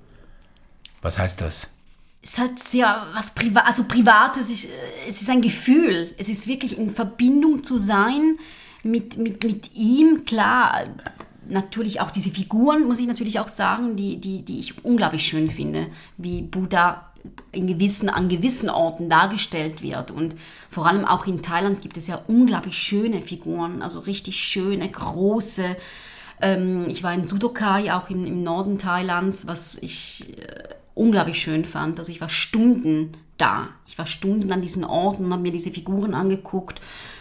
Was 1.02 1.18
heißt 1.18 1.40
das? 1.42 1.74
Es 2.24 2.38
hat 2.38 2.60
sehr 2.60 3.08
was 3.14 3.34
Priva 3.34 3.62
also 3.62 3.86
Privates, 3.86 4.50
ich, 4.50 4.70
äh, 4.70 5.08
es 5.08 5.22
ist 5.22 5.30
ein 5.30 5.42
Gefühl. 5.42 6.12
Es 6.18 6.30
ist 6.30 6.48
wirklich 6.48 6.78
in 6.78 6.94
Verbindung 6.94 7.64
zu 7.64 7.78
sein 7.78 8.38
mit, 8.84 9.18
mit, 9.18 9.44
mit 9.44 9.76
ihm. 9.76 10.26
Klar, 10.26 10.84
natürlich 11.48 12.00
auch 12.00 12.12
diese 12.12 12.30
Figuren, 12.30 12.86
muss 12.88 13.00
ich 13.00 13.08
natürlich 13.08 13.40
auch 13.40 13.48
sagen, 13.48 13.96
die, 13.96 14.18
die, 14.18 14.44
die 14.44 14.60
ich 14.60 14.86
unglaublich 14.86 15.26
schön 15.26 15.50
finde, 15.50 15.88
wie 16.18 16.42
Buddha 16.42 17.12
in 17.52 17.68
gewissen, 17.68 18.10
an 18.10 18.30
gewissen 18.30 18.70
Orten 18.70 19.10
dargestellt 19.10 19.82
wird. 19.82 20.12
Und 20.12 20.36
vor 20.70 20.88
allem 20.88 21.06
auch 21.06 21.28
in 21.28 21.42
Thailand 21.42 21.82
gibt 21.82 21.98
es 21.98 22.08
ja 22.08 22.22
unglaublich 22.28 22.78
schöne 22.78 23.22
Figuren, 23.22 23.82
also 23.82 24.00
richtig 24.00 24.40
schöne, 24.40 24.90
große. 24.90 25.76
Ähm, 26.42 26.86
ich 26.88 27.04
war 27.04 27.14
in 27.14 27.26
Sudokai, 27.26 27.92
auch 27.94 28.10
im, 28.10 28.26
im 28.26 28.44
Norden 28.44 28.78
Thailands, 28.78 29.46
was 29.48 29.78
ich 29.78 30.38
äh, 30.40 30.76
unglaublich 30.94 31.40
schön 31.40 31.66
fand. 31.66 32.00
Also 32.00 32.12
ich 32.12 32.22
war 32.22 32.30
Stunden 32.30 33.12
da. 33.38 33.70
Ich 33.88 33.98
war 33.98 34.06
Stunden 34.06 34.52
an 34.52 34.62
diesen 34.62 34.84
Orten 34.84 35.26
und 35.26 35.34
habe 35.34 35.42
mir 35.42 35.52
diese 35.52 35.72
Figuren 35.72 36.14
angeguckt 36.14 36.80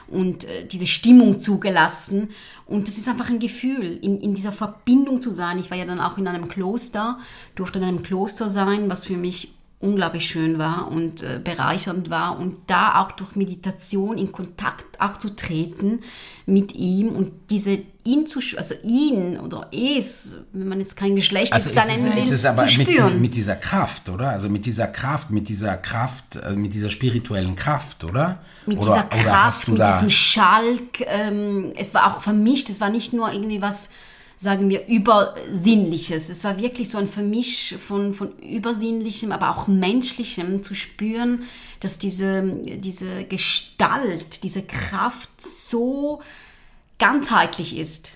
und 0.08 0.44
äh, 0.44 0.66
diese 0.66 0.86
Stimmung 0.86 1.38
zugelassen. 1.38 2.28
Und 2.66 2.88
das 2.88 2.98
ist 2.98 3.08
einfach 3.08 3.30
ein 3.30 3.38
Gefühl, 3.38 3.98
in, 4.02 4.20
in 4.20 4.34
dieser 4.34 4.52
Verbindung 4.52 5.22
zu 5.22 5.30
sein. 5.30 5.58
Ich 5.58 5.70
war 5.70 5.78
ja 5.78 5.86
dann 5.86 6.00
auch 6.00 6.18
in 6.18 6.28
einem 6.28 6.48
Kloster, 6.48 7.18
durfte 7.54 7.78
in 7.78 7.84
einem 7.84 8.02
Kloster 8.02 8.48
sein, 8.48 8.90
was 8.90 9.06
für 9.06 9.16
mich 9.16 9.54
unglaublich 9.80 10.26
schön 10.26 10.58
war 10.58 10.88
und 10.88 11.22
äh, 11.22 11.40
bereichernd 11.42 12.10
war 12.10 12.38
und 12.38 12.58
da 12.66 13.00
auch 13.00 13.12
durch 13.12 13.34
Meditation 13.34 14.18
in 14.18 14.30
Kontakt 14.30 15.00
auch 15.00 15.16
zu 15.16 15.34
treten 15.34 16.00
mit 16.44 16.74
ihm 16.74 17.08
und 17.08 17.32
diese 17.48 17.78
ihn 18.04 18.26
zu 18.26 18.40
also 18.56 18.74
ihn 18.82 19.38
oder 19.38 19.68
es, 19.72 20.44
wenn 20.52 20.68
man 20.68 20.80
jetzt 20.80 20.96
kein 20.96 21.16
Geschlecht 21.16 21.52
Also 21.54 21.70
ist 21.70 21.76
dann 21.76 21.88
es, 21.88 22.02
nennen 22.02 22.14
will, 22.14 22.22
ist 22.22 22.30
es 22.30 22.44
aber 22.44 22.66
zu 22.66 22.78
mit, 22.78 22.90
spüren. 22.90 23.20
mit 23.22 23.34
dieser 23.34 23.56
Kraft, 23.56 24.10
oder? 24.10 24.30
Also 24.30 24.50
mit 24.50 24.66
dieser 24.66 24.86
Kraft, 24.86 25.30
mit 25.30 25.48
dieser 25.48 25.76
Kraft, 25.78 26.36
äh, 26.36 26.52
mit 26.54 26.74
dieser 26.74 26.90
spirituellen 26.90 27.54
Kraft, 27.54 28.04
oder? 28.04 28.38
mit 28.66 28.78
oder, 28.78 29.08
dieser 29.10 29.24
Kraft, 29.24 29.68
mit 29.68 29.82
diesem 29.82 30.10
Schalk. 30.10 31.00
Ähm, 31.06 31.72
es 31.76 31.94
war 31.94 32.14
auch 32.14 32.22
vermischt, 32.22 32.68
es 32.68 32.80
war 32.80 32.90
nicht 32.90 33.12
nur 33.12 33.32
irgendwie 33.32 33.62
was, 33.62 33.90
sagen 34.40 34.70
wir, 34.70 34.88
Übersinnliches. 34.88 36.30
Es 36.30 36.44
war 36.44 36.56
wirklich 36.56 36.88
so 36.88 36.96
ein 36.96 37.08
Vermisch 37.08 37.74
von, 37.78 38.14
von 38.14 38.38
Übersinnlichem, 38.38 39.32
aber 39.32 39.50
auch 39.50 39.68
Menschlichem 39.68 40.64
zu 40.64 40.74
spüren, 40.74 41.42
dass 41.80 41.98
diese, 41.98 42.42
diese 42.78 43.24
Gestalt, 43.24 44.42
diese 44.42 44.62
Kraft 44.62 45.28
so 45.38 46.22
ganzheitlich 46.98 47.76
ist. 47.76 48.12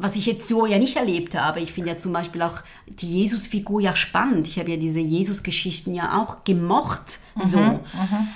Was 0.00 0.16
ich 0.16 0.26
jetzt 0.26 0.48
so 0.48 0.66
ja 0.66 0.78
nicht 0.78 0.96
erlebt 0.96 1.34
habe. 1.34 1.60
Ich 1.60 1.72
finde 1.72 1.90
ja 1.90 1.98
zum 1.98 2.12
Beispiel 2.12 2.42
auch 2.42 2.62
die 2.86 3.20
Jesus-Figur 3.20 3.80
ja 3.80 3.94
spannend. 3.96 4.48
Ich 4.48 4.58
habe 4.58 4.70
ja 4.70 4.76
diese 4.76 5.00
Jesus-Geschichten 5.00 5.94
ja 5.94 6.20
auch 6.20 6.44
gemocht, 6.44 7.18
so. 7.40 7.80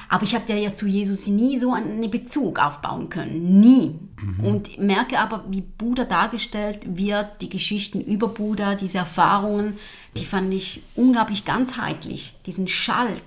Aber 0.08 0.22
ich 0.22 0.34
habe 0.34 0.44
ja, 0.52 0.56
ja 0.56 0.74
zu 0.74 0.86
Jesus 0.86 1.26
nie 1.26 1.58
so 1.58 1.72
einen 1.72 2.10
Bezug 2.10 2.58
aufbauen 2.58 3.08
können. 3.08 3.60
Nie. 3.60 3.98
Und 4.42 4.78
merke 4.78 5.18
aber, 5.18 5.44
wie 5.50 5.60
Buddha 5.60 6.04
dargestellt 6.04 6.80
wird, 6.96 7.42
die 7.42 7.50
Geschichten 7.50 8.00
über 8.00 8.28
Buddha, 8.28 8.74
diese 8.74 8.98
Erfahrungen, 8.98 9.78
die 10.16 10.24
fand 10.24 10.54
ich 10.54 10.82
unglaublich 10.94 11.44
ganzheitlich. 11.44 12.34
Diesen 12.46 12.68
Schalk, 12.68 13.22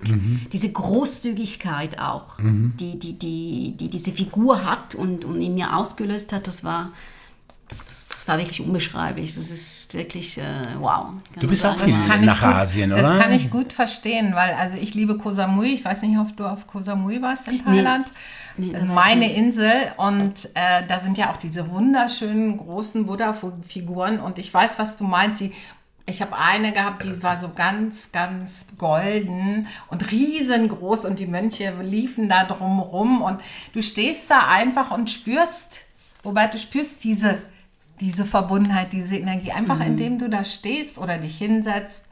diese 0.53 0.71
Großzügigkeit 0.71 1.99
auch, 1.99 2.38
die, 2.39 2.97
die, 2.97 3.13
die, 3.13 3.75
die 3.77 3.89
diese 3.89 4.11
Figur 4.11 4.65
hat 4.65 4.95
und, 4.95 5.25
und 5.25 5.41
in 5.41 5.55
mir 5.55 5.75
ausgelöst 5.75 6.33
hat, 6.33 6.47
das 6.47 6.63
war, 6.63 6.91
das, 7.70 8.07
das 8.07 8.28
war 8.28 8.38
wirklich 8.38 8.61
unbeschreiblich. 8.61 9.36
Das 9.36 9.49
ist 9.49 9.93
wirklich, 9.93 10.38
äh, 10.38 10.43
wow. 10.80 11.07
Du 11.39 11.47
bist 11.47 11.63
man 11.63 11.76
auch 11.76 11.80
viel 11.80 11.97
nach 12.22 12.41
gut, 12.41 12.49
Asien, 12.55 12.89
das 12.89 13.03
oder? 13.03 13.20
kann 13.20 13.34
ich 13.34 13.49
gut 13.49 13.74
verstehen, 13.74 14.36
weil 14.36 14.53
also 14.53 14.78
ich 14.78 14.93
liebe 14.93 15.18
Koh 15.18 15.32
Samui. 15.34 15.74
Ich 15.74 15.86
weiß 15.86 16.01
nicht, 16.03 16.18
ob 16.18 16.36
du 16.38 16.45
auf 16.45 16.68
Koh 16.68 16.82
Samui 16.82 17.22
warst 17.22 17.47
in 17.47 17.63
Thailand. 17.63 18.11
Nee, 18.57 18.72
Das 18.72 18.82
ich 18.82 18.88
Meine. 18.88 19.32
Insel 19.34 19.72
und 19.97 20.49
äh, 20.55 20.84
da 20.88 20.99
sind 20.99 21.18
ja 21.18 21.32
auch 21.32 21.38
diese 21.38 21.70
wunderschönen 21.70 22.57
großen 22.57 23.05
Buddha-Figuren 23.05 24.20
und 24.20 24.39
ich 24.39 24.51
weiß, 24.53 24.80
was 24.80 24.97
du 24.97 25.03
meinst. 25.03 25.38
Sie, 25.39 25.53
ich 26.09 26.22
habe 26.22 26.38
eine 26.38 26.72
gehabt, 26.72 27.03
die 27.03 27.22
war 27.22 27.38
so 27.38 27.49
ganz, 27.49 28.11
ganz 28.13 28.68
golden 28.78 29.68
und 29.89 30.09
riesengroß 30.09 31.05
und 31.05 31.20
die 31.20 31.28
Mönche 31.28 31.74
liefen 31.82 32.30
da 32.30 32.45
drum 32.45 32.80
rum 32.80 33.22
und 33.22 33.41
du 33.74 33.84
stehst 33.84 34.32
da 34.32 34.47
einfach 34.49 34.89
und 34.91 35.11
spürst, 35.11 35.82
wobei 36.24 36.47
du 36.47 36.57
spürst 36.57 37.03
diese, 37.03 37.38
diese 37.99 38.25
Verbundenheit, 38.25 38.93
diese 38.93 39.15
Energie, 39.17 39.51
einfach 39.51 39.79
indem 39.79 40.19
du 40.19 40.29
da 40.29 40.43
stehst 40.45 40.97
oder 40.97 41.17
dich 41.17 41.37
hinsetzt. 41.37 42.07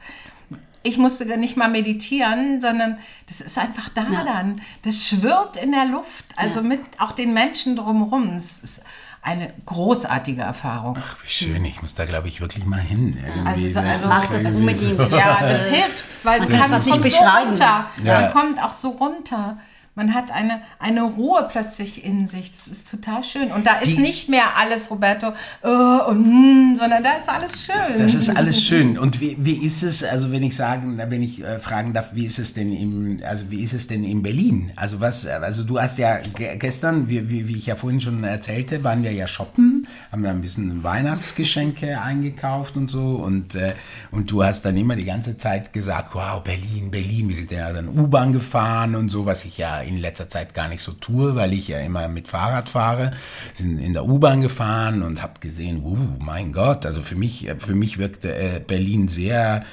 Ich 0.82 0.98
musste 0.98 1.24
nicht 1.36 1.56
mal 1.56 1.68
meditieren, 1.68 2.60
sondern 2.60 2.98
das 3.28 3.40
ist 3.40 3.58
einfach 3.58 3.88
da 3.88 4.04
dann. 4.24 4.56
Das 4.82 5.04
schwirrt 5.04 5.56
in 5.56 5.72
der 5.72 5.84
Luft, 5.86 6.24
also 6.36 6.62
mit 6.62 6.80
auch 6.98 7.10
den 7.12 7.34
Menschen 7.34 7.74
drumherum. 7.74 8.34
Es 8.36 8.58
ist 8.58 8.82
eine 9.20 9.52
großartige 9.66 10.42
Erfahrung. 10.42 10.96
Ach, 11.00 11.16
wie 11.24 11.28
schön. 11.28 11.64
Ich 11.64 11.82
muss 11.82 11.96
da, 11.96 12.04
glaube 12.04 12.28
ich, 12.28 12.40
wirklich 12.40 12.64
mal 12.66 12.78
hin. 12.80 13.16
Irgendwie, 13.26 13.76
Also, 13.76 13.80
also 13.80 14.08
Mach 14.08 14.26
das 14.28 14.46
unbedingt. 14.48 14.78
so- 14.78 15.02
Ja, 15.08 15.36
das 15.40 15.66
hilft, 15.66 16.24
weil 16.24 16.38
Man 16.38 16.48
kann 16.50 16.60
kommt 16.60 16.72
nicht 16.72 16.84
so 16.84 17.00
beschreiben. 17.00 17.48
runter. 17.48 17.90
Ja. 18.04 18.20
Man 18.20 18.30
kommt 18.32 18.62
auch 18.62 18.72
so 18.72 18.90
runter. 18.90 19.58
Man 19.98 20.12
hat 20.14 20.30
eine, 20.30 20.60
eine 20.78 21.02
Ruhe 21.04 21.48
plötzlich 21.50 22.04
in 22.04 22.28
sich. 22.28 22.50
Das 22.50 22.68
ist 22.68 22.90
total 22.90 23.22
schön. 23.24 23.50
Und 23.50 23.66
da 23.66 23.78
ist 23.78 23.96
Die- 23.96 23.98
nicht 24.02 24.28
mehr 24.28 24.44
alles, 24.58 24.90
Roberto, 24.90 25.28
äh, 25.62 25.68
und, 25.68 26.22
hm, 26.24 26.76
sondern 26.78 27.02
da 27.02 27.12
ist 27.12 27.28
alles 27.30 27.64
schön. 27.64 27.96
Das 27.96 28.14
ist 28.14 28.28
alles 28.28 28.62
schön. 28.62 28.98
Und 28.98 29.22
wie, 29.22 29.36
wie 29.40 29.56
ist 29.56 29.82
es, 29.82 30.04
also 30.04 30.30
wenn 30.32 30.42
ich 30.42 30.54
sagen, 30.54 30.98
wenn 30.98 31.22
ich 31.22 31.42
äh, 31.42 31.58
fragen 31.60 31.94
darf, 31.94 32.10
wie 32.12 32.26
ist 32.26 32.38
es 32.38 32.52
denn 32.52 32.72
im, 32.72 33.20
also 33.26 33.50
wie 33.50 33.62
ist 33.62 33.72
es 33.72 33.86
denn 33.86 34.04
in 34.04 34.22
Berlin? 34.22 34.70
Also 34.76 35.00
was, 35.00 35.26
also 35.26 35.64
du 35.64 35.80
hast 35.80 35.98
ja 35.98 36.18
ge 36.18 36.58
gestern, 36.58 37.08
wie, 37.08 37.30
wie, 37.30 37.48
wie 37.48 37.56
ich 37.56 37.64
ja 37.66 37.74
vorhin 37.74 38.02
schon 38.02 38.22
erzählte, 38.22 38.84
waren 38.84 39.02
wir 39.02 39.12
ja 39.12 39.26
shoppen, 39.26 39.88
haben 40.12 40.22
wir 40.22 40.28
ein 40.30 40.42
bisschen 40.42 40.84
Weihnachtsgeschenke 41.26 42.00
eingekauft 42.02 42.76
und 42.76 42.88
so 42.88 43.16
und, 43.16 43.54
äh, 43.54 43.72
und 44.10 44.30
du 44.30 44.44
hast 44.44 44.66
dann 44.66 44.76
immer 44.76 44.94
die 44.96 45.04
ganze 45.06 45.38
Zeit 45.38 45.72
gesagt, 45.72 46.14
wow, 46.14 46.42
Berlin, 46.42 46.90
Berlin, 46.90 47.30
wir 47.30 47.36
sind 47.36 47.50
ja 47.50 47.72
dann 47.72 47.88
U-Bahn 47.88 48.32
gefahren 48.32 48.94
und 48.94 49.08
so, 49.08 49.24
was 49.24 49.44
ich 49.46 49.56
ja 49.58 49.80
in 49.86 49.98
letzter 49.98 50.28
Zeit 50.28 50.54
gar 50.54 50.68
nicht 50.68 50.82
so 50.82 50.92
tue, 50.92 51.36
weil 51.36 51.52
ich 51.52 51.68
ja 51.68 51.78
immer 51.80 52.08
mit 52.08 52.28
Fahrrad 52.28 52.68
fahre, 52.68 53.12
sind 53.52 53.78
in 53.78 53.92
der 53.92 54.04
U-Bahn 54.04 54.40
gefahren 54.40 55.02
und 55.02 55.22
habe 55.22 55.40
gesehen, 55.40 55.82
uh, 55.84 55.96
mein 56.18 56.52
Gott, 56.52 56.86
also 56.86 57.02
für 57.02 57.16
mich, 57.16 57.48
für 57.58 57.74
mich 57.74 57.98
wirkte 57.98 58.34
äh, 58.34 58.60
Berlin 58.60 59.08
sehr 59.08 59.64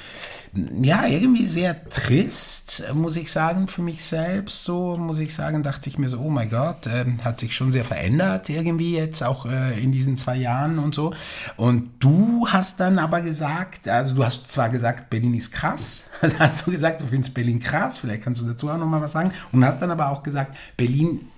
ja, 0.82 1.06
irgendwie 1.06 1.46
sehr 1.46 1.88
trist, 1.88 2.84
muss 2.94 3.16
ich 3.16 3.32
sagen, 3.32 3.66
für 3.66 3.82
mich 3.82 4.04
selbst. 4.04 4.64
So, 4.64 4.96
muss 4.96 5.18
ich 5.18 5.34
sagen, 5.34 5.64
dachte 5.64 5.88
ich 5.88 5.98
mir 5.98 6.08
so, 6.08 6.20
oh 6.20 6.30
mein 6.30 6.48
Gott, 6.48 6.86
äh, 6.86 7.04
hat 7.24 7.40
sich 7.40 7.56
schon 7.56 7.72
sehr 7.72 7.84
verändert 7.84 8.48
irgendwie 8.48 8.94
jetzt 8.94 9.22
auch 9.22 9.46
äh, 9.46 9.80
in 9.82 9.90
diesen 9.90 10.16
zwei 10.16 10.36
Jahren 10.36 10.78
und 10.78 10.94
so. 10.94 11.12
Und 11.56 11.90
du 11.98 12.46
hast 12.48 12.78
dann 12.78 12.98
aber 12.98 13.20
gesagt, 13.22 13.88
also 13.88 14.14
du 14.14 14.24
hast 14.24 14.48
zwar 14.48 14.68
gesagt, 14.68 15.10
Berlin 15.10 15.34
ist 15.34 15.50
krass, 15.50 16.10
hast 16.38 16.66
du 16.66 16.70
gesagt, 16.70 17.00
du 17.00 17.06
findest 17.06 17.34
Berlin 17.34 17.58
krass, 17.58 17.98
vielleicht 17.98 18.22
kannst 18.22 18.40
du 18.40 18.46
dazu 18.46 18.70
auch 18.70 18.78
nochmal 18.78 19.00
was 19.00 19.12
sagen. 19.12 19.32
Und 19.50 19.64
hast 19.64 19.82
dann 19.82 19.90
aber 19.90 20.10
auch 20.10 20.22
gesagt, 20.22 20.56
Berlin 20.76 21.28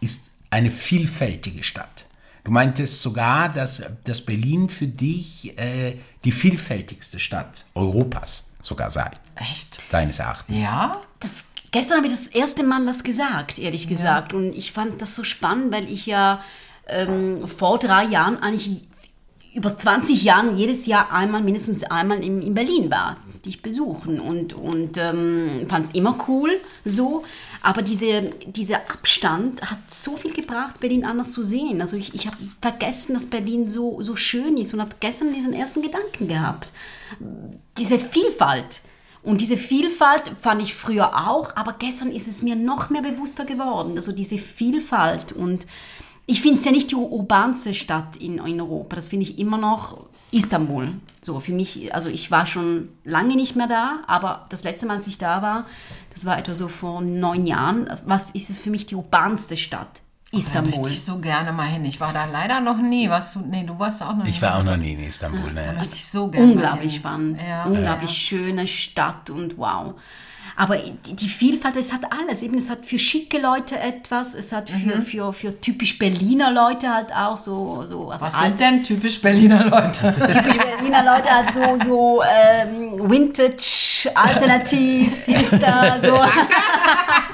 ist 0.00 0.30
eine 0.48 0.70
vielfältige 0.70 1.62
Stadt. 1.62 2.06
Du 2.46 2.52
meintest 2.52 3.02
sogar, 3.02 3.48
dass, 3.48 3.82
dass 4.04 4.20
Berlin 4.20 4.68
für 4.68 4.86
dich 4.86 5.58
äh, 5.58 5.96
die 6.26 6.32
vielfältigste 6.32 7.20
Stadt 7.20 7.64
Europas 7.74 8.50
sogar 8.60 8.90
sei. 8.90 9.10
Echt? 9.36 9.78
Deines 9.90 10.18
Erachtens. 10.18 10.64
Ja? 10.64 11.00
Das, 11.20 11.46
gestern 11.70 11.98
habe 11.98 12.08
ich 12.08 12.12
das 12.12 12.26
erste 12.26 12.64
Mal 12.64 12.84
das 12.84 13.04
gesagt, 13.04 13.60
ehrlich 13.60 13.86
gesagt. 13.86 14.34
Und 14.34 14.52
ich 14.52 14.72
fand 14.72 15.00
das 15.00 15.14
so 15.14 15.22
spannend, 15.22 15.72
weil 15.72 15.88
ich 15.88 16.04
ja 16.04 16.42
ähm, 16.88 17.46
vor 17.46 17.78
drei 17.78 18.04
Jahren 18.04 18.42
eigentlich 18.42 18.82
über 19.56 19.76
20 19.76 20.22
Jahren 20.22 20.54
jedes 20.54 20.84
Jahr 20.84 21.10
einmal, 21.10 21.40
mindestens 21.40 21.82
einmal 21.82 22.22
in, 22.22 22.42
in 22.42 22.52
Berlin 22.52 22.90
war, 22.90 23.16
dich 23.46 23.62
besuchen 23.62 24.20
und, 24.20 24.52
und 24.52 24.98
ähm, 24.98 25.64
fand 25.66 25.86
es 25.86 25.92
immer 25.92 26.18
cool 26.28 26.50
so. 26.84 27.24
Aber 27.62 27.80
diese, 27.80 28.32
dieser 28.46 28.82
Abstand 28.90 29.62
hat 29.62 29.78
so 29.88 30.18
viel 30.18 30.34
gebracht, 30.34 30.78
Berlin 30.80 31.06
anders 31.06 31.32
zu 31.32 31.42
sehen. 31.42 31.80
Also 31.80 31.96
ich, 31.96 32.14
ich 32.14 32.26
habe 32.26 32.36
vergessen, 32.60 33.14
dass 33.14 33.30
Berlin 33.30 33.70
so, 33.70 34.02
so 34.02 34.14
schön 34.14 34.58
ist 34.58 34.74
und 34.74 34.80
habe 34.82 34.94
gestern 35.00 35.32
diesen 35.32 35.54
ersten 35.54 35.80
Gedanken 35.80 36.28
gehabt. 36.28 36.70
Diese 37.78 37.98
Vielfalt. 37.98 38.82
Und 39.22 39.40
diese 39.40 39.56
Vielfalt 39.56 40.30
fand 40.40 40.60
ich 40.60 40.74
früher 40.74 41.28
auch, 41.28 41.56
aber 41.56 41.72
gestern 41.78 42.12
ist 42.12 42.28
es 42.28 42.42
mir 42.42 42.56
noch 42.56 42.90
mehr 42.90 43.02
bewusster 43.02 43.46
geworden. 43.46 43.94
Also 43.96 44.12
diese 44.12 44.36
Vielfalt 44.36 45.32
und 45.32 45.66
ich 46.26 46.42
finde 46.42 46.58
es 46.58 46.64
ja 46.64 46.72
nicht 46.72 46.90
die 46.90 46.94
urbanste 46.96 47.72
Stadt 47.74 48.16
in, 48.16 48.38
in 48.44 48.60
Europa. 48.60 48.96
Das 48.96 49.08
finde 49.08 49.24
ich 49.26 49.38
immer 49.38 49.58
noch 49.58 50.06
Istanbul. 50.32 50.94
So 51.22 51.38
für 51.40 51.52
mich, 51.52 51.94
also 51.94 52.08
ich 52.08 52.30
war 52.30 52.46
schon 52.46 52.88
lange 53.04 53.36
nicht 53.36 53.56
mehr 53.56 53.68
da, 53.68 54.00
aber 54.06 54.46
das 54.48 54.64
letzte 54.64 54.86
Mal, 54.86 54.96
als 54.96 55.06
ich 55.06 55.18
da 55.18 55.40
war, 55.42 55.64
das 56.12 56.24
war 56.24 56.38
etwa 56.38 56.52
so 56.54 56.68
vor 56.68 57.00
neun 57.00 57.46
Jahren, 57.46 57.88
was 58.06 58.26
ist 58.32 58.50
es 58.50 58.60
für 58.60 58.70
mich 58.70 58.86
die 58.86 58.94
urbanste 58.96 59.56
Stadt? 59.56 60.00
Da 60.32 60.38
Istanbul. 60.38 60.72
möchte 60.72 60.90
ich 60.90 61.04
so 61.04 61.18
gerne 61.18 61.52
mal 61.52 61.66
hin. 61.68 61.84
Ich 61.84 62.00
war 62.00 62.12
da 62.12 62.24
leider 62.26 62.60
noch 62.60 62.78
nie. 62.78 63.08
Warst 63.08 63.36
du? 63.36 63.40
Nee, 63.40 63.64
du 63.64 63.78
warst 63.78 64.02
auch 64.02 64.14
noch 64.14 64.24
nie. 64.24 64.30
Ich 64.30 64.42
war 64.42 64.58
auch 64.58 64.64
noch 64.64 64.76
nie 64.76 64.92
in 64.92 65.00
Istanbul. 65.00 65.52
Da 65.54 65.62
Ne? 65.62 65.72
möchte 65.78 65.94
ich 65.94 66.06
so 66.08 66.28
gerne 66.28 66.52
Unglaublich 66.52 66.96
spannend, 66.96 67.40
Ja. 67.48 67.64
unglaublich 67.64 68.10
schöne 68.10 68.66
Stadt 68.66 69.30
und 69.30 69.56
wow. 69.56 69.94
Aber 70.58 70.78
die, 70.78 71.28
Vielfalt, 71.28 71.76
es 71.76 71.92
hat 71.92 72.10
alles. 72.10 72.42
Eben, 72.42 72.56
es 72.56 72.70
hat 72.70 72.86
für 72.86 72.98
schicke 72.98 73.38
Leute 73.38 73.78
etwas, 73.78 74.34
es 74.34 74.52
hat 74.52 74.70
für, 74.70 75.02
für, 75.02 75.32
für 75.34 75.60
typisch 75.60 75.98
Berliner 75.98 76.50
Leute 76.50 76.92
halt 76.92 77.14
auch 77.14 77.36
so, 77.36 77.84
so 77.86 78.10
also 78.10 78.24
Was 78.24 78.40
sind 78.40 78.58
denn 78.58 78.82
typisch 78.82 79.20
Berliner 79.20 79.64
Leute? 79.64 80.14
typisch 80.32 80.56
Berliner 80.56 81.04
Leute 81.04 81.30
halt 81.30 81.52
so, 81.52 81.76
so 81.84 82.22
ähm, 82.22 83.10
Vintage, 83.10 84.10
Alternativ, 84.14 85.26
Hipster, 85.26 85.98
so. 86.00 86.18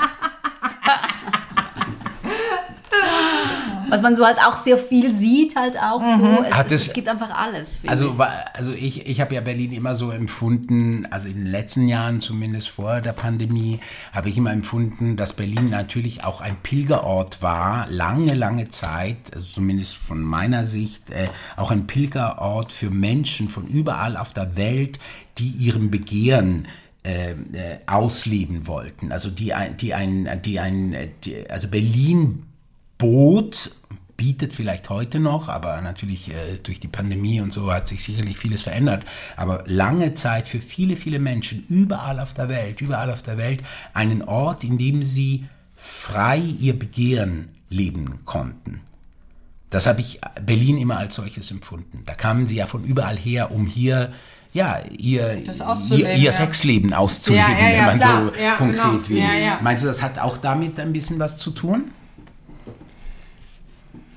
Was 3.93 4.01
man 4.03 4.17
so 4.17 4.25
halt 4.25 4.39
auch 4.39 4.57
sehr 4.57 4.79
viel 4.79 5.15
sieht, 5.15 5.55
halt 5.55 5.77
auch 5.79 6.03
so. 6.03 6.27
Es, 6.49 6.55
Hat 6.57 6.67
es, 6.69 6.73
es- 6.73 6.87
es 6.89 6.93
gibt 6.95 7.09
einfach 7.09 7.31
alles. 7.31 7.83
Also, 7.87 8.17
wa- 8.17 8.33
also 8.55 8.73
ich, 8.73 9.07
ich 9.07 9.21
habe 9.21 9.35
ja 9.35 9.43
Berlin 9.43 9.71
immer 9.73 9.95
so 9.95 10.11
empfunden, 10.11 11.07
also 11.11 11.29
in 11.29 11.35
den 11.35 11.47
letzten 11.47 11.89
Jahren 11.89 12.21
zumindest 12.23 12.69
vor 12.71 13.03
der 13.03 13.13
Pandemie, 13.13 13.81
habe 14.13 14.31
ich 14.31 14.39
immer 14.39 14.51
empfunden, 14.51 15.17
dass 15.17 15.35
Berlin 15.35 15.69
natürlich 15.71 16.25
auch 16.25 16.41
ein 16.41 16.57
Pilgerort 16.63 17.43
war, 17.43 17.87
lange, 17.91 18.33
lange 18.35 18.69
Zeit, 18.69 19.19
also 19.35 19.47
zumindest 19.47 19.95
von 19.97 20.23
meiner 20.23 20.65
Sicht, 20.65 21.11
äh, 21.11 21.29
auch 21.57 21.71
ein 21.71 21.87
Pilgerort 21.87 22.73
für 22.73 22.91
Menschen 22.91 23.49
von 23.51 23.67
überall 23.67 24.17
auf 24.17 24.33
der 24.33 24.57
Welt, 24.57 24.99
die 25.39 25.49
ihrem 25.51 25.91
Begehren 25.91 26.67
äh, 27.05 27.33
äh, 27.33 27.35
ausleben 27.87 28.67
wollten. 28.67 29.13
Also 29.13 29.29
die 29.29 29.53
ein, 29.55 29.77
die 29.77 29.93
ein, 29.93 30.41
die 30.45 30.61
ein, 30.61 30.93
äh, 30.95 31.09
die, 31.25 31.51
also 31.51 31.69
Berlin 31.69 32.45
bot, 33.03 33.73
bietet 34.17 34.55
vielleicht 34.55 34.89
heute 34.89 35.19
noch, 35.19 35.49
aber 35.49 35.81
natürlich 35.81 36.31
äh, 36.31 36.59
durch 36.63 36.79
die 36.79 36.87
Pandemie 36.87 37.41
und 37.41 37.53
so 37.53 37.73
hat 37.73 37.89
sich 37.89 38.05
sicherlich 38.05 38.39
vieles 38.39 38.63
verändert. 38.63 39.05
Aber 39.37 39.65
lange 39.67 40.15
Zeit 40.15 40.47
für 40.47 40.61
viele, 40.61 40.95
viele 40.95 41.19
Menschen 41.19 41.67
überall 41.69 42.21
auf 42.21 42.33
der 42.33 42.49
Welt, 42.49 42.81
überall 42.81 43.11
auf 43.11 43.23
der 43.23 43.39
Welt 43.39 43.65
einen 43.93 44.23
Ort, 44.23 44.63
in 44.63 44.79
dem 44.79 45.03
sie 45.03 45.47
frei 45.75 46.39
ihr 46.39 46.79
Begehren 46.79 47.49
leben 47.71 48.21
konnten. 48.25 48.83
Das 49.71 49.87
habe 49.87 50.01
ich 50.01 50.21
Berlin 50.41 50.79
immer 50.79 50.99
als 50.99 51.17
solches 51.17 51.51
empfunden. 51.51 52.05
Da 52.07 52.15
kamen 52.15 52.47
sie 52.47 52.55
ja 52.55 52.67
von 52.67 52.85
überall 52.85 53.17
her, 53.17 53.51
um 53.51 53.67
hier 53.67 54.13
ja, 54.53 54.79
ihr, 54.97 55.43
ihr, 55.91 56.15
ihr. 56.15 56.31
Sexleben 56.31 56.93
auszuleben, 56.93 57.51
Ja, 57.51 57.59
ja, 57.59 57.71
ja, 57.71 57.79
wenn 57.79 57.87
man 57.87 57.99
klar. 57.99 58.25
so 58.27 58.57
konkret 58.59 59.09
genau. 59.09 59.29
will. 59.29 59.59
Meinst 59.63 59.83
du, 59.83 59.89
das 59.89 60.03
hat 60.03 60.21
auch 60.21 60.37
damit 60.37 60.79
ein 60.79 60.93
bisschen 60.93 61.19
was 61.19 61.39
zu 61.39 61.51
tun? 61.51 61.91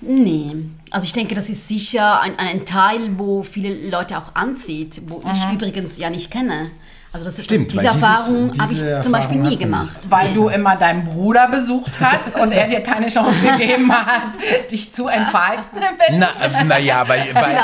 Nee. 0.08 0.56
Also 0.91 1.06
ich 1.06 1.14
denke, 1.14 1.36
das 1.36 1.49
ist 1.49 1.68
sicher 1.68 2.22
ein, 2.22 2.38
ein 2.39 2.66
Teil, 2.66 3.18
wo 3.18 3.43
viele 3.43 3.89
Leute 3.89 4.18
auch 4.18 4.34
anzieht, 4.36 5.01
wo 5.08 5.22
ich 5.34 5.53
übrigens 5.53 5.97
ja 5.97 6.10
nicht 6.10 6.32
kenne. 6.32 6.68
Also 7.12 7.30
das, 7.30 7.45
Stimmt, 7.45 7.68
das, 7.74 7.82
diese 7.82 7.93
dieses- 7.93 8.03
Erfahrung 8.03 8.51
habe 8.60 8.74
ich 8.74 8.80
diese 8.80 8.99
zum 8.99 9.12
Beispiel 9.14 9.38
Erfahrung 9.38 9.58
nie 9.58 9.58
gemacht. 9.64 9.93
nicht. 9.95 10.12
Weil 10.12 10.34
du 10.34 10.49
immer 10.49 10.76
deinen 10.76 11.06
Bruder 11.06 11.47
besucht 11.47 11.93
hast 12.01 12.36
und 12.38 12.51
er 12.51 12.68
dir 12.68 12.82
keine 12.82 13.08
Chance 13.08 13.39
gegeben 13.58 13.89
hat, 13.89 14.34
dich 14.70 14.91
zu 14.91 15.08
entfalten. 15.08 15.64
Na, 16.12 16.28
na 16.66 16.78
ja, 16.78 17.08
weil, 17.08 17.30
weil 17.34 17.58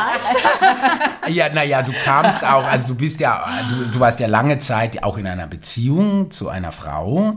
ja, 1.33 1.49
naja, 1.49 1.81
du 1.83 1.91
kamst 2.05 2.45
auch, 2.45 2.65
also 2.65 2.87
du 2.87 2.95
bist 2.95 3.19
ja, 3.19 3.43
du, 3.69 3.91
du 3.91 3.99
warst 3.99 4.21
ja 4.21 4.27
lange 4.27 4.57
Zeit 4.59 5.03
auch 5.03 5.17
in 5.17 5.27
einer 5.27 5.47
Beziehung 5.47 6.31
zu 6.31 6.47
einer 6.47 6.71
Frau 6.71 7.35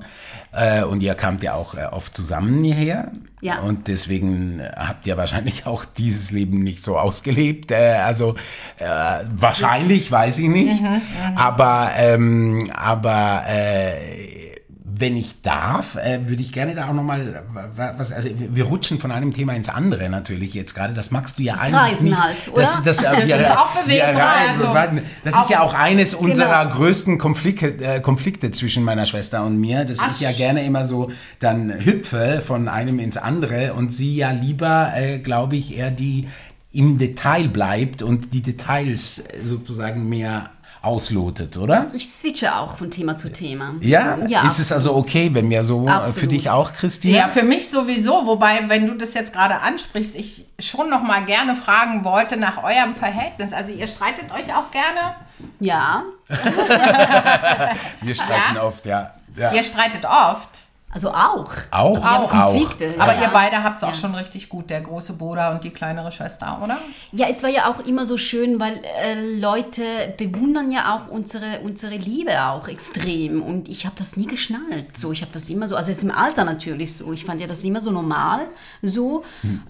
und 0.84 1.02
ihr 1.02 1.14
kamt 1.14 1.42
ja 1.42 1.55
auch 1.55 1.74
äh, 1.74 1.86
oft 1.86 2.14
zusammen 2.14 2.62
hierher. 2.62 3.11
Ja. 3.40 3.61
Und 3.61 3.88
deswegen 3.88 4.62
habt 4.76 5.07
ihr 5.07 5.16
wahrscheinlich 5.16 5.66
auch 5.66 5.84
dieses 5.84 6.30
Leben 6.30 6.61
nicht 6.61 6.82
so 6.82 6.98
ausgelebt. 6.98 7.70
Äh, 7.70 7.96
also 8.05 8.36
äh, 8.78 8.86
wahrscheinlich, 9.36 10.11
weiß 10.11 10.38
ich 10.38 10.48
nicht. 10.48 10.82
aber 11.36 11.90
ähm, 11.96 12.70
aber 12.74 13.44
äh, 13.46 14.53
wenn 14.97 15.16
ich 15.16 15.42
darf, 15.42 15.97
äh, 15.97 16.28
würde 16.28 16.42
ich 16.42 16.53
gerne 16.53 16.74
da 16.74 16.88
auch 16.88 16.92
nochmal 16.92 17.42
was, 17.74 18.12
also 18.12 18.28
wir 18.32 18.64
rutschen 18.64 18.99
von 19.01 19.11
einem 19.11 19.32
Thema 19.32 19.55
ins 19.55 19.68
andere 19.68 20.09
natürlich 20.09 20.55
jetzt 20.55 20.74
gerade. 20.74 20.95
Das 20.95 21.11
magst 21.11 21.38
du 21.38 21.42
ja 21.42 21.55
eigentlich 21.55 21.74
Reisen 21.74 22.11
nicht. 22.11 22.22
halt, 22.22 22.49
oder? 22.49 22.61
Das, 22.62 22.82
das, 22.84 23.03
äh, 23.03 23.26
wir, 23.26 23.36
ist 23.40 23.51
auch 23.51 23.74
reisen, 23.74 24.66
also 24.66 25.03
das 25.24 25.38
ist 25.40 25.51
ja 25.51 25.61
auch 25.62 25.74
eines 25.74 26.14
unserer 26.14 26.64
Genau. 26.64 26.76
größten 26.76 27.18
Konflikte, 27.18 27.66
äh, 27.84 28.01
Konflikte 28.01 28.51
zwischen 28.51 28.84
meiner 28.84 29.07
Schwester 29.07 29.45
und 29.45 29.59
mir, 29.59 29.84
dass 29.84 29.99
ich 30.12 30.20
ja 30.20 30.32
gerne 30.32 30.64
immer 30.64 30.84
so 30.84 31.11
dann 31.40 31.72
hüpfe 31.84 32.42
von 32.45 32.68
einem 32.68 32.99
ins 32.99 33.16
andere 33.16 33.74
und 33.74 33.92
sie 33.92 34.14
ja 34.16 34.30
lieber, 34.30 34.92
äh, 34.95 35.18
glaube 35.18 35.57
ich, 35.57 35.76
eher 35.76 35.90
die 35.90 36.28
im 36.72 36.99
Detail 36.99 37.49
bleibt 37.49 38.03
und 38.03 38.32
die 38.32 38.42
Details 38.42 39.20
äh, 39.20 39.40
sozusagen 39.42 40.09
mehr 40.09 40.51
auslotet, 40.85 41.57
oder? 41.57 41.91
Ich 41.93 42.09
switche 42.09 42.55
auch 42.57 42.76
von 42.76 42.91
Thema 42.91 43.16
zu 43.16 43.32
Thema. 43.32 43.74
Ja? 43.80 44.18
ja 44.26 44.47
ist 44.47 44.59
es 44.59 44.72
also 44.72 44.95
okay, 44.95 45.30
wenn 45.32 45.51
wir 45.51 45.64
so 45.64 45.85
äh, 45.85 45.87
für 45.87 45.93
Absolut. 45.93 46.32
dich 46.32 46.51
auch, 46.51 46.72
Christine? 46.72 47.16
Ja, 47.16 47.28
für 47.28 47.43
mich 47.43 47.68
sowieso. 47.70 48.26
Wobei, 48.26 48.68
wenn 48.68 48.87
du 48.87 48.95
das 48.95 49.14
jetzt 49.14 49.32
gerade 49.32 49.61
ansprichst, 49.61 50.14
ich 50.14 50.47
schon 50.59 50.91
noch 50.91 51.03
mal 51.03 51.24
gerne 51.24 51.57
fragen 51.57 52.05
wollte 52.05 52.37
nach 52.37 52.62
eurem 52.62 52.95
Verhältnis. 52.95 53.53
Also 53.53 53.72
ihr 53.72 53.87
streitet 53.87 54.30
euch 54.32 54.55
auch 54.55 54.70
gerne. 54.70 55.16
Ja, 55.61 56.05
Wir 58.01 58.14
streiten 58.14 58.57
Ja? 58.57 58.62
oft, 58.62 58.87
ja. 58.87 59.14
ja. 59.37 59.53
Ihr 59.53 59.62
streitet 59.62 60.05
oft. 60.05 60.49
Also 60.95 61.11
auch. 61.11 61.53
Auch? 61.72 61.97
Also 61.97 62.09
Auch. 62.09 62.30
Konflikte. 62.30 62.95
Aber 63.01 63.14
ja. 63.16 63.22
ihr 63.22 63.28
beide 63.28 63.64
habt 63.64 63.78
es 63.78 63.82
auch 63.82 63.95
schon 63.95 64.14
richtig 64.14 64.49
gut, 64.49 64.70
der 64.70 64.80
große 64.80 65.14
Bruder 65.14 65.51
und 65.51 65.64
die 65.64 65.70
kleinere 65.70 66.12
Schwester, 66.12 66.61
oder? 66.62 66.78
Ja, 67.11 67.26
es 67.28 67.42
war 67.42 67.51
ja 67.51 67.68
auch 67.68 67.84
immer 67.84 68.07
so 68.07 68.16
schön, 68.16 68.61
weil 68.61 68.80
äh, 69.03 69.38
Leute 69.40 69.82
bewundern 70.16 70.70
ja 70.70 70.95
auch 70.95 71.12
unsere, 71.12 71.61
unsere 71.64 71.97
Liebe 71.97 72.40
auch 72.45 72.68
extrem. 72.68 73.42
Und 73.42 73.68
ich 73.68 73.86
habe 73.86 73.97
das 73.99 74.16
nie 74.16 74.26
geschnallt. 74.26 74.97
So, 74.97 75.11
ich 75.11 75.22
habe 75.22 75.32
das 75.32 75.51
immer 75.51 75.66
so, 75.66 75.74
also 75.74 75.90
jetzt 75.90 76.05
im 76.05 76.12
Alter 76.12 76.45
natürlich 76.45 76.95
so. 76.95 77.12
Ich 77.12 77.24
fand 77.24 77.40
ja 77.40 77.49
das 77.49 77.64
immer 77.64 77.80
so 77.80 77.90
normal. 77.90 78.47
So, 78.80 79.24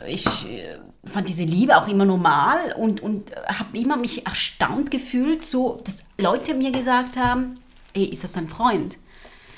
ich 0.07 0.27
äh, 0.27 0.79
fand 1.07 1.31
diese 1.31 1.45
Liebe 1.45 1.79
auch 1.79 1.89
immer 1.89 2.05
normal 2.05 2.75
und, 2.77 3.03
und 3.03 3.35
habe 3.47 3.79
immer 3.79 3.97
mich 3.97 4.27
erstaunt 4.27 4.91
gefühlt, 4.91 5.43
so, 5.43 5.79
dass 5.87 6.03
Leute 6.19 6.53
mir 6.53 6.71
gesagt 6.71 7.17
haben, 7.17 7.55
ey, 7.95 8.05
ist 8.05 8.25
das 8.25 8.33
dein 8.33 8.47
Freund? 8.47 8.99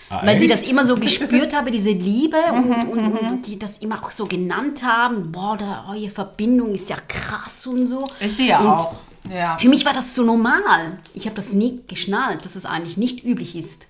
Weil 0.09 0.39
sie 0.39 0.47
das 0.47 0.63
immer 0.63 0.87
so 0.87 0.97
gespürt 0.97 1.55
habe, 1.55 1.71
diese 1.71 1.91
Liebe 1.91 2.37
und, 2.53 2.73
und, 2.89 3.19
und 3.19 3.43
die 3.47 3.59
das 3.59 3.79
immer 3.79 4.03
auch 4.03 4.11
so 4.11 4.25
genannt 4.27 4.83
haben. 4.85 5.33
Boah, 5.33 5.57
da, 5.57 5.87
eure 5.91 6.11
Verbindung 6.11 6.75
ist 6.75 6.89
ja 6.91 6.97
krass 7.09 7.67
und 7.67 7.87
so. 7.87 8.05
Ist 8.21 8.37
sie 8.37 8.49
ja 8.49 8.61
und, 8.61 8.69
auch. 8.69 8.95
Ja. 9.29 9.59
Für 9.59 9.69
mich 9.69 9.85
war 9.85 9.93
das 9.93 10.15
so 10.15 10.23
normal. 10.23 10.99
Ich 11.15 11.27
habe 11.27 11.35
das 11.35 11.53
nie 11.53 11.83
geschnallt, 11.89 12.45
dass 12.45 12.55
es 12.55 12.65
eigentlich 12.65 12.97
nicht 12.97 13.25
üblich 13.25 13.57
ist. 13.57 13.89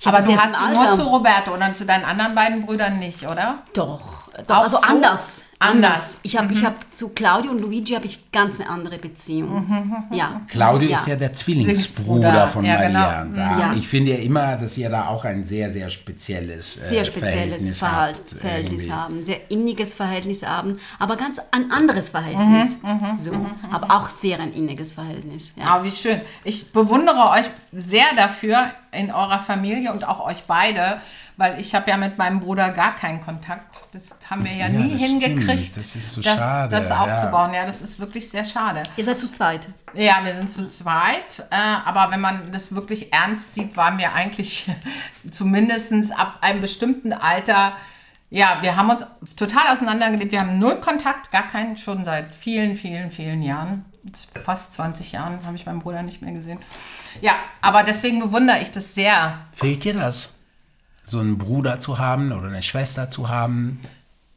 Ich 0.00 0.06
Aber 0.06 0.18
das 0.18 0.26
du 0.26 0.36
hast 0.36 0.56
sie 0.56 0.84
nur 0.84 0.92
zu 0.92 1.02
Roberto 1.04 1.54
und 1.54 1.60
dann 1.60 1.74
zu 1.74 1.86
deinen 1.86 2.04
anderen 2.04 2.34
beiden 2.34 2.66
Brüdern 2.66 2.98
nicht, 2.98 3.22
oder? 3.22 3.62
Doch, 3.72 4.28
doch 4.46 4.56
Auch 4.56 4.62
also 4.64 4.76
so? 4.76 4.82
anders. 4.82 5.44
Anders. 5.58 6.20
Ich 6.22 6.36
habe 6.36 6.52
ich 6.52 6.64
hab 6.64 6.76
zu 6.94 7.10
Claudio 7.10 7.50
und 7.50 7.60
Luigi 7.60 7.94
habe 7.94 8.04
ich 8.04 8.30
ganz 8.30 8.60
eine 8.60 8.68
andere 8.68 8.98
Beziehung. 8.98 10.06
Ja. 10.12 10.42
Claudio 10.48 10.90
ja. 10.90 10.98
ist 10.98 11.06
ja 11.06 11.16
der 11.16 11.32
Zwillingsbruder 11.32 12.46
von 12.48 12.64
ja, 12.64 12.74
Maria. 12.74 13.22
genau. 13.24 13.36
Da, 13.36 13.58
Ja. 13.58 13.72
Ich 13.74 13.88
finde 13.88 14.12
ja 14.12 14.18
immer, 14.18 14.56
dass 14.56 14.74
sie 14.74 14.82
da 14.82 15.08
auch 15.08 15.24
ein 15.24 15.46
sehr, 15.46 15.70
sehr 15.70 15.88
spezielles 15.88 16.76
äh, 16.76 16.88
Sehr 16.88 17.04
spezielles 17.04 17.78
Verhalt, 17.78 18.16
habt, 18.18 18.40
Verhältnis 18.40 18.84
irgendwie. 18.84 18.92
haben, 18.92 19.24
sehr 19.24 19.50
inniges 19.50 19.94
Verhältnis 19.94 20.46
haben, 20.46 20.78
aber 20.98 21.16
ganz 21.16 21.38
ein 21.50 21.70
anderes 21.70 22.10
Verhältnis. 22.10 22.76
so, 23.16 23.32
aber 23.70 23.94
auch 23.94 24.08
sehr 24.08 24.40
ein 24.40 24.52
inniges 24.52 24.92
Verhältnis. 24.92 25.52
Ja. 25.56 25.64
Ah, 25.76 25.84
wie 25.84 25.90
schön. 25.90 26.20
Ich 26.44 26.72
bewundere 26.72 27.30
euch 27.30 27.46
sehr 27.72 28.06
dafür 28.16 28.70
in 28.92 29.10
eurer 29.10 29.38
Familie 29.38 29.92
und 29.92 30.06
auch 30.06 30.24
euch 30.24 30.44
beide, 30.46 31.00
weil 31.36 31.60
ich 31.60 31.74
habe 31.74 31.90
ja 31.90 31.96
mit 31.98 32.16
meinem 32.16 32.40
Bruder 32.40 32.70
gar 32.70 32.96
keinen 32.96 33.20
Kontakt. 33.20 33.82
Das 33.92 34.16
haben 34.30 34.44
wir 34.44 34.52
ja, 34.52 34.68
Ja, 34.68 34.68
nie 34.70 34.96
hingekriegt, 34.96 35.45
stimmt. 35.54 35.76
Das 35.76 35.96
ist 35.96 36.12
so 36.12 36.20
das, 36.20 36.34
schade, 36.34 36.76
das 36.76 36.88
ja. 36.88 37.00
aufzubauen. 37.00 37.54
Ja. 37.54 37.66
das 37.66 37.82
ist 37.82 37.98
wirklich 37.98 38.28
sehr 38.28 38.44
schade. 38.44 38.82
Ihr 38.96 39.04
seid 39.04 39.18
zu 39.18 39.30
zweit. 39.30 39.68
Ja, 39.94 40.24
wir 40.24 40.34
sind 40.34 40.52
zu 40.52 40.68
zweit, 40.68 41.46
äh, 41.50 41.56
aber 41.84 42.10
wenn 42.10 42.20
man 42.20 42.52
das 42.52 42.74
wirklich 42.74 43.12
ernst 43.12 43.54
sieht, 43.54 43.76
waren 43.76 43.98
wir 43.98 44.12
eigentlich 44.12 44.70
zumindest 45.30 45.92
ab 46.18 46.38
einem 46.40 46.60
bestimmten 46.60 47.12
Alter, 47.12 47.72
ja, 48.30 48.58
wir 48.60 48.76
haben 48.76 48.90
uns 48.90 49.04
total 49.36 49.72
auseinandergelebt. 49.72 50.32
Wir 50.32 50.40
haben 50.40 50.58
null 50.58 50.80
Kontakt, 50.80 51.30
gar 51.30 51.46
keinen, 51.46 51.76
schon 51.76 52.04
seit 52.04 52.34
vielen, 52.34 52.76
vielen, 52.76 53.10
vielen 53.10 53.42
Jahren. 53.42 53.84
Fast 54.44 54.74
20 54.74 55.12
Jahren 55.12 55.44
habe 55.44 55.56
ich 55.56 55.66
meinen 55.66 55.80
Bruder 55.80 56.02
nicht 56.02 56.22
mehr 56.22 56.32
gesehen. 56.32 56.58
Ja, 57.20 57.32
aber 57.60 57.82
deswegen 57.82 58.20
bewundere 58.20 58.60
ich 58.60 58.70
das 58.70 58.94
sehr. 58.94 59.38
Fehlt 59.52 59.84
dir 59.84 59.94
das? 59.94 60.34
So 61.02 61.20
einen 61.20 61.38
Bruder 61.38 61.80
zu 61.80 61.98
haben 61.98 62.32
oder 62.32 62.48
eine 62.48 62.62
Schwester 62.62 63.10
zu 63.10 63.28
haben? 63.28 63.80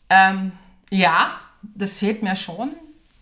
Ähm, 0.10 0.51
ja, 0.89 1.31
das 1.61 1.97
fehlt 1.97 2.23
mir 2.23 2.35
schon. 2.35 2.71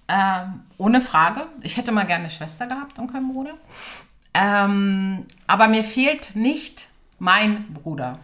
Ähm, 0.07 0.61
ohne 0.77 1.01
Frage. 1.01 1.47
Ich 1.61 1.77
hätte 1.77 1.91
mal 1.91 2.05
gerne 2.05 2.25
eine 2.25 2.29
Schwester 2.29 2.67
gehabt 2.67 2.97
und 2.97 3.11
keinen 3.11 3.33
Bruder. 3.33 3.53
Ähm, 4.33 5.25
aber 5.47 5.67
mir 5.67 5.83
fehlt 5.83 6.35
nicht 6.35 6.87
mein 7.19 7.73
Bruder. 7.73 8.19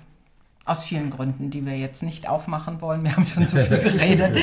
Aus 0.66 0.86
vielen 0.86 1.10
Gründen, 1.10 1.50
die 1.50 1.66
wir 1.66 1.78
jetzt 1.78 2.04
nicht 2.04 2.30
aufmachen 2.30 2.80
wollen. 2.80 3.04
Wir 3.04 3.16
haben 3.16 3.28
schon 3.28 3.48
zu 3.48 3.58
viel 3.58 3.78
geredet. 3.80 4.38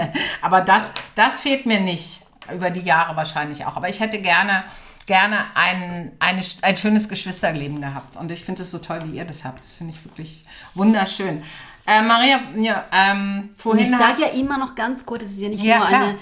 aber 0.42 0.62
das, 0.62 0.84
das 1.14 1.40
fehlt 1.40 1.66
mir 1.66 1.80
nicht. 1.80 2.22
Über 2.50 2.70
die 2.70 2.80
Jahre 2.80 3.16
wahrscheinlich 3.16 3.66
auch. 3.66 3.76
Aber 3.76 3.88
ich 3.88 4.00
hätte 4.00 4.20
gerne, 4.20 4.64
gerne 5.06 5.36
ein, 5.54 6.12
eine, 6.18 6.40
ein 6.62 6.76
schönes 6.78 7.08
Geschwisterleben 7.10 7.80
gehabt. 7.80 8.16
Und 8.16 8.30
ich 8.30 8.42
finde 8.42 8.62
es 8.62 8.70
so 8.70 8.78
toll, 8.78 9.00
wie 9.04 9.16
ihr 9.16 9.24
das 9.26 9.44
habt. 9.44 9.58
Das 9.60 9.74
finde 9.74 9.92
ich 9.92 10.04
wirklich 10.04 10.46
wunderschön. 10.74 11.42
Äh, 11.86 12.02
Maria, 12.02 12.40
ja, 12.56 12.84
ähm, 12.92 13.50
Und 13.52 13.60
vorhin 13.60 13.84
ich 13.86 13.92
hat- 13.92 14.00
sage 14.18 14.22
ja 14.22 14.28
immer 14.28 14.58
noch 14.58 14.74
ganz 14.74 15.06
kurz, 15.06 15.22
es 15.22 15.30
ist 15.32 15.40
ja 15.42 15.48
nicht 15.48 15.62
Ja, 15.62 15.78
nur 15.78 15.86
klar. 15.86 16.02
eine 16.02 16.14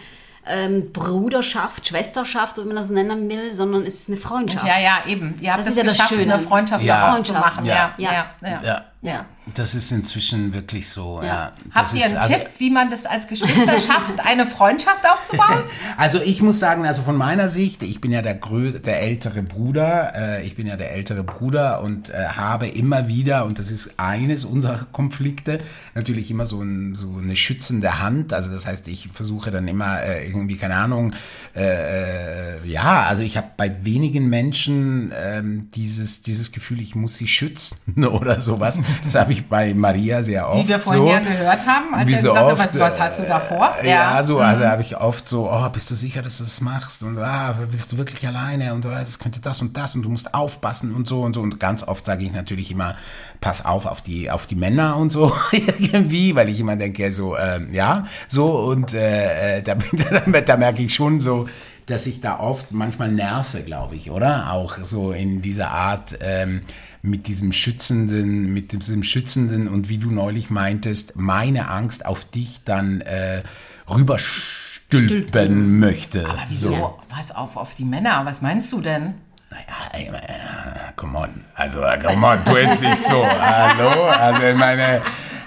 ähm, 0.47 0.93
Bruderschaft, 0.93 1.89
Schwesterschaft, 1.89 2.59
wie 2.59 2.65
man 2.65 2.77
das 2.77 2.91
nennen 2.91 3.31
will, 3.31 3.51
sondern 3.51 3.87
es 3.87 4.01
ist 4.01 4.09
eine 4.09 4.19
Freundschaft. 4.19 4.67
Ja, 4.67 4.79
ja, 4.79 4.99
eben. 5.07 5.35
Ihr 5.41 5.51
habt 5.53 5.61
Das 5.61 5.69
es 5.69 5.73
ist 5.73 5.77
ja 5.79 5.85
das 5.85 5.93
geschafft, 5.95 6.11
Schöne. 6.15 6.35
eine 6.35 6.43
Freundschaft 6.43 6.85
Ja. 6.85 7.01
daraus 7.01 7.23
zu 7.23 7.33
Freundschaft. 7.33 7.57
machen. 7.57 7.67
Ja, 7.67 7.95
Ja. 7.97 8.27
ja, 8.43 8.61
ja. 8.63 8.85
Ja. 9.05 9.15
Ja. 9.15 9.27
Das 9.55 9.75
ist 9.75 9.93
inzwischen 9.93 10.55
wirklich 10.55 10.89
so. 10.89 11.21
Ja. 11.23 11.53
Das 11.75 11.93
Habt 11.93 11.95
ihr 11.95 12.07
einen 12.07 12.17
also, 12.17 12.35
Tipp, 12.35 12.49
wie 12.57 12.71
man 12.71 12.91
das 12.91 13.05
als 13.05 13.29
Geschwister 13.29 13.79
schafft, 13.79 14.15
eine 14.25 14.47
Freundschaft 14.47 15.05
aufzubauen? 15.07 15.65
Also 15.97 16.21
ich 16.21 16.43
muss 16.43 16.59
sagen, 16.59 16.87
also 16.87 17.03
von 17.03 17.17
meiner 17.17 17.49
Sicht, 17.51 17.83
ich 17.83 18.01
bin 18.01 18.11
ja 18.11 18.21
der, 18.21 18.35
der 18.35 19.03
ältere 19.03 19.43
Bruder, 19.43 20.13
äh, 20.17 20.47
ich 20.47 20.57
bin 20.57 20.67
ja 20.67 20.77
der 20.77 20.93
ältere 20.93 21.23
Bruder 21.23 21.83
und 21.83 22.11
äh, 22.11 22.27
habe 22.29 22.67
immer 22.67 23.07
wieder, 23.07 23.45
und 23.45 23.59
das 23.59 23.71
ist 23.71 23.95
eines 23.99 24.45
unserer 24.45 24.87
Konflikte, 24.91 25.59
natürlich 25.95 26.31
immer 26.31 26.47
so, 26.47 26.63
ein, 26.63 26.95
so 26.95 27.19
eine 27.23 27.37
schützende 27.37 28.01
Hand. 28.01 28.33
Also 28.33 28.51
das 28.51 28.67
heißt, 28.67 28.89
ich 28.89 29.09
versuche 29.13 29.51
dann 29.51 29.69
immer 29.69 30.03
äh, 30.03 30.27
irgendwie, 30.27 30.57
keine 30.57 30.77
Ahnung, 30.77 31.13
äh, 31.55 32.57
äh, 32.57 32.67
ja, 32.67 33.05
also 33.05 33.23
ich 33.23 33.37
habe 33.37 33.49
bei 33.57 33.85
wenigen 33.85 34.29
Menschen 34.29 35.13
ähm, 35.15 35.69
dieses, 35.75 36.23
dieses 36.23 36.51
Gefühl, 36.51 36.81
ich 36.81 36.95
muss 36.95 37.19
sie 37.19 37.29
schützen 37.29 37.77
oder 38.05 38.41
sowas. 38.41 38.81
Das 39.03 39.15
habe 39.15 39.33
ich 39.33 39.47
bei 39.49 39.75
Maria 39.75 40.23
sehr 40.23 40.49
oft 40.49 40.65
Wie 40.65 40.69
wir 40.69 40.79
vorhin 40.79 41.03
so. 41.03 41.09
ja 41.09 41.19
gehört 41.21 41.67
haben, 41.67 41.95
als 41.95 42.09
Wie 42.09 42.13
er 42.15 42.19
so 42.21 42.29
gesagt 42.33 42.47
hat, 42.47 42.53
oft, 42.53 42.75
was, 42.75 42.81
was 42.81 43.01
hast 43.01 43.19
du 43.21 43.23
da 43.25 43.41
vor? 43.41 43.75
äh, 43.83 43.89
Ja, 43.91 44.23
so, 44.23 44.35
Mhm. 44.37 44.41
also 44.43 44.65
habe 44.67 44.83
ich 44.83 44.97
oft 44.97 45.27
so, 45.29 45.51
oh, 45.51 45.69
bist 45.71 45.91
du 45.91 45.95
sicher, 45.95 46.23
dass 46.23 46.39
du 46.39 46.45
das 46.45 46.61
machst? 46.61 47.03
Und 47.03 47.19
ah, 47.19 47.55
willst 47.71 47.93
du 47.93 47.97
wirklich 47.99 48.27
alleine? 48.27 48.75
Und 48.75 48.85
ah, 48.87 49.01
das 49.01 49.19
könnte 49.19 49.41
das 49.41 49.61
und 49.63 49.77
das 49.77 49.95
und 49.95 50.03
du 50.03 50.09
musst 50.09 50.35
aufpassen 50.35 50.95
und 50.95 51.09
so 51.09 51.23
und 51.23 51.35
so. 51.35 51.41
Und 51.41 51.59
ganz 51.59 51.83
oft 51.87 52.05
sage 52.07 52.25
ich 52.25 52.33
natürlich 52.33 52.71
immer, 52.71 52.95
pass 53.41 53.65
auf 53.65 53.87
auf 53.87 54.01
die, 54.03 54.31
auf 54.31 54.47
die 54.47 54.55
Männer 54.57 54.97
und 54.97 55.11
so 55.13 55.33
irgendwie, 55.79 56.35
weil 56.35 56.49
ich 56.49 56.61
immer 56.61 56.77
denke, 56.77 57.13
so, 57.13 57.37
ähm, 57.37 57.73
ja, 57.73 58.05
so 58.29 58.51
und 58.59 58.95
äh, 58.95 59.59
äh, 59.59 59.63
da, 59.65 59.75
da, 59.75 60.41
da 60.41 60.57
merke 60.57 60.83
ich 60.83 60.95
schon 60.95 61.21
so, 61.21 61.49
dass 61.87 62.07
ich 62.07 62.21
da 62.23 62.39
oft 62.41 62.73
manchmal 62.73 63.11
nerve, 63.13 63.63
glaube 63.63 63.95
ich, 63.97 64.11
oder? 64.11 64.51
Auch 64.53 64.79
so 64.83 65.13
in 65.13 65.43
dieser 65.43 65.71
Art 65.71 66.17
ähm, 66.23 66.63
mit 67.05 67.27
diesem 67.27 67.53
schützenden, 67.53 68.55
mit 68.55 68.73
diesem 68.73 69.03
schützenden 69.03 69.69
und 69.69 69.91
wie 69.91 69.99
du 69.99 70.11
neulich 70.11 70.49
meintest, 70.49 71.17
meine 71.17 71.69
Angst 71.69 72.07
auf 72.07 72.25
dich 72.25 72.63
dann 72.65 73.03
äh, 73.03 73.43
rüberstülpen 73.91 75.79
möchte. 75.79 76.25
Wieso? 76.49 76.71
So. 76.71 76.99
Was 77.15 77.31
auf, 77.31 77.59
auf 77.59 77.75
die 77.75 77.85
Männer? 77.85 78.23
Was 78.25 78.41
meinst 78.41 78.73
du 78.73 78.81
denn? 78.81 79.15
Naja, 79.51 79.65
ey, 79.93 80.07
äh, 80.07 80.93
come 80.97 81.19
on. 81.19 81.45
Also, 81.55 81.83
äh, 81.83 81.99
come 81.99 82.27
on, 82.27 82.43
tu 82.43 82.57
jetzt 82.57 82.81
nicht 82.81 82.97
so. 82.97 83.23
Hallo? 83.23 84.05
Also, 84.05 84.43
ich 84.43 84.57
meine, 84.57 85.03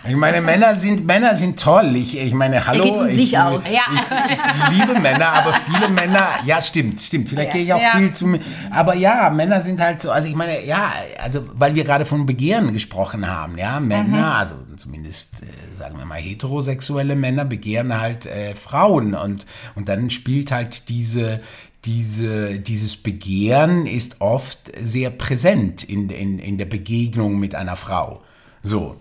ich 0.08 0.16
meine, 0.16 0.42
Männer 0.42 0.76
sind, 0.76 1.06
Männer 1.06 1.36
sind 1.36 1.60
toll. 1.60 1.96
Ich, 1.96 2.18
ich 2.18 2.34
meine, 2.34 2.66
hallo. 2.66 2.84
geht 2.84 2.96
von 2.96 3.10
ich, 3.10 3.16
sich 3.16 3.38
aus. 3.40 3.66
Ich, 3.66 3.74
ich 3.74 4.80
liebe 4.80 5.00
Männer, 5.00 5.30
aber 5.30 5.54
viele 5.54 5.90
Männer, 5.90 6.28
ja, 6.46 6.62
stimmt, 6.62 7.02
stimmt. 7.02 7.30
Vielleicht 7.30 7.54
gehe 7.54 7.64
ich 7.64 7.74
auch 7.74 7.82
Ja. 7.82 7.92
viel 7.98 8.14
zu, 8.14 8.40
aber 8.72 8.96
ja, 8.96 9.30
Männer 9.30 9.62
sind 9.62 9.80
halt 9.80 10.02
so, 10.02 10.12
also 10.12 10.28
ich 10.28 10.36
meine, 10.36 10.66
ja, 10.66 10.94
also, 11.22 11.46
weil 11.54 11.76
wir 11.76 11.84
gerade 11.84 12.06
von 12.06 12.26
Begehren 12.26 12.74
gesprochen 12.74 13.28
haben, 13.28 13.58
ja, 13.58 13.80
Männer, 13.80 14.36
also 14.36 14.56
zumindest, 14.78 15.42
äh, 15.44 15.78
sagen 15.78 15.98
wir 15.98 16.06
mal, 16.06 16.20
heterosexuelle 16.20 17.16
Männer 17.16 17.46
begehren 17.46 18.00
halt 18.00 18.26
äh, 18.26 18.56
Frauen 18.56 19.14
und, 19.16 19.46
und 19.76 19.90
dann 19.90 20.10
spielt 20.10 20.52
halt 20.52 20.90
diese, 20.90 21.42
diese, 21.86 22.60
dieses 22.60 22.98
Begehren 22.98 23.86
ist 23.86 24.20
oft 24.20 24.60
sehr 24.82 25.10
präsent 25.10 25.84
in, 25.84 26.10
in, 26.10 26.40
in 26.40 26.58
der 26.58 26.66
Begegnung 26.66 27.40
mit 27.40 27.56
einer 27.56 27.76
Frau. 27.76 28.22
So. 28.62 28.98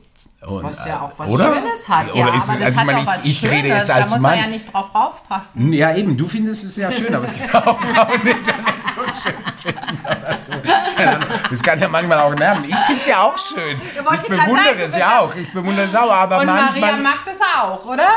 Und, 0.47 0.63
Was 0.63 0.87
ja 0.87 1.01
auch 1.01 1.13
was 1.17 1.31
oder? 1.31 1.55
Schönes 1.55 1.89
hat. 1.89 2.13
Oder 2.13 2.19
ja, 2.19 2.37
ist, 2.37 2.49
aber 2.49 2.59
das 2.59 2.67
also 2.67 2.79
hat 2.79 2.83
ich 2.83 2.87
meine, 2.87 2.99
auch 3.01 3.07
was 3.07 3.25
ich, 3.25 3.43
ich 3.43 3.51
rede 3.51 3.69
jetzt 3.69 3.89
da 3.89 3.95
als 3.95 4.11
muss 4.13 4.21
Mann. 4.21 4.33
man 4.33 4.41
ja 4.41 4.47
nicht 4.47 4.73
drauf 4.73 4.95
aufpassen. 4.95 5.73
Ja, 5.73 5.95
eben, 5.95 6.17
du 6.17 6.27
findest 6.29 6.65
es 6.65 6.77
ja 6.77 6.91
schön, 6.91 7.13
aber 7.15 7.25
es 7.25 7.35
gibt 7.35 7.53
auch 7.55 7.81
Frauen, 7.95 8.21
die 8.23 8.31
es 8.31 8.47
ja 8.47 8.55
nicht 8.55 8.83
so 8.83 9.29
schön 9.29 9.35
finden. 9.57 10.39
So. 10.39 10.53
Das 11.51 11.63
kann 11.63 11.81
ja 11.81 11.89
manchmal 11.89 12.21
auch 12.21 12.35
nerven. 12.35 12.65
Ich 12.65 12.77
finde 12.77 13.01
es 13.01 13.07
ja 13.07 13.23
auch 13.23 13.37
schön. 13.39 13.81
Ich 13.83 14.29
bewundere 14.29 14.83
es 14.83 14.97
ja 14.97 15.21
auch. 15.21 15.35
Ich 15.35 15.53
bewundere 15.53 15.87
es 15.87 15.95
auch, 15.95 16.13
aber 16.13 16.39
Und 16.39 16.47
Maria 16.47 16.65
manchmal... 16.71 16.91
Ah, 16.91 16.97
mag 16.99 17.19
das 17.25 17.39
auch, 17.41 17.85
oder? 17.87 18.09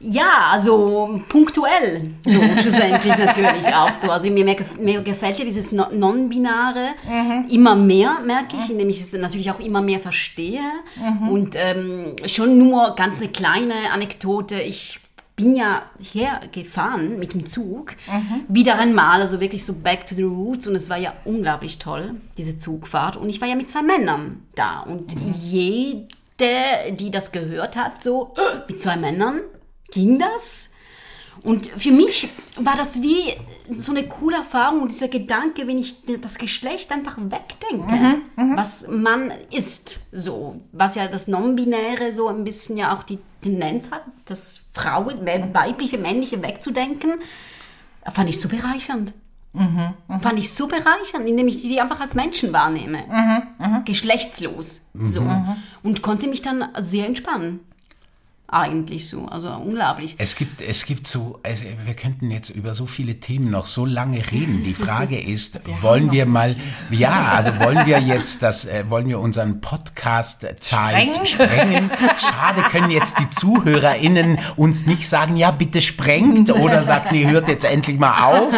Ja, 0.00 0.50
also 0.52 1.20
punktuell, 1.28 2.10
so 2.24 2.40
schlussendlich 2.60 3.18
natürlich 3.18 3.66
auch 3.74 3.92
so. 3.92 4.10
Also 4.10 4.30
mir, 4.30 4.44
mir 4.80 5.02
gefällt 5.02 5.38
ja 5.38 5.44
dieses 5.44 5.72
No- 5.72 5.88
Non-Binare 5.92 6.90
immer 7.50 7.74
mehr, 7.74 8.18
merke 8.24 8.56
ich, 8.56 8.70
indem 8.70 8.88
ich 8.88 9.00
es 9.00 9.12
natürlich 9.12 9.50
auch 9.50 9.58
immer 9.58 9.80
mehr 9.82 9.98
verstehe. 9.98 10.60
Und 11.30 11.56
ähm, 11.56 12.14
schon 12.26 12.58
nur 12.58 12.94
ganz 12.94 13.18
eine 13.18 13.28
kleine 13.28 13.74
Anekdote. 13.92 14.60
Ich 14.60 15.00
bin 15.34 15.54
ja 15.56 15.82
hergefahren 16.12 17.18
mit 17.18 17.32
dem 17.34 17.46
Zug, 17.46 17.94
wieder 18.48 18.78
einmal, 18.78 19.20
also 19.20 19.40
wirklich 19.40 19.64
so 19.64 19.72
back 19.72 20.04
to 20.06 20.14
the 20.16 20.24
roots 20.24 20.66
und 20.66 20.74
es 20.74 20.90
war 20.90 20.96
ja 20.96 21.12
unglaublich 21.24 21.78
toll, 21.78 22.16
diese 22.36 22.58
Zugfahrt. 22.58 23.16
Und 23.16 23.28
ich 23.30 23.40
war 23.40 23.48
ja 23.48 23.54
mit 23.54 23.68
zwei 23.68 23.82
Männern 23.82 24.42
da 24.56 24.80
und 24.80 25.14
jede, 25.40 26.06
die 26.92 27.10
das 27.10 27.30
gehört 27.32 27.76
hat, 27.76 28.02
so 28.02 28.34
mit 28.68 28.80
zwei 28.80 28.96
Männern, 28.96 29.40
ging 29.90 30.18
das. 30.18 30.74
Und 31.44 31.66
für 31.66 31.92
mich 31.92 32.28
war 32.56 32.76
das 32.76 33.00
wie 33.00 33.34
so 33.72 33.92
eine 33.92 34.08
coole 34.08 34.38
Erfahrung 34.38 34.82
und 34.82 34.90
dieser 34.90 35.06
Gedanke, 35.08 35.68
wenn 35.68 35.78
ich 35.78 35.94
das 36.20 36.36
Geschlecht 36.36 36.90
einfach 36.90 37.16
wegdenke, 37.16 38.22
was 38.56 38.88
man 38.88 39.32
ist, 39.52 40.00
so, 40.10 40.60
was 40.72 40.96
ja 40.96 41.06
das 41.06 41.28
Non-Binäre 41.28 42.12
so 42.12 42.26
ein 42.28 42.42
bisschen 42.42 42.76
ja 42.76 42.96
auch 42.96 43.04
die 43.04 43.18
Tendenz 43.40 43.92
hat, 43.92 44.02
das 44.24 44.62
Frauen, 44.72 45.24
weibliche, 45.52 45.98
männliche 45.98 46.42
wegzudenken, 46.42 47.20
fand 48.12 48.28
ich 48.28 48.40
so 48.40 48.48
bereichernd. 48.48 49.12
Fand 50.20 50.38
ich 50.38 50.52
so 50.52 50.66
bereichernd, 50.66 51.26
indem 51.28 51.46
ich 51.48 51.62
die 51.62 51.80
einfach 51.80 52.00
als 52.00 52.14
Menschen 52.14 52.52
wahrnehme. 52.52 53.04
Geschlechtslos. 53.84 54.88
So. 55.04 55.22
Und 55.84 56.02
konnte 56.02 56.26
mich 56.26 56.42
dann 56.42 56.68
sehr 56.78 57.06
entspannen. 57.06 57.60
Eigentlich 58.50 59.08
so. 59.08 59.26
Also 59.26 59.48
unglaublich. 59.50 60.14
Es 60.16 60.34
gibt, 60.34 60.62
es 60.62 60.86
gibt 60.86 61.06
so, 61.06 61.38
also 61.42 61.64
wir 61.84 61.92
könnten 61.94 62.30
jetzt 62.30 62.48
über 62.48 62.74
so 62.74 62.86
viele 62.86 63.20
Themen 63.20 63.50
noch 63.50 63.66
so 63.66 63.84
lange 63.84 64.18
reden. 64.32 64.64
Die 64.64 64.72
Frage 64.74 65.20
ist, 65.20 65.60
wollen 65.82 66.10
wir 66.12 66.24
mal, 66.24 66.56
ja, 66.90 67.32
also 67.34 67.58
wollen 67.58 67.84
wir 67.84 67.98
jetzt 68.00 68.42
das, 68.42 68.64
äh, 68.64 68.84
wollen 68.88 69.06
wir 69.06 69.20
unseren 69.20 69.60
Podcast 69.60 70.46
Zeit 70.60 71.26
Sprengen? 71.26 71.26
sprengen? 71.26 71.90
Schade, 72.16 72.62
können 72.70 72.90
jetzt 72.90 73.18
die 73.18 73.28
ZuhörerInnen 73.28 74.38
uns 74.56 74.86
nicht 74.86 75.06
sagen, 75.06 75.36
ja, 75.36 75.50
bitte 75.50 75.82
sprengt 75.82 76.50
oder 76.54 76.84
sagt, 76.84 77.12
nee, 77.12 77.26
hört 77.26 77.48
jetzt 77.48 77.66
endlich 77.66 77.98
mal 77.98 78.32
auf. 78.32 78.54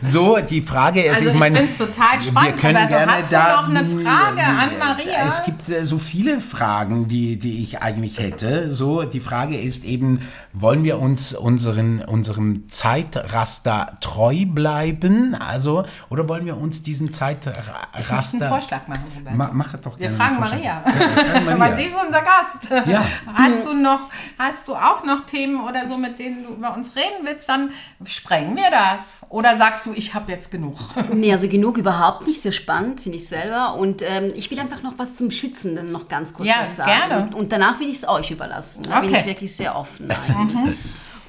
So, 0.00 0.38
die 0.38 0.62
Frage 0.62 1.02
ist, 1.02 1.16
Also 1.16 1.24
ich 1.26 1.32
ich 1.32 1.38
meine, 1.40 1.66
total 1.76 2.20
spannend, 2.20 2.34
wir 2.34 2.52
können 2.60 2.76
Roberto. 2.76 2.88
gerne 2.88 3.12
Hast 3.12 3.32
du 3.32 3.36
da, 3.36 3.62
noch 3.62 3.68
eine 3.68 3.84
Frage 3.84 4.42
an 4.42 4.70
Maria? 4.78 5.26
Es 5.26 5.42
gibt 5.44 5.68
äh, 5.68 5.82
so 5.82 5.98
viele 5.98 6.40
Fragen, 6.40 7.08
die, 7.08 7.38
die 7.38 7.64
ich 7.64 7.82
eigentlich 7.82 8.20
hätte. 8.20 8.70
So, 8.70 9.02
die 9.02 9.18
Frage 9.18 9.31
ist 9.40 9.84
eben, 9.84 10.20
wollen 10.52 10.84
wir 10.84 10.98
uns 10.98 11.32
unseren, 11.32 12.00
unserem 12.02 12.68
Zeitraster 12.68 13.96
treu 14.00 14.44
bleiben? 14.46 15.34
Also, 15.34 15.84
oder 16.10 16.28
wollen 16.28 16.46
wir 16.46 16.56
uns 16.56 16.82
diesen 16.82 17.08
Ich 17.08 17.12
muss 17.12 17.22
einen 17.22 17.38
Zeitraster. 17.40 18.48
Vorschlag 18.48 18.86
machen. 18.88 19.04
Ma, 19.36 19.50
mach 19.52 19.72
doch 19.78 19.98
Wir 19.98 20.08
gerne 20.08 20.16
fragen 20.16 20.36
einen 20.36 20.44
Vorschlag. 20.44 20.58
Maria. 20.58 20.82
Ja, 20.84 21.14
wir 21.16 21.24
fragen 21.24 21.46
Weil 21.46 21.56
Maria. 21.58 21.76
sie 21.76 21.82
ist 21.84 21.94
unser 22.06 22.20
Gast. 22.20 22.86
Ja. 22.88 23.04
Hast 23.34 23.64
du 23.66 23.74
noch, 23.74 24.00
hast 24.38 24.68
du 24.68 24.74
auch 24.74 25.04
noch 25.04 25.26
Themen 25.26 25.60
oder 25.62 25.88
so, 25.88 25.96
mit 25.96 26.18
denen 26.18 26.44
du 26.44 26.50
über 26.54 26.74
uns 26.74 26.94
reden 26.96 27.24
willst, 27.24 27.48
dann 27.48 27.70
sprengen 28.04 28.56
wir 28.56 28.70
das. 28.70 29.20
Oder 29.28 29.56
sagst 29.56 29.86
du, 29.86 29.92
ich 29.94 30.14
habe 30.14 30.30
jetzt 30.32 30.50
genug? 30.50 30.76
Nee, 31.12 31.32
also 31.32 31.46
genug 31.48 31.76
überhaupt 31.78 32.26
nicht. 32.26 32.40
Sehr 32.40 32.52
spannend, 32.52 33.00
finde 33.00 33.18
ich 33.18 33.28
selber. 33.28 33.74
Und 33.74 34.02
ähm, 34.02 34.32
ich 34.34 34.50
will 34.50 34.58
einfach 34.58 34.82
noch 34.82 34.94
was 34.98 35.14
zum 35.14 35.30
Schützenden 35.30 35.92
noch 35.92 36.08
ganz 36.08 36.32
kurz 36.34 36.48
Ja, 36.48 36.56
was 36.60 36.76
sagen. 36.76 36.90
gerne. 37.08 37.22
Und, 37.24 37.34
und 37.34 37.52
danach 37.52 37.78
will 37.80 37.88
ich 37.88 37.96
es 37.96 38.08
euch 38.08 38.30
überlassen. 38.30 38.84
Da 38.88 39.00
bin 39.00 39.10
Okay. 39.10 39.21
Ich 39.22 39.26
wirklich 39.34 39.54
sehr 39.54 39.76
offen 39.76 40.10
eigentlich. 40.10 40.76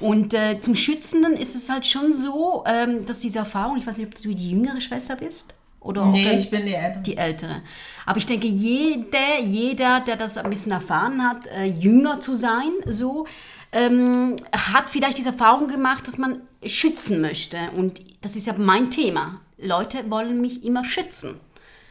Und 0.00 0.34
äh, 0.34 0.60
zum 0.60 0.74
Schützenden 0.74 1.34
ist 1.34 1.54
es 1.54 1.70
halt 1.70 1.86
schon 1.86 2.12
so, 2.12 2.64
ähm, 2.66 3.06
dass 3.06 3.20
diese 3.20 3.38
Erfahrung, 3.38 3.78
ich 3.78 3.86
weiß 3.86 3.98
nicht, 3.98 4.08
ob 4.08 4.22
du 4.22 4.34
die 4.34 4.50
jüngere 4.50 4.80
Schwester 4.80 5.16
bist. 5.16 5.54
Oder 5.80 6.06
Nee, 6.06 6.36
ich 6.36 6.50
bin 6.50 6.64
die 6.66 6.74
Ältere. 6.74 7.02
die 7.02 7.16
ältere. 7.16 7.62
Aber 8.06 8.18
ich 8.18 8.26
denke, 8.26 8.46
jede, 8.46 9.40
jeder, 9.42 10.00
der 10.00 10.16
das 10.16 10.36
ein 10.38 10.48
bisschen 10.50 10.72
erfahren 10.72 11.22
hat, 11.22 11.46
äh, 11.48 11.64
jünger 11.64 12.20
zu 12.20 12.34
sein, 12.34 12.70
so, 12.86 13.26
ähm, 13.70 14.36
hat 14.52 14.88
vielleicht 14.90 15.18
diese 15.18 15.30
Erfahrung 15.30 15.68
gemacht, 15.68 16.06
dass 16.08 16.16
man 16.16 16.40
schützen 16.64 17.20
möchte. 17.20 17.58
Und 17.76 18.00
das 18.22 18.34
ist 18.34 18.46
ja 18.46 18.54
mein 18.56 18.90
Thema. 18.90 19.40
Leute 19.58 20.10
wollen 20.10 20.40
mich 20.40 20.64
immer 20.64 20.84
schützen. 20.84 21.38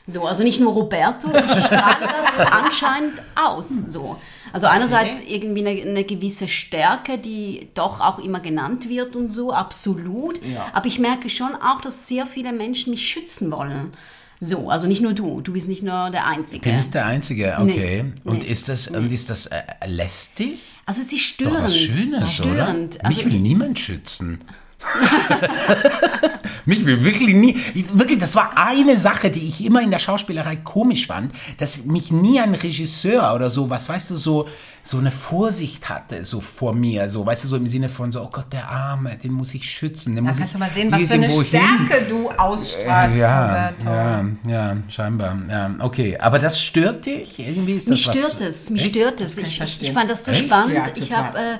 So, 0.05 0.25
also 0.25 0.43
nicht 0.43 0.59
nur 0.59 0.73
Roberto, 0.73 1.29
ich 1.29 1.65
strahle 1.65 2.07
das 2.07 2.47
anscheinend 2.51 3.13
aus. 3.35 3.69
So. 3.87 4.17
Also 4.53 4.67
einerseits 4.67 5.19
irgendwie 5.27 5.67
eine, 5.67 5.81
eine 5.81 6.03
gewisse 6.03 6.47
Stärke, 6.47 7.17
die 7.17 7.69
doch 7.73 7.99
auch 7.99 8.19
immer 8.19 8.39
genannt 8.39 8.87
wird 8.87 9.15
und 9.15 9.31
so, 9.31 9.51
absolut. 9.51 10.39
Aber 10.73 10.85
ich 10.85 10.99
merke 10.99 11.29
schon 11.29 11.55
auch, 11.55 11.81
dass 11.81 12.07
sehr 12.07 12.25
viele 12.25 12.53
Menschen 12.53 12.91
mich 12.91 13.05
schützen 13.09 13.51
wollen. 13.51 13.91
So, 14.39 14.69
also 14.69 14.87
nicht 14.87 15.01
nur 15.01 15.13
du, 15.13 15.41
du 15.41 15.53
bist 15.53 15.67
nicht 15.69 15.83
nur 15.83 16.09
der 16.09 16.27
Einzige. 16.27 16.61
Bin 16.69 16.79
ich 16.79 16.89
der 16.89 17.05
Einzige, 17.05 17.55
okay. 17.59 18.03
Nee, 18.03 18.13
und 18.29 18.43
nee, 18.43 18.49
ist 18.49 18.67
das, 18.67 18.89
und 18.89 19.11
ist 19.11 19.29
das 19.29 19.45
äh, 19.45 19.61
lästig? 19.85 20.59
Also 20.85 21.01
es 21.01 21.13
ist 21.13 21.39
Doch 21.39 21.47
störend. 21.47 21.63
was 21.63 21.77
Schönes, 21.77 22.33
störend. 22.33 22.95
oder? 22.95 23.05
Also 23.05 23.21
Mich 23.21 23.25
will 23.25 23.39
niemand 23.39 23.79
schützen. 23.79 24.39
Mich 26.65 26.85
will 26.85 27.03
wirklich 27.03 27.35
nie. 27.35 27.57
ich- 27.73 27.85
Wirklich, 27.97 28.19
das 28.19 28.35
war 28.35 28.51
eine 28.55 28.97
Sache, 28.97 29.29
die 29.29 29.45
ich 29.47 29.65
immer 29.65 29.81
in 29.81 29.91
der 29.91 29.99
Schauspielerei 29.99 30.55
komisch 30.57 31.07
fand, 31.07 31.33
dass 31.57 31.83
mich 31.85 32.11
nie 32.11 32.39
ein 32.39 32.53
Regisseur 32.55 33.33
oder 33.35 33.49
so, 33.49 33.69
was 33.69 33.89
weißt 33.89 34.11
du, 34.11 34.15
so, 34.15 34.47
so 34.81 34.97
eine 34.97 35.11
Vorsicht 35.11 35.89
hatte, 35.89 36.23
so 36.23 36.39
vor 36.39 36.73
mir, 36.73 37.09
so, 37.09 37.25
weißt 37.25 37.43
du, 37.43 37.47
so 37.49 37.57
im 37.57 37.67
Sinne 37.67 37.89
von 37.89 38.11
so, 38.13 38.21
oh 38.21 38.29
Gott, 38.31 38.51
der 38.53 38.69
Arme, 38.69 39.17
den 39.21 39.33
muss 39.33 39.53
ich 39.53 39.69
schützen. 39.69 40.15
Den 40.15 40.23
Da 40.23 40.29
muss 40.29 40.37
kannst 40.39 40.53
du 40.53 40.57
ich 40.57 40.59
mal 40.59 40.71
sehen, 40.71 40.91
was 40.91 41.01
für 41.03 41.13
eine 41.13 41.27
hin. 41.27 41.45
Stärke 41.45 42.05
du 42.09 42.29
ausstrahlst, 42.29 43.17
Ja, 43.17 43.71
ja, 43.85 44.25
ja, 44.47 44.77
scheinbar. 44.89 45.37
Ja, 45.49 45.75
okay, 45.79 46.17
aber 46.17 46.39
das 46.39 46.61
stört 46.61 47.05
dich? 47.05 47.39
Irgendwie 47.39 47.73
ist 47.73 47.89
das 47.89 47.99
Mich 47.99 48.07
was, 48.07 48.17
stört 48.17 48.41
es, 48.41 48.69
mich 48.69 48.81
Echt? 48.83 48.91
stört 48.95 49.19
es. 49.21 49.37
ich 49.37 49.81
Ich, 49.81 49.91
fand 49.91 50.09
das 50.09 50.23
so 50.23 50.31
Echt? 50.31 50.45
spannend. 50.45 50.73
Ja, 50.75 50.83
ich 50.95 51.11
habe 51.11 51.37
äh, 51.37 51.59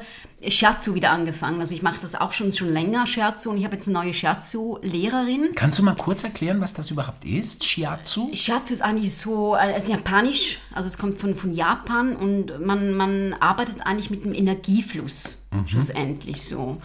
Scherzo 0.50 0.96
wieder 0.96 1.12
angefangen. 1.12 1.60
Also 1.60 1.74
ich 1.74 1.82
mache 1.82 2.00
das 2.02 2.16
auch 2.16 2.32
schon, 2.32 2.52
schon 2.52 2.70
länger, 2.72 3.08
Scherzo. 3.08 3.50
Und 3.50 3.58
ich 3.58 3.66
habe 3.66 3.76
jetzt 3.76 3.88
eine 3.88 4.00
neue 4.00 4.14
Scherzo-Lehrerin. 4.14 5.52
Kannst 5.56 5.80
du 5.80 5.84
mal 5.84 5.96
kurz 5.96 6.24
erklären, 6.24 6.62
was 6.62 6.74
das 6.74 6.92
überhaupt 6.92 7.26
ist? 7.26 7.64
Shiatsu? 7.64 8.30
Scherzo 8.34 8.74
ist 8.74 8.82
eigentlich 8.82 9.16
so, 9.16 9.56
äh, 9.56 9.74
es 9.74 9.84
ist 9.84 9.90
japanisch, 9.90 10.60
also 10.74 10.88
es 10.88 10.98
kommt 10.98 11.20
von, 11.20 11.36
von 11.36 11.54
Japan 11.54 12.16
und 12.16 12.66
man, 12.66 12.94
man 12.94 13.34
arbeitet 13.40 13.86
eigentlich 13.86 14.10
mit 14.10 14.26
dem 14.26 14.34
Energiefluss, 14.34 15.46
schlussendlich 15.68 16.44
so. 16.44 16.82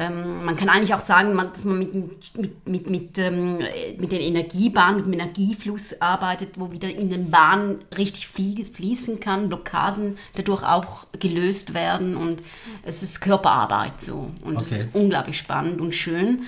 Ähm, 0.00 0.44
man 0.44 0.56
kann 0.56 0.68
eigentlich 0.68 0.94
auch 0.94 1.00
sagen, 1.00 1.34
man, 1.34 1.52
dass 1.52 1.64
man 1.64 1.78
mit, 1.78 1.92
mit, 2.36 2.68
mit, 2.68 2.88
mit, 2.88 3.18
ähm, 3.18 3.58
mit 3.98 4.12
den 4.12 4.20
Energiebahnen, 4.20 4.96
mit 4.98 5.06
dem 5.06 5.12
Energiefluss 5.14 6.00
arbeitet, 6.00 6.50
wo 6.56 6.70
wieder 6.70 6.88
in 6.88 7.10
den 7.10 7.32
Bahnen 7.32 7.80
richtig 7.96 8.28
flie- 8.28 8.64
fließen 8.64 9.18
kann, 9.18 9.48
Blockaden 9.48 10.16
dadurch 10.36 10.62
auch 10.62 11.06
gelöst 11.18 11.74
werden 11.74 12.16
und 12.16 12.42
es 12.84 13.02
ist 13.02 13.20
Körperarbeit 13.20 14.00
so. 14.00 14.30
Und 14.44 14.54
das 14.54 14.70
Okay. 14.70 14.80
ist 14.82 14.94
unglaublich 14.94 15.36
spannend 15.36 15.80
und 15.80 15.94
schön. 15.96 16.42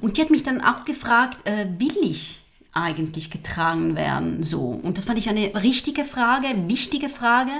Und 0.00 0.16
die 0.16 0.22
hat 0.22 0.30
mich 0.30 0.42
dann 0.42 0.62
auch 0.62 0.86
gefragt, 0.86 1.46
äh, 1.46 1.66
will 1.78 1.96
ich 2.02 2.40
eigentlich 2.72 3.30
getragen 3.30 3.96
werden 3.96 4.42
so? 4.42 4.60
Und 4.82 4.96
das 4.96 5.04
fand 5.04 5.18
ich 5.18 5.28
eine 5.28 5.52
richtige 5.62 6.04
Frage, 6.04 6.46
wichtige 6.66 7.08
Frage, 7.08 7.52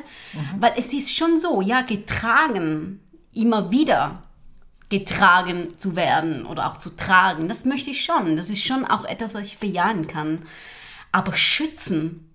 weil 0.59 0.73
es 0.77 0.93
ist 0.93 1.15
schon 1.15 1.39
so, 1.39 1.61
ja, 1.61 1.83
getragen, 1.83 2.99
immer 3.33 3.71
wieder 3.71 4.23
getragen 4.89 5.79
zu 5.79 5.97
werden 5.97 6.47
oder 6.47 6.71
auch 6.71 6.77
zu 6.77 6.91
tragen, 6.91 7.49
das 7.49 7.65
möchte 7.65 7.91
ich 7.91 8.05
schon. 8.05 8.37
Das 8.37 8.51
ist 8.51 8.65
schon 8.65 8.85
auch 8.85 9.05
etwas, 9.05 9.35
was 9.35 9.47
ich 9.47 9.59
bejahen 9.59 10.07
kann. 10.07 10.43
Aber 11.13 11.35
schützen, 11.35 12.29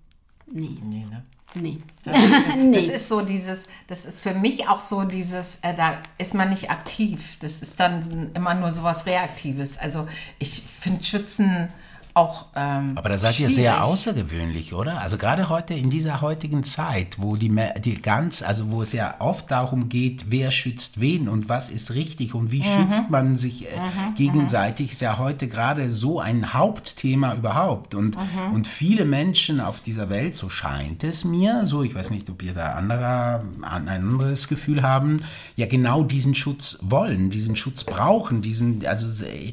nee, 0.50 0.78
Nee, 0.82 1.06
ne? 1.10 1.22
nee. 1.54 1.78
Das 2.04 2.88
ist 2.88 3.08
so 3.08 3.20
dieses, 3.20 3.66
das 3.86 4.04
ist 4.04 4.20
für 4.20 4.34
mich 4.34 4.68
auch 4.68 4.80
so 4.80 5.04
dieses, 5.04 5.56
äh, 5.56 5.74
da 5.74 6.00
ist 6.18 6.34
man 6.34 6.50
nicht 6.50 6.70
aktiv. 6.70 7.38
Das 7.40 7.62
ist 7.62 7.78
dann 7.78 8.30
immer 8.34 8.54
nur 8.54 8.72
so 8.72 8.82
was 8.82 9.06
Reaktives. 9.06 9.78
Also 9.78 10.08
ich 10.38 10.62
finde 10.62 11.04
Schützen 11.04 11.68
auch. 12.14 12.46
Ähm, 12.54 12.92
Aber 12.96 13.08
da 13.08 13.18
seid 13.18 13.32
ihr 13.32 13.46
schwierig. 13.46 13.54
sehr 13.54 13.84
außergewöhnlich, 13.84 14.74
oder? 14.74 15.00
Also 15.00 15.16
gerade 15.16 15.48
heute 15.48 15.74
in 15.74 15.90
dieser 15.90 16.20
heutigen 16.20 16.62
Zeit, 16.62 17.16
wo 17.18 17.36
die, 17.36 17.54
die 17.84 18.00
ganz, 18.00 18.42
also 18.42 18.70
wo 18.70 18.82
es 18.82 18.92
ja 18.92 19.14
oft 19.18 19.50
darum 19.50 19.88
geht, 19.88 20.26
wer 20.28 20.50
schützt 20.50 21.00
wen 21.00 21.28
und 21.28 21.48
was 21.48 21.70
ist 21.70 21.94
richtig 21.94 22.34
und 22.34 22.52
wie 22.52 22.64
schützt 22.64 23.10
man 23.10 23.36
sich 23.36 23.66
äh, 23.66 23.68
gegenseitig, 24.16 24.92
ist 24.92 25.00
ja 25.00 25.18
heute 25.18 25.48
gerade 25.48 25.90
so 25.90 26.20
ein 26.20 26.52
Hauptthema 26.52 27.34
überhaupt. 27.34 27.94
Und, 27.94 28.16
und 28.52 28.66
viele 28.66 29.04
Menschen 29.04 29.60
auf 29.60 29.80
dieser 29.80 30.10
Welt, 30.10 30.34
so 30.34 30.48
scheint 30.48 31.04
es 31.04 31.24
mir, 31.24 31.64
so 31.64 31.82
ich 31.82 31.94
weiß 31.94 32.10
nicht, 32.10 32.28
ob 32.30 32.42
ihr 32.42 32.54
da 32.54 32.72
anderer, 32.72 33.44
ein 33.62 33.88
anderes 33.88 34.48
Gefühl 34.48 34.82
haben, 34.82 35.22
ja 35.56 35.66
genau 35.66 36.02
diesen 36.02 36.34
Schutz 36.34 36.78
wollen, 36.82 37.30
diesen 37.30 37.56
Schutz 37.56 37.84
brauchen, 37.84 38.42
diesen, 38.42 38.84
also, 38.86 39.24
äh, 39.24 39.52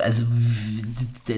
also 0.00 0.24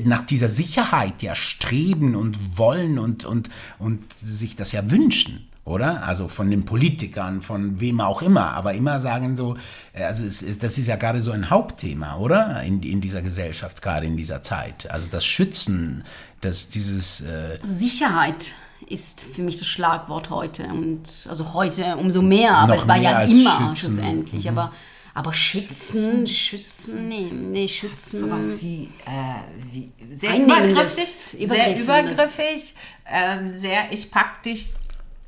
nach 0.05 0.25
dieser 0.27 0.49
Sicherheit 0.49 1.23
ja 1.23 1.35
streben 1.35 2.15
und 2.15 2.59
wollen 2.59 2.99
und, 2.99 3.25
und, 3.25 3.51
und 3.79 4.01
sich 4.13 4.57
das 4.57 4.73
ja 4.73 4.91
wünschen. 4.91 5.45
Oder? 5.65 6.03
Also 6.05 6.29
von 6.29 6.51
den 6.51 6.65
Politikern, 6.65 7.43
von 7.43 7.79
wem 7.79 8.01
auch 8.01 8.23
immer, 8.23 8.53
aber 8.55 8.73
immer 8.73 9.01
sagen 9.01 9.37
so, 9.37 9.55
äh, 9.93 10.05
also 10.05 10.25
es, 10.25 10.41
ist- 10.41 10.63
das 10.63 10.79
ist 10.79 10.87
ja 10.87 10.97
gerade 10.97 11.21
so 11.21 11.31
ein 11.31 11.51
Hauptthema, 11.51 12.17
oder? 12.17 12.63
In, 12.63 12.83
in 12.83 13.03
dieser 13.03 13.21
Gesellschaft, 13.21 13.83
gerade 13.83 14.07
in 14.07 14.17
dieser 14.17 14.43
Zeit. 14.43 14.91
Also 14.91 15.09
das 15.11 15.27
Schützen, 15.27 16.05
das, 16.41 16.71
dieses, 16.71 17.21
äh, 17.21 17.59
Sicherheit 17.67 18.55
ist 18.89 19.21
für 19.35 19.43
mich 19.43 19.59
das 19.59 19.69
Schlagwort 19.69 20.31
heute. 20.31 20.65
Und 20.69 21.27
also 21.29 21.53
heute 21.53 21.97
umso 21.99 22.23
mehr, 22.23 22.57
aber 22.57 22.77
es 22.77 22.89
war 22.89 22.97
ja 22.97 23.21
immer 23.23 23.31
schützen. 23.31 23.69
Mhm. 23.69 23.77
schlussendlich. 23.77 24.49
Aber, 24.49 24.73
aber 25.19 25.33
schützen, 25.35 26.27
schützen, 26.27 27.09
nee, 27.09 27.31
nee, 27.33 27.67
schützen. 27.69 28.21
sowas 28.21 28.61
wie, 28.63 28.85
äh, 29.05 29.71
wie 29.73 29.93
sehr 30.17 30.39
übergriffig, 30.39 31.05
sehr 31.49 31.79
übergriffig, 31.81 32.75
ähm, 33.07 33.57
sehr 33.57 33.91
ich 33.91 34.11
pack 34.11 34.43
dich 34.45 34.75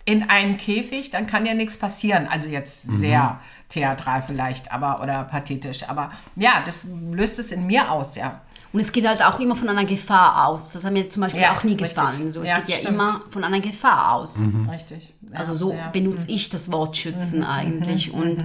in 0.05 0.31
einen 0.31 0.57
Käfig, 0.57 1.11
dann 1.11 1.27
kann 1.27 1.45
ja 1.45 1.55
nichts 1.55 1.77
passieren. 1.77 2.27
Also 2.31 2.49
jetzt 2.49 2.87
Mhm. 2.89 2.99
sehr 3.01 3.41
theatral 3.69 4.23
vielleicht, 4.27 4.73
aber 4.73 5.03
oder 5.03 5.25
pathetisch, 5.25 5.89
aber 5.89 6.11
ja, 6.37 6.63
das 6.65 6.87
löst 7.13 7.39
es 7.39 7.53
in 7.53 7.67
mir 7.67 7.91
aus, 7.91 8.17
ja. 8.17 8.41
Und 8.73 8.79
es 8.79 8.93
geht 8.93 9.05
halt 9.07 9.21
auch 9.25 9.41
immer 9.41 9.57
von 9.57 9.69
einer 9.69 9.85
Gefahr 9.85 10.47
aus. 10.47 10.71
Das 10.71 10.85
hat 10.85 10.93
mir 10.93 11.11
zum 11.11 11.23
Beispiel 11.23 11.43
Ja, 11.43 11.53
auch 11.57 11.65
nie 11.65 11.73
richtig. 11.73 11.89
gefallen. 11.97 12.31
So, 12.31 12.41
es 12.43 12.49
Ja, 12.49 12.61
geht 12.61 12.69
ja 12.69 12.77
stimmt. 12.77 12.95
immer 12.95 13.23
von 13.31 13.43
einer 13.43 13.59
Gefahr 13.59 14.13
aus. 14.15 14.37
Mhm. 14.39 14.71
Richtig. 14.71 15.13
Ja, 15.33 15.39
Also 15.41 15.55
so 15.57 15.73
ja. 15.75 15.89
benutze 15.89 16.31
ich 16.31 16.51
das 16.51 16.71
Wort 16.71 16.97
schützen 16.97 17.43
eigentlich. 17.43 18.13
Und 18.15 18.45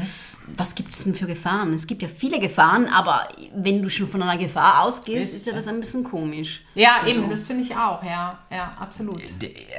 was 0.58 0.76
gibt 0.76 0.92
es 0.92 1.04
denn 1.04 1.16
für 1.16 1.26
Gefahren? 1.26 1.74
Es 1.74 1.88
gibt 1.88 2.02
ja 2.02 2.08
viele 2.08 2.40
Gefahren, 2.40 2.88
aber 2.88 3.28
wenn 3.56 3.82
du 3.82 3.90
schon 3.90 4.08
von 4.08 4.22
einer 4.22 4.38
Gefahr 4.38 4.84
ausgehst, 4.84 5.34
ist 5.34 5.46
ja 5.46 5.54
das 5.54 5.68
ein 5.68 5.80
bisschen 5.80 6.04
komisch. 6.04 6.64
Ja, 6.76 6.98
eben, 7.08 7.30
das 7.30 7.48
finde 7.48 7.64
ich 7.64 7.76
auch, 7.76 8.04
ja, 8.04 8.38
ja, 8.52 8.66
absolut. 8.80 9.22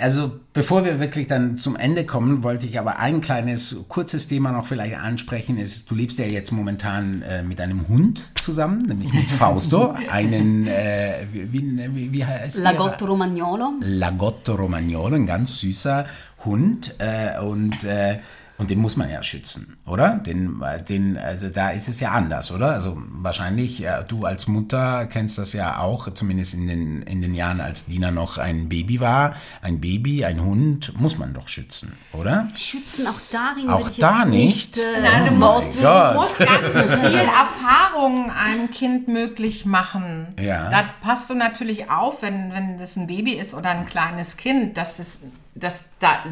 Also 0.01 0.41
bevor 0.53 0.85
wir 0.85 0.99
wirklich 0.99 1.27
dann 1.27 1.57
zum 1.57 1.77
Ende 1.77 2.07
kommen, 2.07 2.43
wollte 2.43 2.67
ich 2.67 2.79
aber 2.79 2.99
ein 2.99 3.21
kleines, 3.21 3.85
kurzes 3.89 4.29
Thema 4.29 4.53
noch 4.53 4.67
vielleicht 4.67 4.97
ansprechen. 4.97 5.59
Ist, 5.59 5.91
du 5.91 5.95
lebst 5.95 6.19
ja 6.19 6.25
jetzt 6.25 6.53
momentan 6.53 7.23
äh, 7.23 7.43
mit 7.43 7.61
einem 7.61 7.87
Hund 7.89 8.25
zusammen, 8.35 8.83
nämlich 8.83 9.13
mit 9.13 9.31
Fausto, 9.39 9.95
einen, 10.11 10.67
äh, 10.67 11.27
wie, 11.33 11.53
wie, 11.53 12.13
wie 12.13 12.25
heißt 12.25 12.57
Lagotto 12.59 13.07
Romagnolo. 13.07 13.75
Lagotto 13.81 14.55
Romagnolo, 14.55 15.17
ein 15.17 15.27
ganz 15.27 15.59
süßer 15.59 16.07
Hund 16.45 16.95
äh, 16.99 17.41
und 17.41 17.85
äh, 17.85 18.19
und 18.59 18.71
den 18.71 18.79
muss 18.79 18.97
man 18.97 19.11
ja 19.11 19.23
schützen, 19.23 19.77
oder? 19.87 20.17
Den, 20.17 20.63
den, 20.89 21.19
also 21.19 21.49
da 21.51 21.71
ist 21.71 21.89
es 21.89 22.01
ja 22.01 22.13
anders, 22.13 22.51
oder? 22.51 22.71
Also 22.71 22.97
wahrscheinlich, 23.11 23.79
ja, 23.79 24.03
du 24.03 24.25
als 24.25 24.47
Mutter 24.49 25.07
kennst 25.07 25.39
das 25.39 25.53
ja 25.53 25.79
auch, 25.79 26.13
zumindest 26.15 26.55
in 26.55 26.67
den, 26.67 27.03
in 27.03 27.21
den 27.21 27.35
Jahren, 27.35 27.61
als 27.61 27.87
Dina 27.87 28.11
noch 28.11 28.39
ein 28.39 28.69
Baby 28.69 29.01
war. 29.01 29.35
Ein 29.61 29.81
Baby, 29.81 30.25
ein 30.25 30.43
Hund, 30.43 30.99
muss 30.99 31.19
man 31.19 31.35
doch 31.35 31.49
schützen, 31.49 31.93
oder? 32.13 32.49
Schützen, 32.57 33.07
auch 33.07 33.21
darin 33.31 33.69
Auch 33.69 33.81
würde 33.81 33.91
ich 33.91 33.99
da 33.99 34.21
jetzt 34.21 34.29
nicht? 34.29 34.77
nicht. 34.77 34.79
Äh, 34.79 35.03
Nein, 35.03 35.27
du 35.27 35.33
Oh 35.47 35.61
musst, 35.61 35.83
du 35.83 36.15
musst 36.15 36.39
ganz 36.39 36.95
viel 36.95 37.19
Erfahrung 37.19 38.31
einem 38.31 38.71
Kind 38.71 39.09
möglich 39.09 39.67
machen. 39.67 40.29
Ja. 40.41 40.71
Da 40.71 40.85
passt 41.03 41.29
du 41.31 41.35
natürlich 41.35 41.91
auf, 41.91 42.23
wenn, 42.23 42.53
wenn 42.53 42.79
das 42.79 42.97
ein 42.97 43.07
Baby 43.07 43.33
ist 43.33 43.55
oder 43.55 43.71
ein 43.71 43.87
kleines 43.87 44.37
Kind, 44.37 44.77
dass, 44.77 44.99
es, 44.99 45.21
dass 45.57 45.91
da 45.99 46.23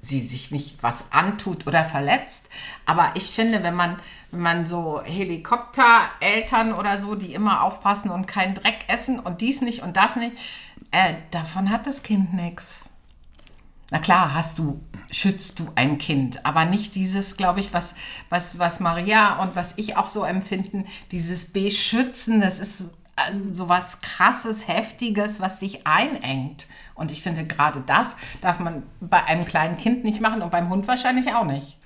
sie 0.00 0.20
sich 0.20 0.50
nicht 0.50 0.82
was 0.82 1.12
antut 1.12 1.66
oder 1.66 1.84
verletzt. 1.84 2.48
Aber 2.86 3.12
ich 3.14 3.30
finde, 3.30 3.62
wenn 3.62 3.74
man, 3.74 3.98
wenn 4.30 4.40
man 4.40 4.66
so 4.66 5.02
Helikoptereltern 5.04 6.72
oder 6.72 7.00
so, 7.00 7.14
die 7.14 7.34
immer 7.34 7.62
aufpassen 7.62 8.10
und 8.10 8.26
keinen 8.26 8.54
Dreck 8.54 8.84
essen 8.88 9.18
und 9.18 9.40
dies 9.40 9.60
nicht 9.60 9.82
und 9.82 9.96
das 9.96 10.16
nicht, 10.16 10.32
äh, 10.92 11.14
davon 11.30 11.70
hat 11.70 11.86
das 11.86 12.02
Kind 12.02 12.34
nichts. 12.34 12.84
Na 13.90 13.98
klar, 13.98 14.32
hast 14.32 14.58
du, 14.58 14.80
schützt 15.10 15.58
du 15.58 15.68
ein 15.74 15.98
Kind, 15.98 16.46
aber 16.46 16.64
nicht 16.64 16.94
dieses, 16.94 17.36
glaube 17.36 17.60
ich, 17.60 17.74
was, 17.74 17.94
was, 18.30 18.58
was 18.58 18.80
Maria 18.80 19.42
und 19.42 19.54
was 19.54 19.74
ich 19.76 19.98
auch 19.98 20.08
so 20.08 20.24
empfinden, 20.24 20.86
dieses 21.10 21.52
Beschützen, 21.52 22.40
das 22.40 22.58
ist 22.58 22.94
äh, 23.16 23.32
so 23.50 23.68
was 23.68 24.00
krasses, 24.00 24.66
heftiges, 24.66 25.40
was 25.40 25.58
dich 25.58 25.86
einengt. 25.86 26.66
Und 27.02 27.10
ich 27.10 27.20
finde, 27.20 27.42
gerade 27.42 27.82
das 27.84 28.14
darf 28.42 28.60
man 28.60 28.84
bei 29.00 29.24
einem 29.24 29.44
kleinen 29.44 29.76
Kind 29.76 30.04
nicht 30.04 30.20
machen 30.20 30.40
und 30.40 30.52
beim 30.52 30.68
Hund 30.70 30.86
wahrscheinlich 30.86 31.34
auch 31.34 31.44
nicht. 31.44 31.78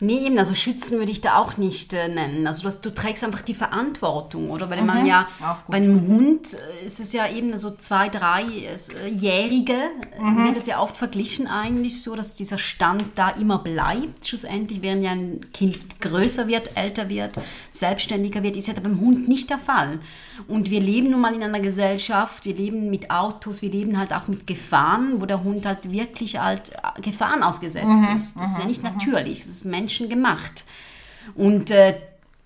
Nee, 0.00 0.26
eben, 0.26 0.38
also 0.38 0.54
schützen 0.54 0.98
würde 0.98 1.12
ich 1.12 1.20
da 1.20 1.36
auch 1.38 1.56
nicht 1.56 1.92
äh, 1.92 2.08
nennen. 2.08 2.46
Also 2.46 2.62
das, 2.62 2.80
du 2.80 2.92
trägst 2.92 3.24
einfach 3.24 3.42
die 3.42 3.54
Verantwortung, 3.54 4.50
oder? 4.50 4.68
Weil 4.70 4.82
man 4.82 5.06
ja, 5.06 5.28
bei 5.68 5.76
einem 5.76 6.06
Hund 6.06 6.54
äh, 6.54 6.86
ist 6.86 7.00
es 7.00 7.12
ja 7.12 7.28
eben 7.28 7.56
so 7.56 7.70
zwei, 7.70 8.08
dreijährige, 8.08 9.76
mhm. 10.20 10.44
wird 10.44 10.56
es 10.56 10.66
ja 10.66 10.80
oft 10.80 10.96
verglichen 10.96 11.46
eigentlich 11.46 12.02
so, 12.02 12.16
dass 12.16 12.34
dieser 12.34 12.58
Stand 12.58 13.04
da 13.14 13.30
immer 13.30 13.58
bleibt. 13.58 14.26
Schlussendlich, 14.26 14.82
während 14.82 15.04
ja 15.04 15.12
ein 15.12 15.46
Kind 15.52 16.00
größer 16.00 16.48
wird, 16.48 16.76
älter 16.76 17.08
wird, 17.08 17.38
selbstständiger 17.70 18.42
wird, 18.42 18.56
ist 18.56 18.68
ja 18.68 18.74
beim 18.74 19.00
Hund 19.00 19.28
nicht 19.28 19.50
der 19.50 19.58
Fall. 19.58 20.00
Und 20.48 20.70
wir 20.70 20.80
leben 20.80 21.10
nun 21.10 21.20
mal 21.20 21.34
in 21.34 21.42
einer 21.42 21.60
Gesellschaft, 21.60 22.44
wir 22.44 22.54
leben 22.54 22.90
mit 22.90 23.10
Autos, 23.10 23.62
wir 23.62 23.70
leben 23.70 23.98
halt 23.98 24.12
auch 24.12 24.26
mit 24.26 24.46
Gefahren, 24.46 25.20
wo 25.20 25.26
der 25.26 25.44
Hund 25.44 25.66
halt 25.66 25.90
wirklich 25.90 26.40
halt 26.40 26.72
äh, 26.72 27.00
Gefahren 27.00 27.42
ausgesetzt 27.42 28.02
ist. 28.16 28.40
Das 28.40 28.52
ist 28.52 28.58
ja 28.58 28.64
nicht 28.64 28.82
natürlich, 28.82 29.44
das 29.44 29.48
ist 29.48 29.64
menschengemacht. 29.84 30.64
Und 31.34 31.70
äh, 31.70 31.94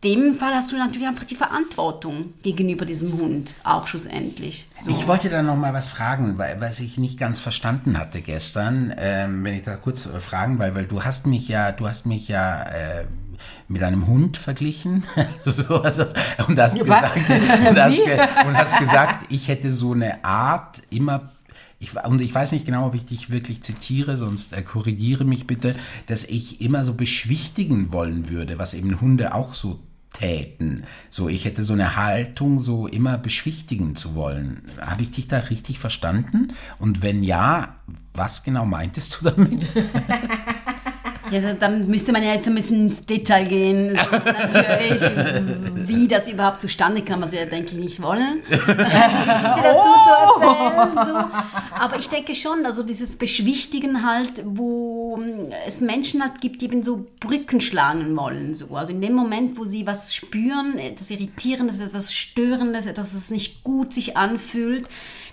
dem 0.05 0.35
Fall 0.35 0.55
hast 0.55 0.71
du 0.71 0.77
natürlich 0.77 1.09
einfach 1.09 1.25
die 1.25 1.35
Verantwortung 1.35 2.35
gegenüber 2.43 2.85
diesem 2.85 3.15
Hund, 3.15 3.55
auch 3.65 3.89
schlussendlich. 3.89 4.67
So. 4.79 4.93
Ich 4.93 5.09
wollte 5.09 5.29
da 5.29 5.43
noch 5.43 5.57
mal 5.57 5.73
was 5.73 5.89
fragen, 5.89 6.39
weil, 6.39 6.61
was 6.61 6.79
ich 6.79 6.99
nicht 6.99 7.19
ganz 7.19 7.41
verstanden 7.41 7.99
hatte 7.99 8.21
gestern, 8.21 8.95
ähm, 8.97 9.45
wenn 9.45 9.55
ich 9.55 9.65
da 9.65 9.77
kurz 9.77 10.07
äh, 10.07 10.21
fragen, 10.21 10.59
weil, 10.61 10.75
weil 10.77 10.85
du 10.85 11.03
hast 11.03 11.27
mich 11.27 11.49
ja, 11.49 11.73
du 11.73 11.89
hast 11.89 12.07
mich 12.07 12.29
ja 12.29 12.63
äh, 12.63 13.07
mit 13.67 13.83
einem 13.83 14.07
Hund 14.07 14.37
verglichen 14.37 15.05
so, 15.45 15.81
also, 15.83 16.05
und, 16.47 16.59
hast 16.59 16.79
gesagt, 16.79 17.17
und, 17.17 17.81
hast 17.81 17.99
und 18.47 18.57
hast 18.57 18.79
gesagt, 18.79 19.27
ich 19.31 19.49
hätte 19.49 19.73
so 19.73 19.93
eine 19.93 20.25
Art 20.25 20.81
immer 20.91 21.33
ich, 21.81 21.95
und 21.95 22.21
ich 22.21 22.35
weiß 22.35 22.53
nicht 22.53 22.67
genau, 22.67 22.87
ob 22.87 22.95
ich 22.95 23.05
dich 23.05 23.31
wirklich 23.31 23.63
zitiere, 23.63 24.17
sonst 24.17 24.53
äh, 24.53 24.63
korrigiere 24.63 25.25
mich 25.25 25.47
bitte, 25.47 25.77
dass 26.07 26.25
ich 26.25 26.61
immer 26.61 26.85
so 26.85 26.95
beschwichtigen 26.95 27.93
wollen 27.93 28.29
würde, 28.29 28.59
was 28.59 28.75
eben 28.75 29.01
Hunde 29.01 29.35
auch 29.35 29.55
so 29.55 29.79
täten. 30.13 30.85
So, 31.11 31.29
ich 31.29 31.45
hätte 31.45 31.63
so 31.63 31.75
eine 31.75 31.97
Haltung, 31.97 32.59
so 32.59 32.87
immer 32.87 33.19
beschwichtigen 33.19 33.95
zu 33.95 34.15
wollen. 34.15 34.63
Habe 34.81 35.03
ich 35.03 35.11
dich 35.11 35.29
da 35.29 35.39
richtig 35.39 35.79
verstanden? 35.79 36.53
Und 36.79 37.03
wenn 37.03 37.23
ja, 37.23 37.77
was 38.15 38.43
genau 38.43 38.65
meintest 38.65 39.21
du 39.21 39.31
damit? 39.31 39.67
Ja, 41.31 41.41
da- 41.41 41.53
dann 41.55 41.87
müsste 41.89 42.13
man 42.13 42.23
ja 42.23 42.35
jetzt 42.35 42.47
ein 42.49 42.55
bisschen 42.55 42.87
ins 42.87 43.05
Detail 43.05 43.45
gehen. 43.47 43.97
So, 43.97 44.17
natürlich, 44.17 45.03
wie 45.89 46.09
das 46.09 46.29
überhaupt 46.29 46.61
zustande 46.61 47.03
kam, 47.03 47.23
was 47.23 47.33
wir, 47.33 47.47
denke 47.47 47.73
ich, 47.73 47.79
nicht 47.79 48.03
wollen. 48.03 48.43
Geschichte 48.49 48.75
dazu 49.63 49.89
zu 50.05 50.43
erzählen. 50.43 51.07
So. 51.07 51.15
Aber 51.79 51.99
ich 51.99 52.09
denke 52.09 52.35
schon, 52.35 52.65
also 52.65 52.83
dieses 52.83 53.17
Beschwichtigen 53.17 54.07
halt, 54.07 54.43
wo 54.45 55.17
mm, 55.17 55.53
es 55.67 55.81
Menschen 55.81 56.23
halt 56.23 56.41
gibt, 56.41 56.63
die 56.63 56.67
eben 56.67 56.83
so 56.83 57.07
Brücken 57.21 57.61
schlagen 57.61 58.17
wollen. 58.17 58.55
So. 58.55 58.75
Also 58.77 58.93
in 58.93 59.01
dem 59.01 59.15
Moment, 59.15 59.59
wo 59.59 59.65
sie 59.65 59.87
was 59.87 60.15
spüren, 60.15 60.79
etwas 60.79 61.11
Irritierendes, 61.11 61.81
etwas 61.81 62.15
Störendes, 62.15 62.87
etwas, 62.87 63.13
das 63.13 63.31
nicht 63.31 63.63
gut 63.65 63.93
sich 63.93 64.17
anfühlt, 64.17 64.87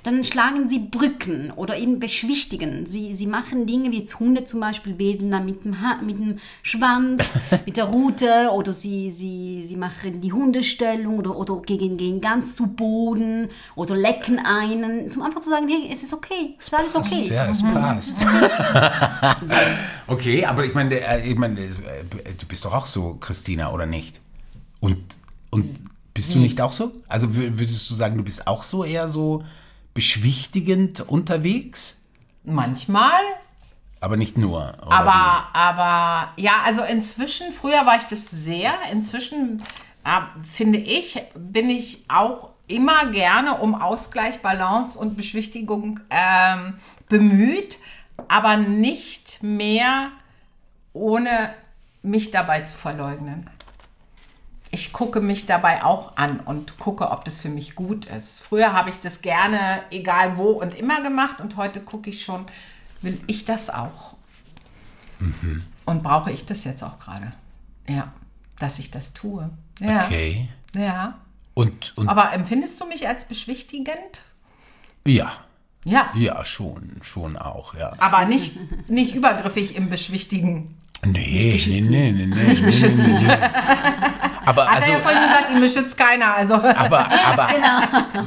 dann 0.06 0.24
schlagen 0.24 0.70
sie 0.70 0.80
Brücken 0.80 1.51
oder 1.56 1.78
eben 1.78 1.99
beschwichtigen. 1.99 2.86
Sie, 2.86 3.16
sie 3.16 3.26
machen 3.26 3.66
Dinge 3.66 3.91
wie 3.91 3.99
jetzt 3.99 4.20
Hunde 4.20 4.45
zum 4.45 4.60
Beispiel 4.60 4.99
wedeln 4.99 5.32
dann 5.32 5.45
mit 5.45 5.66
dem, 5.66 5.82
ha 5.82 5.99
mit 6.01 6.20
dem 6.20 6.38
Schwanz, 6.62 7.39
mit 7.66 7.76
der 7.78 7.86
Rute 7.86 8.49
oder 8.53 8.72
sie, 8.72 9.10
sie, 9.10 9.64
sie 9.64 9.76
machen 9.76 10.22
die 10.22 10.32
Hundestellung 10.32 11.18
oder, 11.18 11.36
oder 11.36 11.60
gehen, 11.62 11.97
gehen 11.97 12.22
ganz 12.22 12.56
zu 12.56 12.68
Boden 12.68 13.49
oder 13.76 13.95
lecken 13.95 14.39
einen, 14.39 15.12
um 15.12 15.22
einfach 15.24 15.41
zu 15.41 15.49
sagen, 15.49 15.68
hey, 15.68 15.89
es 15.91 16.03
ist 16.03 16.14
okay, 16.14 16.56
es 16.60 16.68
ist 16.68 16.74
alles 16.76 16.95
okay. 16.95 17.28
Ja, 17.34 17.49
es 17.49 17.64
passt. 17.64 18.26
okay, 20.08 20.45
aber 20.45 20.66
ich 20.66 20.74
meine, 20.74 20.99
äh, 20.99 21.28
ich 21.28 21.36
meine, 21.38 21.60
äh, 21.62 21.72
du 22.38 22.45
bist 22.47 22.64
doch 22.66 22.74
auch 22.74 22.86
so, 22.86 23.16
Christina, 23.20 23.72
oder 23.72 23.86
nicht? 23.86 24.22
Und, 24.80 24.97
und 25.49 25.80
bist 26.14 26.34
du 26.34 26.39
nicht 26.39 26.62
auch 26.62 26.72
so? 26.72 26.91
Also 27.08 27.28
wür- 27.28 27.58
würdest 27.60 27.89
du 27.89 27.93
sagen, 27.93 28.18
du 28.18 28.24
bist 28.24 28.47
auch 28.47 28.64
so 28.64 28.84
eher 28.84 29.08
so 29.10 29.43
beschwichtigend 29.96 31.00
unterwegs? 31.02 32.02
Manchmal, 32.43 33.22
Aber 34.00 34.18
nicht 34.18 34.38
nur. 34.38 34.62
Aber, 34.84 35.48
aber 35.54 36.32
ja, 36.38 36.52
also 36.64 36.84
inzwischen, 36.84 37.52
früher 37.52 37.88
war 37.88 37.96
ich 37.96 38.04
das 38.04 38.30
sehr, 38.30 38.74
inzwischen 38.91 39.64
äh, 40.04 40.22
finde 40.43 40.78
ich, 40.78 41.20
bin 41.34 41.72
ich 41.72 42.06
auch 42.08 42.52
immer 42.68 43.08
gerne 43.12 43.56
um 43.56 43.74
Ausgleich, 43.74 44.41
Balance 44.41 45.00
und 45.00 45.18
Beschwichtigung 45.18 46.00
ähm, 46.12 46.76
bemüht, 47.10 47.80
aber 48.28 48.58
nicht 48.58 49.41
mehr 49.41 50.12
ohne 50.93 51.54
mich 52.04 52.32
dabei 52.32 52.62
zu 52.62 52.78
verleugnen. 52.78 53.50
Ich 54.76 54.91
gucke 54.91 55.21
mich 55.21 55.45
dabei 55.45 55.86
auch 55.86 56.17
an 56.17 56.41
und 56.41 56.78
gucke, 56.80 57.09
ob 57.11 57.23
das 57.23 57.39
für 57.39 57.47
mich 57.47 57.76
gut 57.76 58.07
ist. 58.07 58.41
Früher 58.41 58.73
habe 58.73 58.89
ich 58.89 58.99
das 58.99 59.21
gerne, 59.21 59.82
egal 59.89 60.36
wo 60.38 60.49
und 60.49 60.76
immer 60.76 61.01
gemacht 61.01 61.39
und 61.39 61.55
heute 61.55 61.80
gucke 61.80 62.09
ich 62.09 62.26
schon, 62.26 62.45
will 63.01 63.17
ich 63.26 63.45
das 63.45 63.69
auch? 63.69 64.17
Und 65.86 66.03
brauche 66.03 66.30
ich 66.30 66.45
das 66.45 66.65
jetzt 66.65 66.84
auch 66.84 66.99
gerade? 66.99 67.32
Ja, 67.88 68.11
dass 68.59 68.78
ich 68.80 68.91
das 68.91 69.13
tue. 69.13 69.49
Ja. 69.80 70.03
Okay. 70.03 70.49
Ja. 70.76 71.19
Und, 71.53 71.97
und 71.97 72.09
Aber 72.09 72.34
empfindest 72.34 72.82
du 72.82 72.86
mich 72.86 73.07
als 73.07 73.23
beschwichtigend? 73.23 74.23
ja, 75.07 75.32
Ja. 75.86 76.11
ja, 76.15 76.43
schon, 76.43 76.97
schon 77.01 77.38
auch, 77.38 77.76
ja. 77.76 77.93
Aber 77.99 78.26
nicht, 78.26 78.57
nicht 78.89 79.15
übergriffig 79.15 79.78
im 79.78 79.89
Beschwichtigen. 79.89 80.76
Nee, 81.05 81.61
nee, 81.67 81.82
nee, 81.82 82.11
nee, 82.11 82.26
nee. 82.26 82.43
Nicht 82.49 82.65
beschützend. 82.65 83.21
Aber 84.46 84.68
Hat 84.68 84.78
also, 84.78 84.91
er 84.91 84.98
ja 84.98 85.04
vorhin 85.04 85.22
gesagt, 85.24 85.50
ihn 85.52 85.62
beschützt 85.62 85.98
keiner. 85.98 86.36
Also. 86.36 86.56
aber, 86.56 87.10
aber, 87.12 87.50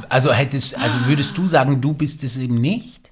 also 0.09 0.33
hättest, 0.33 0.77
also 0.77 0.97
würdest 1.05 1.37
du 1.37 1.47
sagen, 1.47 1.79
du 1.79 1.93
bist 1.93 2.23
es 2.23 2.37
eben 2.37 2.55
nicht? 2.55 3.09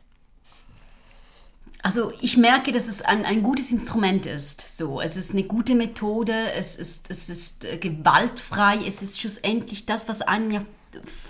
Also 1.83 2.11
ich 2.19 2.35
merke, 2.35 2.71
dass 2.71 2.87
es 2.87 3.01
ein, 3.01 3.23
ein 3.25 3.43
gutes 3.43 3.71
Instrument 3.71 4.25
ist. 4.25 4.77
So, 4.77 4.99
es 4.99 5.15
ist 5.15 5.31
eine 5.31 5.43
gute 5.43 5.73
Methode, 5.73 6.51
es 6.51 6.75
ist, 6.75 7.09
es 7.09 7.29
ist 7.29 7.65
äh, 7.65 7.77
gewaltfrei, 7.77 8.79
es 8.85 9.01
ist 9.01 9.21
schlussendlich 9.21 9.85
das, 9.85 10.09
was 10.09 10.21
einen 10.21 10.51
ja 10.51 10.61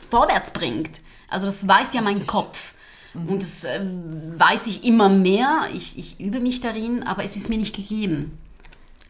vorwärts 0.09 0.51
bringt. 0.51 1.01
Also 1.29 1.45
das 1.45 1.67
weiß 1.67 1.93
ja 1.93 2.01
mein 2.01 2.25
Kopf. 2.25 2.73
Und 3.13 3.41
das 3.41 3.63
äh, 3.63 3.81
weiß 3.83 4.67
ich 4.67 4.83
immer 4.83 5.09
mehr. 5.09 5.67
Ich, 5.73 5.97
ich 5.97 6.19
übe 6.19 6.39
mich 6.39 6.59
darin, 6.59 7.03
aber 7.03 7.23
es 7.23 7.35
ist 7.35 7.49
mir 7.49 7.57
nicht 7.57 7.75
gegeben. 7.75 8.37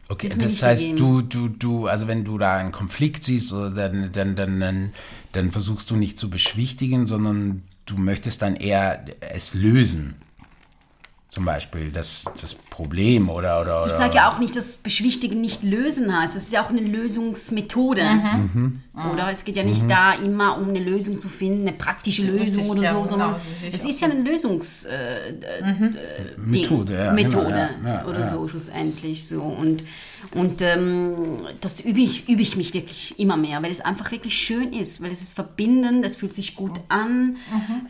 Okay, 0.09 0.29
das 0.29 0.37
nicht 0.37 0.63
heißt, 0.63 0.81
gegeben. 0.83 0.97
du, 0.97 1.21
du, 1.21 1.47
du, 1.49 1.87
also 1.87 2.07
wenn 2.07 2.23
du 2.23 2.37
da 2.37 2.57
einen 2.57 2.71
Konflikt 2.71 3.25
siehst, 3.25 3.51
oder 3.51 3.71
dann, 3.71 4.11
dann, 4.11 4.35
dann, 4.35 4.59
dann, 4.59 4.93
dann 5.33 5.51
versuchst 5.51 5.89
du 5.91 5.95
nicht 5.95 6.17
zu 6.17 6.29
beschwichtigen, 6.29 7.05
sondern 7.07 7.63
du 7.85 7.97
möchtest 7.97 8.41
dann 8.41 8.55
eher 8.55 9.03
es 9.19 9.53
lösen. 9.53 10.15
Zum 11.27 11.43
Beispiel 11.43 11.91
das, 11.91 12.25
das 12.39 12.53
Problem 12.55 13.29
oder, 13.29 13.61
oder, 13.61 13.85
Ich 13.85 13.91
oder 13.91 13.97
sage 13.97 14.15
ja 14.15 14.31
auch 14.31 14.39
nicht, 14.39 14.55
dass 14.55 14.77
Beschwichtigen 14.77 15.41
nicht 15.41 15.61
lösen 15.61 16.17
heißt. 16.17 16.37
Es 16.37 16.45
ist 16.45 16.53
ja 16.53 16.63
auch 16.65 16.69
eine 16.69 16.79
Lösungsmethode. 16.79 18.01
Mhm. 18.03 18.83
Oder 19.13 19.31
es 19.31 19.45
geht 19.45 19.55
ja 19.55 19.63
nicht 19.63 19.89
da 19.89 20.13
immer 20.13 20.57
um 20.57 20.69
eine 20.69 20.79
Lösung 20.79 21.19
zu 21.19 21.29
finden, 21.29 21.67
eine 21.67 21.77
praktische 21.77 22.23
Lösung 22.23 22.69
oder 22.69 22.81
ja, 22.81 22.93
so, 22.93 23.01
genau, 23.01 23.05
sondern 23.05 23.35
ich 23.67 23.73
es 23.73 23.85
ist 23.85 24.01
ja 24.01 24.09
eine 24.09 24.21
Lösungs 24.21 24.85
äh, 24.85 25.29
äh, 25.29 25.33
Ding. 26.37 26.61
Methode, 26.61 26.93
ja, 26.93 27.11
Methode 27.13 27.45
genau, 27.45 27.89
ja, 27.89 27.93
ja, 27.93 28.05
oder 28.05 28.19
ja. 28.19 28.25
so 28.25 28.47
schlussendlich 28.47 29.27
so. 29.27 29.41
Und 29.41 29.83
und 30.33 30.61
ähm, 30.61 31.37
das 31.61 31.79
übe 31.81 31.99
ich, 31.99 32.27
übe 32.27 32.41
ich 32.41 32.57
mich 32.57 32.73
wirklich 32.73 33.19
immer 33.19 33.37
mehr, 33.37 33.61
weil 33.61 33.71
es 33.71 33.81
einfach 33.81 34.11
wirklich 34.11 34.35
schön 34.35 34.73
ist, 34.73 35.01
weil 35.01 35.11
es 35.11 35.21
ist 35.21 35.35
verbindend, 35.35 36.03
es 36.03 36.15
fühlt 36.15 36.33
sich 36.33 36.55
gut 36.55 36.79
an, 36.89 37.37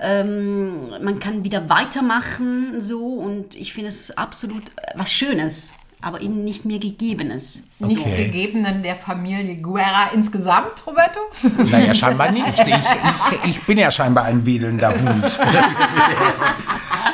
ähm, 0.02 0.90
man 1.02 1.20
kann 1.20 1.44
wieder 1.44 1.70
weitermachen 1.70 2.80
so. 2.80 3.06
Und 3.06 3.56
ich 3.56 3.74
finde 3.74 3.90
es 3.90 4.12
absolut 4.18 4.64
was 4.96 5.12
Schönes, 5.12 5.74
aber 6.02 6.22
eben 6.22 6.44
nicht 6.44 6.66
mir 6.66 6.80
Gegebenes. 6.80 7.64
Nicht 7.80 8.00
Okay. 8.00 8.26
gegebenen 8.26 8.84
der 8.84 8.96
Familie 8.96 9.58
Guerra 9.58 10.10
insgesamt, 10.14 10.86
Roberto? 10.86 11.20
Naja, 11.72 11.94
scheinbar 11.94 12.32
nicht. 12.32 12.48
Ich, 12.48 12.68
ich, 12.68 13.50
ich 13.50 13.64
bin 13.64 13.78
ja 13.78 13.90
scheinbar 13.92 14.26
ein 14.26 14.46
wedelnder 14.46 14.94
Hund. 14.94 15.40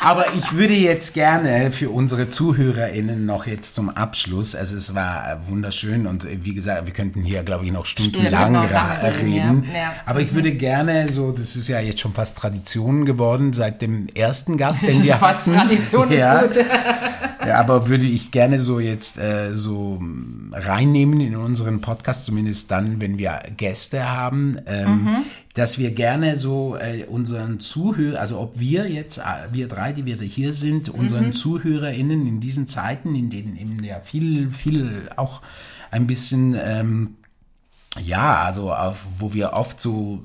Aber 0.03 0.33
ich 0.33 0.51
würde 0.51 0.73
jetzt 0.73 1.13
gerne 1.13 1.71
für 1.71 1.89
unsere 1.89 2.27
ZuhörerInnen 2.27 3.25
noch 3.25 3.47
jetzt 3.47 3.73
zum 3.73 3.89
Abschluss, 3.89 4.53
also 4.53 4.75
es 4.75 4.93
war 4.95 5.39
wunderschön 5.47 6.07
und 6.07 6.25
äh, 6.25 6.39
wie 6.43 6.53
gesagt, 6.53 6.85
wir 6.85 6.91
könnten 6.93 7.21
hier, 7.21 7.41
glaube 7.43 7.63
ich, 7.63 7.71
noch 7.71 7.85
stundenlang 7.85 8.53
reden, 8.57 9.15
reden. 9.21 9.65
ja. 9.73 9.79
Ja. 9.79 9.93
Aber 10.05 10.19
ich 10.19 10.33
würde 10.33 10.53
gerne 10.55 11.07
so, 11.07 11.31
das 11.31 11.55
ist 11.55 11.69
ja 11.69 11.79
jetzt 11.79 12.01
schon 12.01 12.13
fast 12.13 12.37
Tradition 12.37 13.05
geworden 13.05 13.53
seit 13.53 13.81
dem 13.81 14.07
ersten 14.13 14.57
Gast, 14.57 14.81
den 14.81 15.01
wir 15.05 15.15
Fast 15.15 15.47
hatten. 15.47 15.57
Tradition 15.57 16.11
ist 16.11 16.19
ja. 16.19 16.41
gut. 16.41 16.57
Ja, 17.45 17.59
aber 17.59 17.89
würde 17.89 18.05
ich 18.05 18.31
gerne 18.31 18.59
so 18.59 18.79
jetzt 18.79 19.17
äh, 19.17 19.53
so 19.53 20.01
reinnehmen 20.51 21.19
in 21.19 21.35
unseren 21.35 21.81
Podcast, 21.81 22.25
zumindest 22.25 22.71
dann, 22.71 23.01
wenn 23.01 23.17
wir 23.17 23.41
Gäste 23.57 24.09
haben, 24.09 24.57
ähm, 24.65 25.25
dass 25.53 25.77
wir 25.77 25.91
gerne 25.91 26.37
so 26.37 26.77
äh, 26.77 27.05
unseren 27.05 27.59
Zuhörern, 27.59 28.17
also 28.17 28.39
ob 28.39 28.59
wir 28.59 28.89
jetzt, 28.89 29.19
äh, 29.19 29.21
wir 29.51 29.67
drei, 29.67 29.91
die 29.91 30.05
wir 30.05 30.15
hier 30.15 30.53
sind, 30.53 30.89
unseren 30.89 31.33
ZuhörerInnen 31.33 32.27
in 32.27 32.39
diesen 32.39 32.67
Zeiten, 32.67 33.15
in 33.15 33.29
denen 33.29 33.55
eben 33.57 33.83
ja 33.83 33.99
viel, 33.99 34.51
viel 34.51 35.09
auch 35.15 35.41
ein 35.91 36.07
bisschen, 36.07 36.55
ähm, 36.63 37.15
ja, 38.03 38.43
also 38.43 38.73
auf, 38.73 39.05
wo 39.19 39.33
wir 39.33 39.53
oft 39.53 39.79
so 39.79 40.23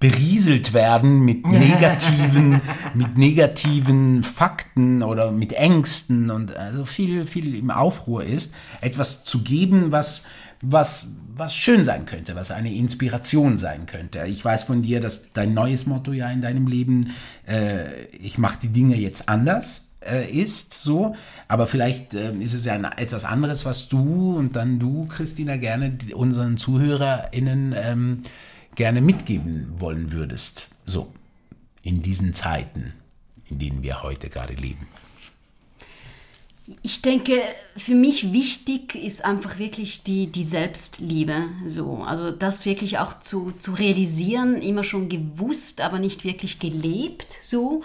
berieselt 0.00 0.72
werden 0.74 1.20
mit 1.24 1.46
negativen, 1.46 2.60
mit 2.94 3.18
negativen 3.18 4.22
Fakten 4.22 5.02
oder 5.02 5.32
mit 5.32 5.52
Ängsten 5.52 6.30
und 6.30 6.56
also 6.56 6.84
viel, 6.84 7.26
viel 7.26 7.54
im 7.56 7.70
Aufruhr 7.70 8.22
ist, 8.22 8.54
etwas 8.80 9.24
zu 9.24 9.42
geben, 9.42 9.90
was, 9.90 10.24
was, 10.62 11.16
was 11.34 11.54
schön 11.54 11.84
sein 11.84 12.06
könnte, 12.06 12.36
was 12.36 12.52
eine 12.52 12.72
Inspiration 12.72 13.58
sein 13.58 13.86
könnte. 13.86 14.24
Ich 14.28 14.44
weiß 14.44 14.64
von 14.64 14.82
dir, 14.82 15.00
dass 15.00 15.32
dein 15.32 15.52
neues 15.52 15.86
Motto 15.86 16.12
ja 16.12 16.30
in 16.30 16.42
deinem 16.42 16.68
Leben, 16.68 17.10
äh, 17.48 18.04
ich 18.20 18.38
mache 18.38 18.58
die 18.62 18.68
Dinge 18.68 18.94
jetzt 18.96 19.28
anders 19.28 19.88
äh, 20.00 20.30
ist, 20.30 20.74
so, 20.74 21.16
aber 21.48 21.66
vielleicht 21.66 22.14
äh, 22.14 22.32
ist 22.34 22.54
es 22.54 22.64
ja 22.64 22.74
ein, 22.74 22.84
etwas 22.84 23.24
anderes, 23.24 23.64
was 23.64 23.88
du 23.88 24.36
und 24.36 24.54
dann 24.54 24.78
du, 24.78 25.06
Christina, 25.08 25.56
gerne 25.56 25.90
die- 25.90 26.14
unseren 26.14 26.56
ZuhörerInnen 26.56 27.74
ähm, 27.76 28.22
gerne 28.78 29.00
mitgeben 29.00 29.80
wollen 29.80 30.12
würdest, 30.12 30.68
so, 30.86 31.12
in 31.82 32.00
diesen 32.00 32.32
Zeiten, 32.32 32.92
in 33.50 33.58
denen 33.58 33.82
wir 33.82 34.04
heute 34.04 34.28
gerade 34.28 34.54
leben. 34.54 34.86
Ich 36.82 37.00
denke, 37.00 37.40
für 37.76 37.94
mich 37.94 38.32
wichtig 38.32 38.94
ist 38.94 39.24
einfach 39.24 39.58
wirklich 39.58 40.02
die, 40.02 40.26
die 40.26 40.44
Selbstliebe. 40.44 41.44
So. 41.66 42.02
Also 42.06 42.30
das 42.30 42.66
wirklich 42.66 42.98
auch 42.98 43.20
zu, 43.20 43.52
zu 43.58 43.72
realisieren, 43.72 44.60
immer 44.60 44.84
schon 44.84 45.08
gewusst, 45.08 45.80
aber 45.80 45.98
nicht 45.98 46.24
wirklich 46.24 46.58
gelebt. 46.58 47.38
So. 47.42 47.82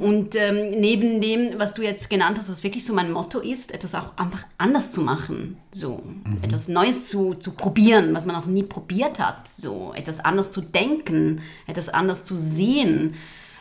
Und 0.00 0.34
ähm, 0.34 0.80
neben 0.80 1.20
dem, 1.20 1.58
was 1.60 1.74
du 1.74 1.82
jetzt 1.82 2.10
genannt 2.10 2.38
hast, 2.38 2.50
was 2.50 2.64
wirklich 2.64 2.84
so 2.84 2.92
mein 2.92 3.12
Motto 3.12 3.38
ist, 3.38 3.72
etwas 3.72 3.94
auch 3.94 4.16
einfach 4.16 4.44
anders 4.56 4.90
zu 4.90 5.02
machen. 5.02 5.56
So. 5.70 6.02
Etwas 6.42 6.66
Neues 6.66 7.08
zu, 7.08 7.34
zu 7.34 7.52
probieren, 7.52 8.14
was 8.14 8.26
man 8.26 8.34
auch 8.34 8.46
nie 8.46 8.64
probiert 8.64 9.20
hat. 9.20 9.46
So. 9.46 9.92
Etwas 9.94 10.18
anders 10.18 10.50
zu 10.50 10.60
denken, 10.60 11.40
etwas 11.68 11.88
anders 11.88 12.24
zu 12.24 12.36
sehen 12.36 13.14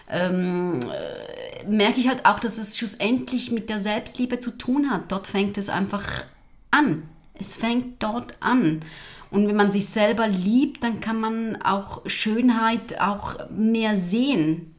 merke 0.09 1.99
ich 1.99 2.07
halt 2.07 2.25
auch, 2.25 2.39
dass 2.39 2.57
es 2.57 2.77
schlussendlich 2.77 3.51
mit 3.51 3.69
der 3.69 3.79
Selbstliebe 3.79 4.39
zu 4.39 4.51
tun 4.51 4.89
hat. 4.89 5.11
Dort 5.11 5.27
fängt 5.27 5.57
es 5.57 5.69
einfach 5.69 6.23
an. 6.71 7.03
Es 7.33 7.55
fängt 7.55 8.01
dort 8.01 8.35
an. 8.39 8.81
Und 9.29 9.47
wenn 9.47 9.55
man 9.55 9.71
sich 9.71 9.89
selber 9.89 10.27
liebt, 10.27 10.83
dann 10.83 11.01
kann 11.01 11.19
man 11.19 11.61
auch 11.61 12.01
Schönheit 12.09 12.99
auch 13.01 13.35
mehr 13.49 13.97
sehen. 13.97 14.73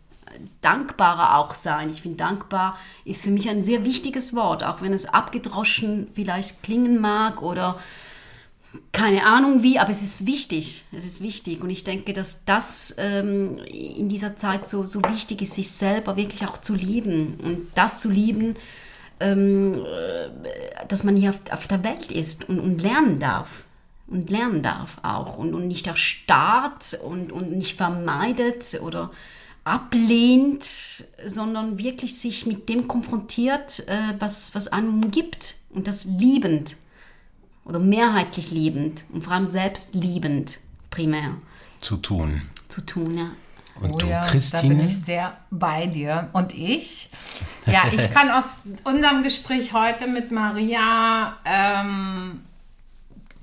Dankbarer 0.61 1.39
auch 1.39 1.55
sein. 1.55 1.91
Ich 1.91 2.03
finde, 2.03 2.17
dankbar 2.19 2.79
ist 3.05 3.23
für 3.23 3.31
mich 3.31 3.49
ein 3.49 3.65
sehr 3.65 3.85
wichtiges 3.85 4.35
Wort, 4.35 4.65
auch 4.65 4.81
wenn 4.81 4.93
es 4.93 5.07
abgedroschen 5.07 6.09
vielleicht 6.15 6.63
klingen 6.63 7.01
mag 7.01 7.43
oder 7.43 7.79
keine 8.93 9.25
Ahnung 9.25 9.63
wie, 9.63 9.79
aber 9.79 9.91
es 9.91 10.03
ist 10.03 10.27
wichtig. 10.27 10.85
Es 10.93 11.05
ist 11.05 11.23
wichtig. 11.23 11.63
Und 11.63 11.71
ich 11.71 11.85
denke, 11.85 12.13
dass 12.13 12.45
das 12.45 12.95
ähm, 12.99 13.59
in 13.59 14.09
dieser 14.09 14.37
Zeit 14.37 14.67
so, 14.67 14.85
so 14.85 15.03
wichtig 15.03 15.43
ist, 15.43 15.55
sich 15.55 15.71
selber 15.71 16.17
wirklich 16.17 16.47
auch 16.47 16.61
zu 16.61 16.75
lieben. 16.75 17.39
Und 17.43 17.69
das 17.75 18.01
zu 18.01 18.11
lieben, 18.11 18.57
ähm, 19.21 19.73
äh, 19.73 20.87
dass 20.87 21.05
man 21.05 21.17
hier 21.17 21.31
auf, 21.31 21.41
auf 21.51 21.67
der 21.67 21.83
Welt 21.83 22.13
ist 22.13 22.49
und, 22.49 22.61
und 22.61 22.83
lernen 22.83 23.19
darf. 23.19 23.65
Und 24.07 24.31
lernen 24.31 24.63
darf 24.63 24.99
auch. 25.03 25.39
Und, 25.39 25.55
und 25.55 25.67
nicht 25.67 25.87
erstarrt 25.87 26.99
und, 27.05 27.33
und 27.33 27.53
nicht 27.53 27.77
vermeidet 27.77 28.81
oder 28.83 29.11
ablehnt, 29.65 30.65
sondern 31.27 31.79
wirklich 31.79 32.19
sich 32.19 32.47
mit 32.47 32.69
dem 32.69 32.89
konfrontiert, 32.89 33.87
äh, 33.89 34.15
was, 34.19 34.55
was 34.55 34.69
einem 34.69 35.03
umgibt. 35.03 35.57
Und 35.71 35.87
das 35.87 36.05
liebend 36.05 36.77
oder 37.69 37.79
mehrheitlich 37.79 38.51
liebend 38.51 39.05
und 39.13 39.23
vor 39.25 39.35
allem 39.35 39.47
selbst 39.47 39.95
liebend 39.95 40.59
primär 40.91 41.37
Zu 41.81 41.97
tun. 41.99 42.43
zu 42.69 42.81
tun, 42.81 43.17
ja. 43.17 43.31
Und 43.81 43.93
Oh 43.93 43.99
du, 43.99 44.07
ja, 44.09 44.23
Da 44.23 44.27
Christine? 44.29 44.75
bin 44.75 44.87
ich 44.87 44.99
sehr 45.01 45.37
bei 45.51 45.87
dir. 45.87 46.31
Und 46.33 46.53
ich? 46.53 47.11
Ja, 47.67 47.83
ich 47.93 48.11
kann 48.15 48.29
aus 48.31 48.57
unserem 48.83 49.23
Gespräch 49.23 49.73
heute 49.73 50.09
mit 50.09 50.33
Maria 50.33 51.37
ähm, 51.45 52.41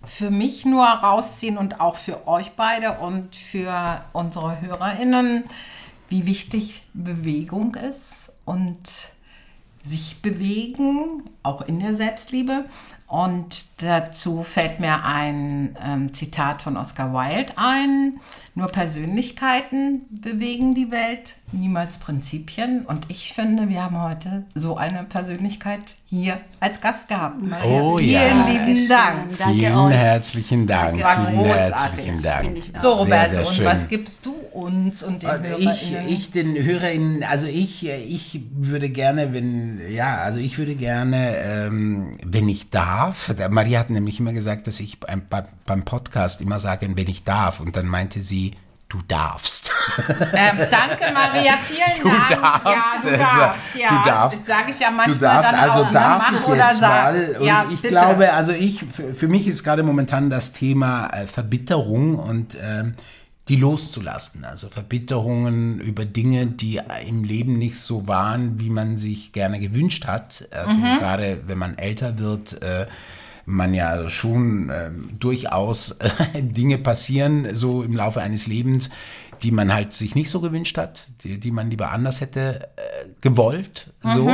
für 0.04 0.30
mich 0.32 0.66
nur 0.66 0.86
rausziehen 0.86 1.58
und 1.58 1.80
auch 1.80 1.96
für 1.96 2.28
euch 2.28 2.52
beide 2.58 2.94
und 3.00 3.34
für 3.36 4.04
unsere 4.12 4.60
HörerInnen, 4.60 5.46
wie 6.10 6.26
wichtig 6.26 6.84
Bewegung 6.94 7.76
ist 7.76 8.34
und 8.44 8.78
sich 9.82 10.22
bewegen, 10.22 11.24
auch 11.44 11.62
in 11.62 11.80
der 11.80 11.96
Selbstliebe. 11.96 12.66
Und 13.16 13.82
dazu 13.82 14.44
fällt 14.44 14.82
mir 14.82 15.06
ein 15.06 15.78
ähm, 15.82 16.12
Zitat 16.14 16.62
von 16.62 16.76
Oscar 16.76 17.14
Wilde 17.14 17.54
ein. 17.56 18.20
Nur 18.56 18.68
Persönlichkeiten 18.68 20.02
bewegen 20.10 20.76
die 20.76 20.92
Welt, 20.92 21.38
niemals 21.54 21.98
Prinzipien. 21.98 22.86
Und 22.86 23.06
ich 23.08 23.32
finde, 23.32 23.70
wir 23.70 23.86
haben 23.86 24.04
heute 24.04 24.44
so 24.54 24.76
eine 24.76 25.06
Persönlichkeit 25.06 25.96
hier 26.08 26.38
als 26.60 26.80
Gast 26.80 27.08
gehabt. 27.08 27.42
Maria, 27.42 27.66
Oh 27.82 27.98
vielen 27.98 28.12
ja. 28.12 28.48
lieben 28.48 28.88
Dank. 28.88 29.38
Danke 29.38 29.54
Vielen 29.56 29.76
euch. 29.76 29.94
herzlichen 29.96 30.68
Dank. 30.68 30.92
Das 31.00 31.04
war 31.04 31.26
Vielen 31.28 31.38
großartig. 31.44 31.76
herzlichen 31.76 32.22
Dank. 32.22 32.58
Ich. 32.58 32.72
So, 32.80 32.90
Roberto, 32.90 33.06
sehr, 33.08 33.30
sehr 33.30 33.40
und 33.48 33.56
schön. 33.56 33.66
was 33.66 33.88
gibst 33.88 34.26
du 34.26 34.34
uns 34.54 35.04
und 35.04 35.24
den 35.24 35.30
Also 35.30 35.44
Ich, 35.58 35.66
HörerInnen? 35.92 36.08
ich 36.14 36.32
den 36.32 36.56
HörerInnen, 36.64 37.24
also 37.24 37.48
ich, 37.48 37.88
ich 37.90 38.40
würde 38.56 38.90
gerne, 38.90 39.34
wenn, 39.34 39.82
ja, 39.92 40.18
also 40.18 40.40
ich 40.40 40.58
würde 40.58 40.76
gerne, 40.76 41.36
ähm, 41.38 42.12
wenn 42.24 42.48
ich 42.50 42.70
darf, 42.70 43.34
Maria 43.50 43.80
hat 43.80 43.90
nämlich 43.90 44.20
immer 44.20 44.34
gesagt, 44.34 44.68
dass 44.68 44.80
ich 44.80 45.00
beim, 45.00 45.24
beim- 45.30 45.46
beim 45.66 45.84
Podcast 45.86 46.40
immer 46.42 46.60
sage, 46.60 46.88
wenn 46.96 47.08
ich 47.08 47.24
darf, 47.24 47.60
und 47.60 47.76
dann 47.76 47.88
meinte 47.88 48.22
sie, 48.22 48.54
du 48.98 49.02
darfst. 49.08 49.72
Ähm, 50.34 50.58
danke, 50.58 51.14
Maria, 51.14 51.54
vielen 51.66 52.02
Du 52.04 52.10
Dank. 52.10 52.42
darfst, 52.42 53.06
ja, 53.06 53.12
du 53.12 53.18
darfst. 53.18 53.62
Ja, 53.80 53.90
du 53.90 54.10
darfst. 54.10 54.40
Das 54.42 54.48
sage 54.48 54.72
ich 54.72 54.80
ja 54.80 54.92
manchmal 54.92 55.16
Du 55.16 55.22
darfst, 55.22 55.52
dann 55.54 55.60
also 55.60 55.80
auch, 55.80 55.86
ne? 55.86 55.92
darf 55.92 56.32
ich 56.32 56.48
oder 56.48 56.56
jetzt 56.68 56.82
mal. 56.82 57.36
Und 57.40 57.46
ja, 57.46 57.66
ich 57.70 57.76
bitte. 57.82 57.88
glaube, 57.90 58.34
also 58.34 58.52
ich, 58.52 58.84
für, 59.14 59.28
mich 59.28 59.48
ist 59.48 59.64
gerade 59.64 59.84
momentan 59.84 60.30
das 60.30 60.52
Thema 60.52 61.08
äh, 61.14 61.28
Verbitterung 61.28 62.16
und 62.16 62.58
ähm, 62.62 62.96
die 63.48 63.56
loszulassen. 63.56 64.44
Also 64.44 64.68
Verbitterungen 64.70 65.80
über 65.80 66.04
Dinge, 66.06 66.48
die 66.48 66.82
im 67.08 67.24
Leben 67.24 67.58
nicht 67.58 67.80
so 67.80 68.08
waren, 68.08 68.60
wie 68.60 68.70
man 68.70 68.98
sich 68.98 69.32
gerne 69.32 69.60
gewünscht 69.60 70.08
hat. 70.08 70.48
Also 70.52 70.74
Mhm. 70.74 70.98
gerade 70.98 71.42
wenn 71.48 71.58
man 71.58 71.78
älter 71.78 72.18
wird, 72.20 72.62
äh, 72.64 72.88
man 73.46 73.74
ja 73.74 74.10
schon 74.10 74.70
äh, 74.70 74.90
durchaus 75.20 75.92
äh, 75.92 76.10
Dinge 76.42 76.78
passieren, 76.78 77.54
so 77.56 77.84
im 77.84 77.96
Laufe 77.96 78.22
eines 78.22 78.48
Lebens, 78.48 78.90
die 79.44 79.52
man 79.52 79.74
halt 79.74 79.94
sich 79.94 80.16
nicht 80.16 80.30
so 80.30 80.42
gewünscht 80.42 80.78
hat, 80.78 81.10
die, 81.24 81.40
die 81.40 81.52
man 81.52 81.70
lieber 81.70 81.92
anders 81.92 82.22
hätte 82.22 82.70
äh, 82.76 83.06
gewollt. 83.22 83.94
So. 84.04 84.32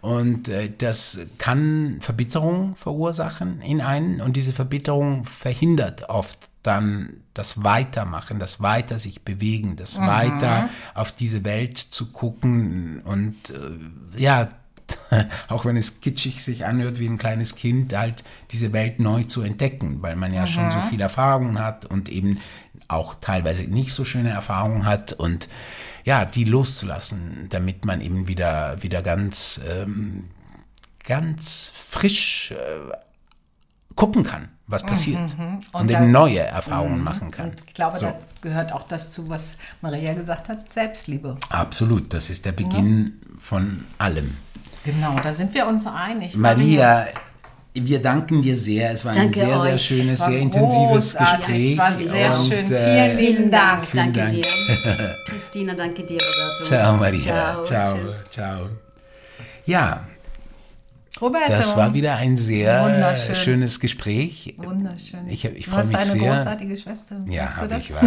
Und 0.00 0.48
äh, 0.48 0.70
das 0.76 1.18
kann 1.38 1.98
Verbitterung 2.00 2.76
verursachen 2.76 3.60
in 3.62 3.80
einen 3.80 4.20
und 4.20 4.36
diese 4.36 4.52
Verbitterung 4.52 5.24
verhindert 5.24 6.08
oft 6.08 6.38
dann 6.62 7.20
das 7.34 7.62
Weitermachen, 7.62 8.38
das 8.38 8.60
Weiter 8.60 8.98
sich 8.98 9.22
bewegen, 9.22 9.76
das 9.76 9.98
Weiter 9.98 10.70
auf 10.94 11.12
diese 11.12 11.44
Welt 11.44 11.76
zu 11.78 12.12
gucken 12.12 13.02
und 13.04 13.34
äh, 13.50 14.20
ja, 14.20 14.48
auch 15.48 15.64
wenn 15.64 15.76
es 15.76 16.00
kitschig 16.00 16.42
sich 16.42 16.66
anhört 16.66 16.98
wie 16.98 17.08
ein 17.08 17.18
kleines 17.18 17.56
Kind, 17.56 17.96
halt 17.96 18.24
diese 18.50 18.72
Welt 18.72 19.00
neu 19.00 19.24
zu 19.24 19.42
entdecken, 19.42 20.02
weil 20.02 20.16
man 20.16 20.32
ja 20.32 20.46
schon 20.46 20.70
so 20.70 20.80
viel 20.80 21.00
Erfahrung 21.00 21.58
hat 21.58 21.84
und 21.84 22.08
eben 22.08 22.38
auch 22.88 23.14
teilweise 23.20 23.64
nicht 23.64 23.92
so 23.92 24.04
schöne 24.04 24.30
Erfahrungen 24.30 24.84
hat 24.84 25.12
und 25.12 25.48
ja, 26.04 26.24
die 26.26 26.44
loszulassen, 26.44 27.46
damit 27.48 27.84
man 27.84 28.00
eben 28.00 28.28
wieder, 28.28 28.82
wieder 28.82 29.00
ganz, 29.00 29.60
ähm, 29.66 30.28
ganz 31.02 31.72
frisch 31.74 32.52
äh, 32.52 32.92
gucken 33.94 34.24
kann, 34.24 34.48
was 34.66 34.82
passiert 34.82 35.34
und, 35.38 35.62
Und 35.72 35.90
eben 35.90 36.10
neue 36.10 36.40
Erfahrungen 36.40 37.02
machen 37.02 37.30
kann. 37.30 37.50
Und 37.50 37.62
ich 37.66 37.74
glaube, 37.74 37.98
So. 37.98 38.06
da 38.06 38.18
gehört 38.42 38.72
auch 38.72 38.86
das 38.86 39.12
zu, 39.12 39.28
was 39.28 39.56
Maria 39.80 40.12
gesagt 40.12 40.48
hat, 40.48 40.72
Selbstliebe. 40.72 41.38
Absolut, 41.48 42.12
das 42.12 42.28
ist 42.28 42.44
der 42.44 42.52
Beginn 42.52 43.20
von 43.38 43.86
allem. 43.96 44.36
Genau, 44.84 45.18
da 45.22 45.32
sind 45.32 45.54
wir 45.54 45.66
uns 45.66 45.86
einig. 45.86 46.36
Maria, 46.36 47.06
wir 47.72 48.00
danken 48.02 48.42
dir 48.42 48.54
sehr. 48.54 48.90
Es 48.92 49.04
war 49.04 49.12
ein 49.12 49.18
Danke 49.18 49.38
sehr, 49.38 49.58
sehr 49.58 49.74
euch. 49.74 49.82
schönes, 49.82 50.20
war 50.20 50.28
sehr 50.30 50.38
intensives 50.40 51.16
Gespräch. 51.16 51.78
war 51.78 51.92
sehr 51.94 52.38
Und, 52.38 52.48
schön. 52.48 52.72
äh, 52.72 53.16
Vielen 53.16 53.50
Dank. 53.50 53.84
Vielen 53.86 54.12
danke 54.12 54.20
Dank. 54.20 54.32
dir. 54.32 55.16
Christina, 55.26 55.74
danke 55.74 56.04
dir, 56.04 56.18
Roberto. 56.18 56.64
Ciao, 56.64 56.96
Maria. 56.96 57.62
Ciao, 57.64 57.96
tschüss. 57.96 58.30
ciao. 58.30 58.68
Ja, 59.66 60.04
Roberto. 61.20 61.52
das 61.52 61.76
war 61.76 61.94
wieder 61.94 62.16
ein 62.16 62.36
sehr 62.36 63.14
schönes 63.36 63.78
Gespräch. 63.78 64.54
Wunderschön. 64.58 65.28
Ich- 65.28 65.44
ich 65.44 65.64
du 65.64 65.70
freu 65.70 65.78
hast 65.78 65.86
mich 65.88 65.96
eine 65.96 66.10
sehr. 66.10 66.34
großartige 66.36 66.76
Schwester. 66.76 67.16
Ja, 67.28 67.56
habe 67.56 67.76
ich? 67.78 67.88
Ja, 67.88 68.00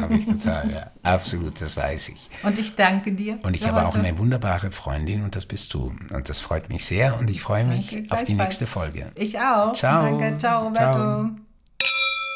habe 0.00 0.14
ich 0.16 0.24
total. 0.26 0.70
Ja. 0.70 0.90
Absolut, 1.02 1.60
das 1.60 1.76
weiß 1.76 2.10
ich. 2.10 2.30
Und 2.44 2.56
ich 2.58 2.76
danke 2.76 3.12
dir. 3.12 3.38
Und 3.42 3.54
ich 3.54 3.66
habe 3.66 3.82
auch 3.84 3.94
heute. 3.94 4.06
eine 4.06 4.16
wunderbare 4.18 4.70
Freundin 4.70 5.24
und 5.24 5.34
das 5.34 5.46
bist 5.46 5.74
du. 5.74 5.94
Und 6.12 6.28
das 6.28 6.40
freut 6.40 6.68
mich 6.68 6.84
sehr 6.84 7.18
und 7.18 7.28
ich 7.28 7.42
freue 7.42 7.64
mich 7.64 7.90
Danke, 7.90 8.12
auf 8.12 8.22
die 8.24 8.34
nächste 8.34 8.66
Folge. 8.66 9.10
Ich 9.16 9.38
auch. 9.40 9.72
Ciao. 9.72 10.04
Danke, 10.18 10.38
ciao, 10.38 10.72
Ciao. 10.72 11.16
Roberto. 11.22 11.30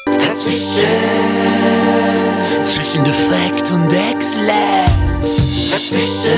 Dazwischen, 0.05 0.83
zwischen 2.67 3.03
Defekt 3.03 3.71
und 3.71 3.91
Exzellenz. 3.93 5.69
Dazwischen, 5.71 6.29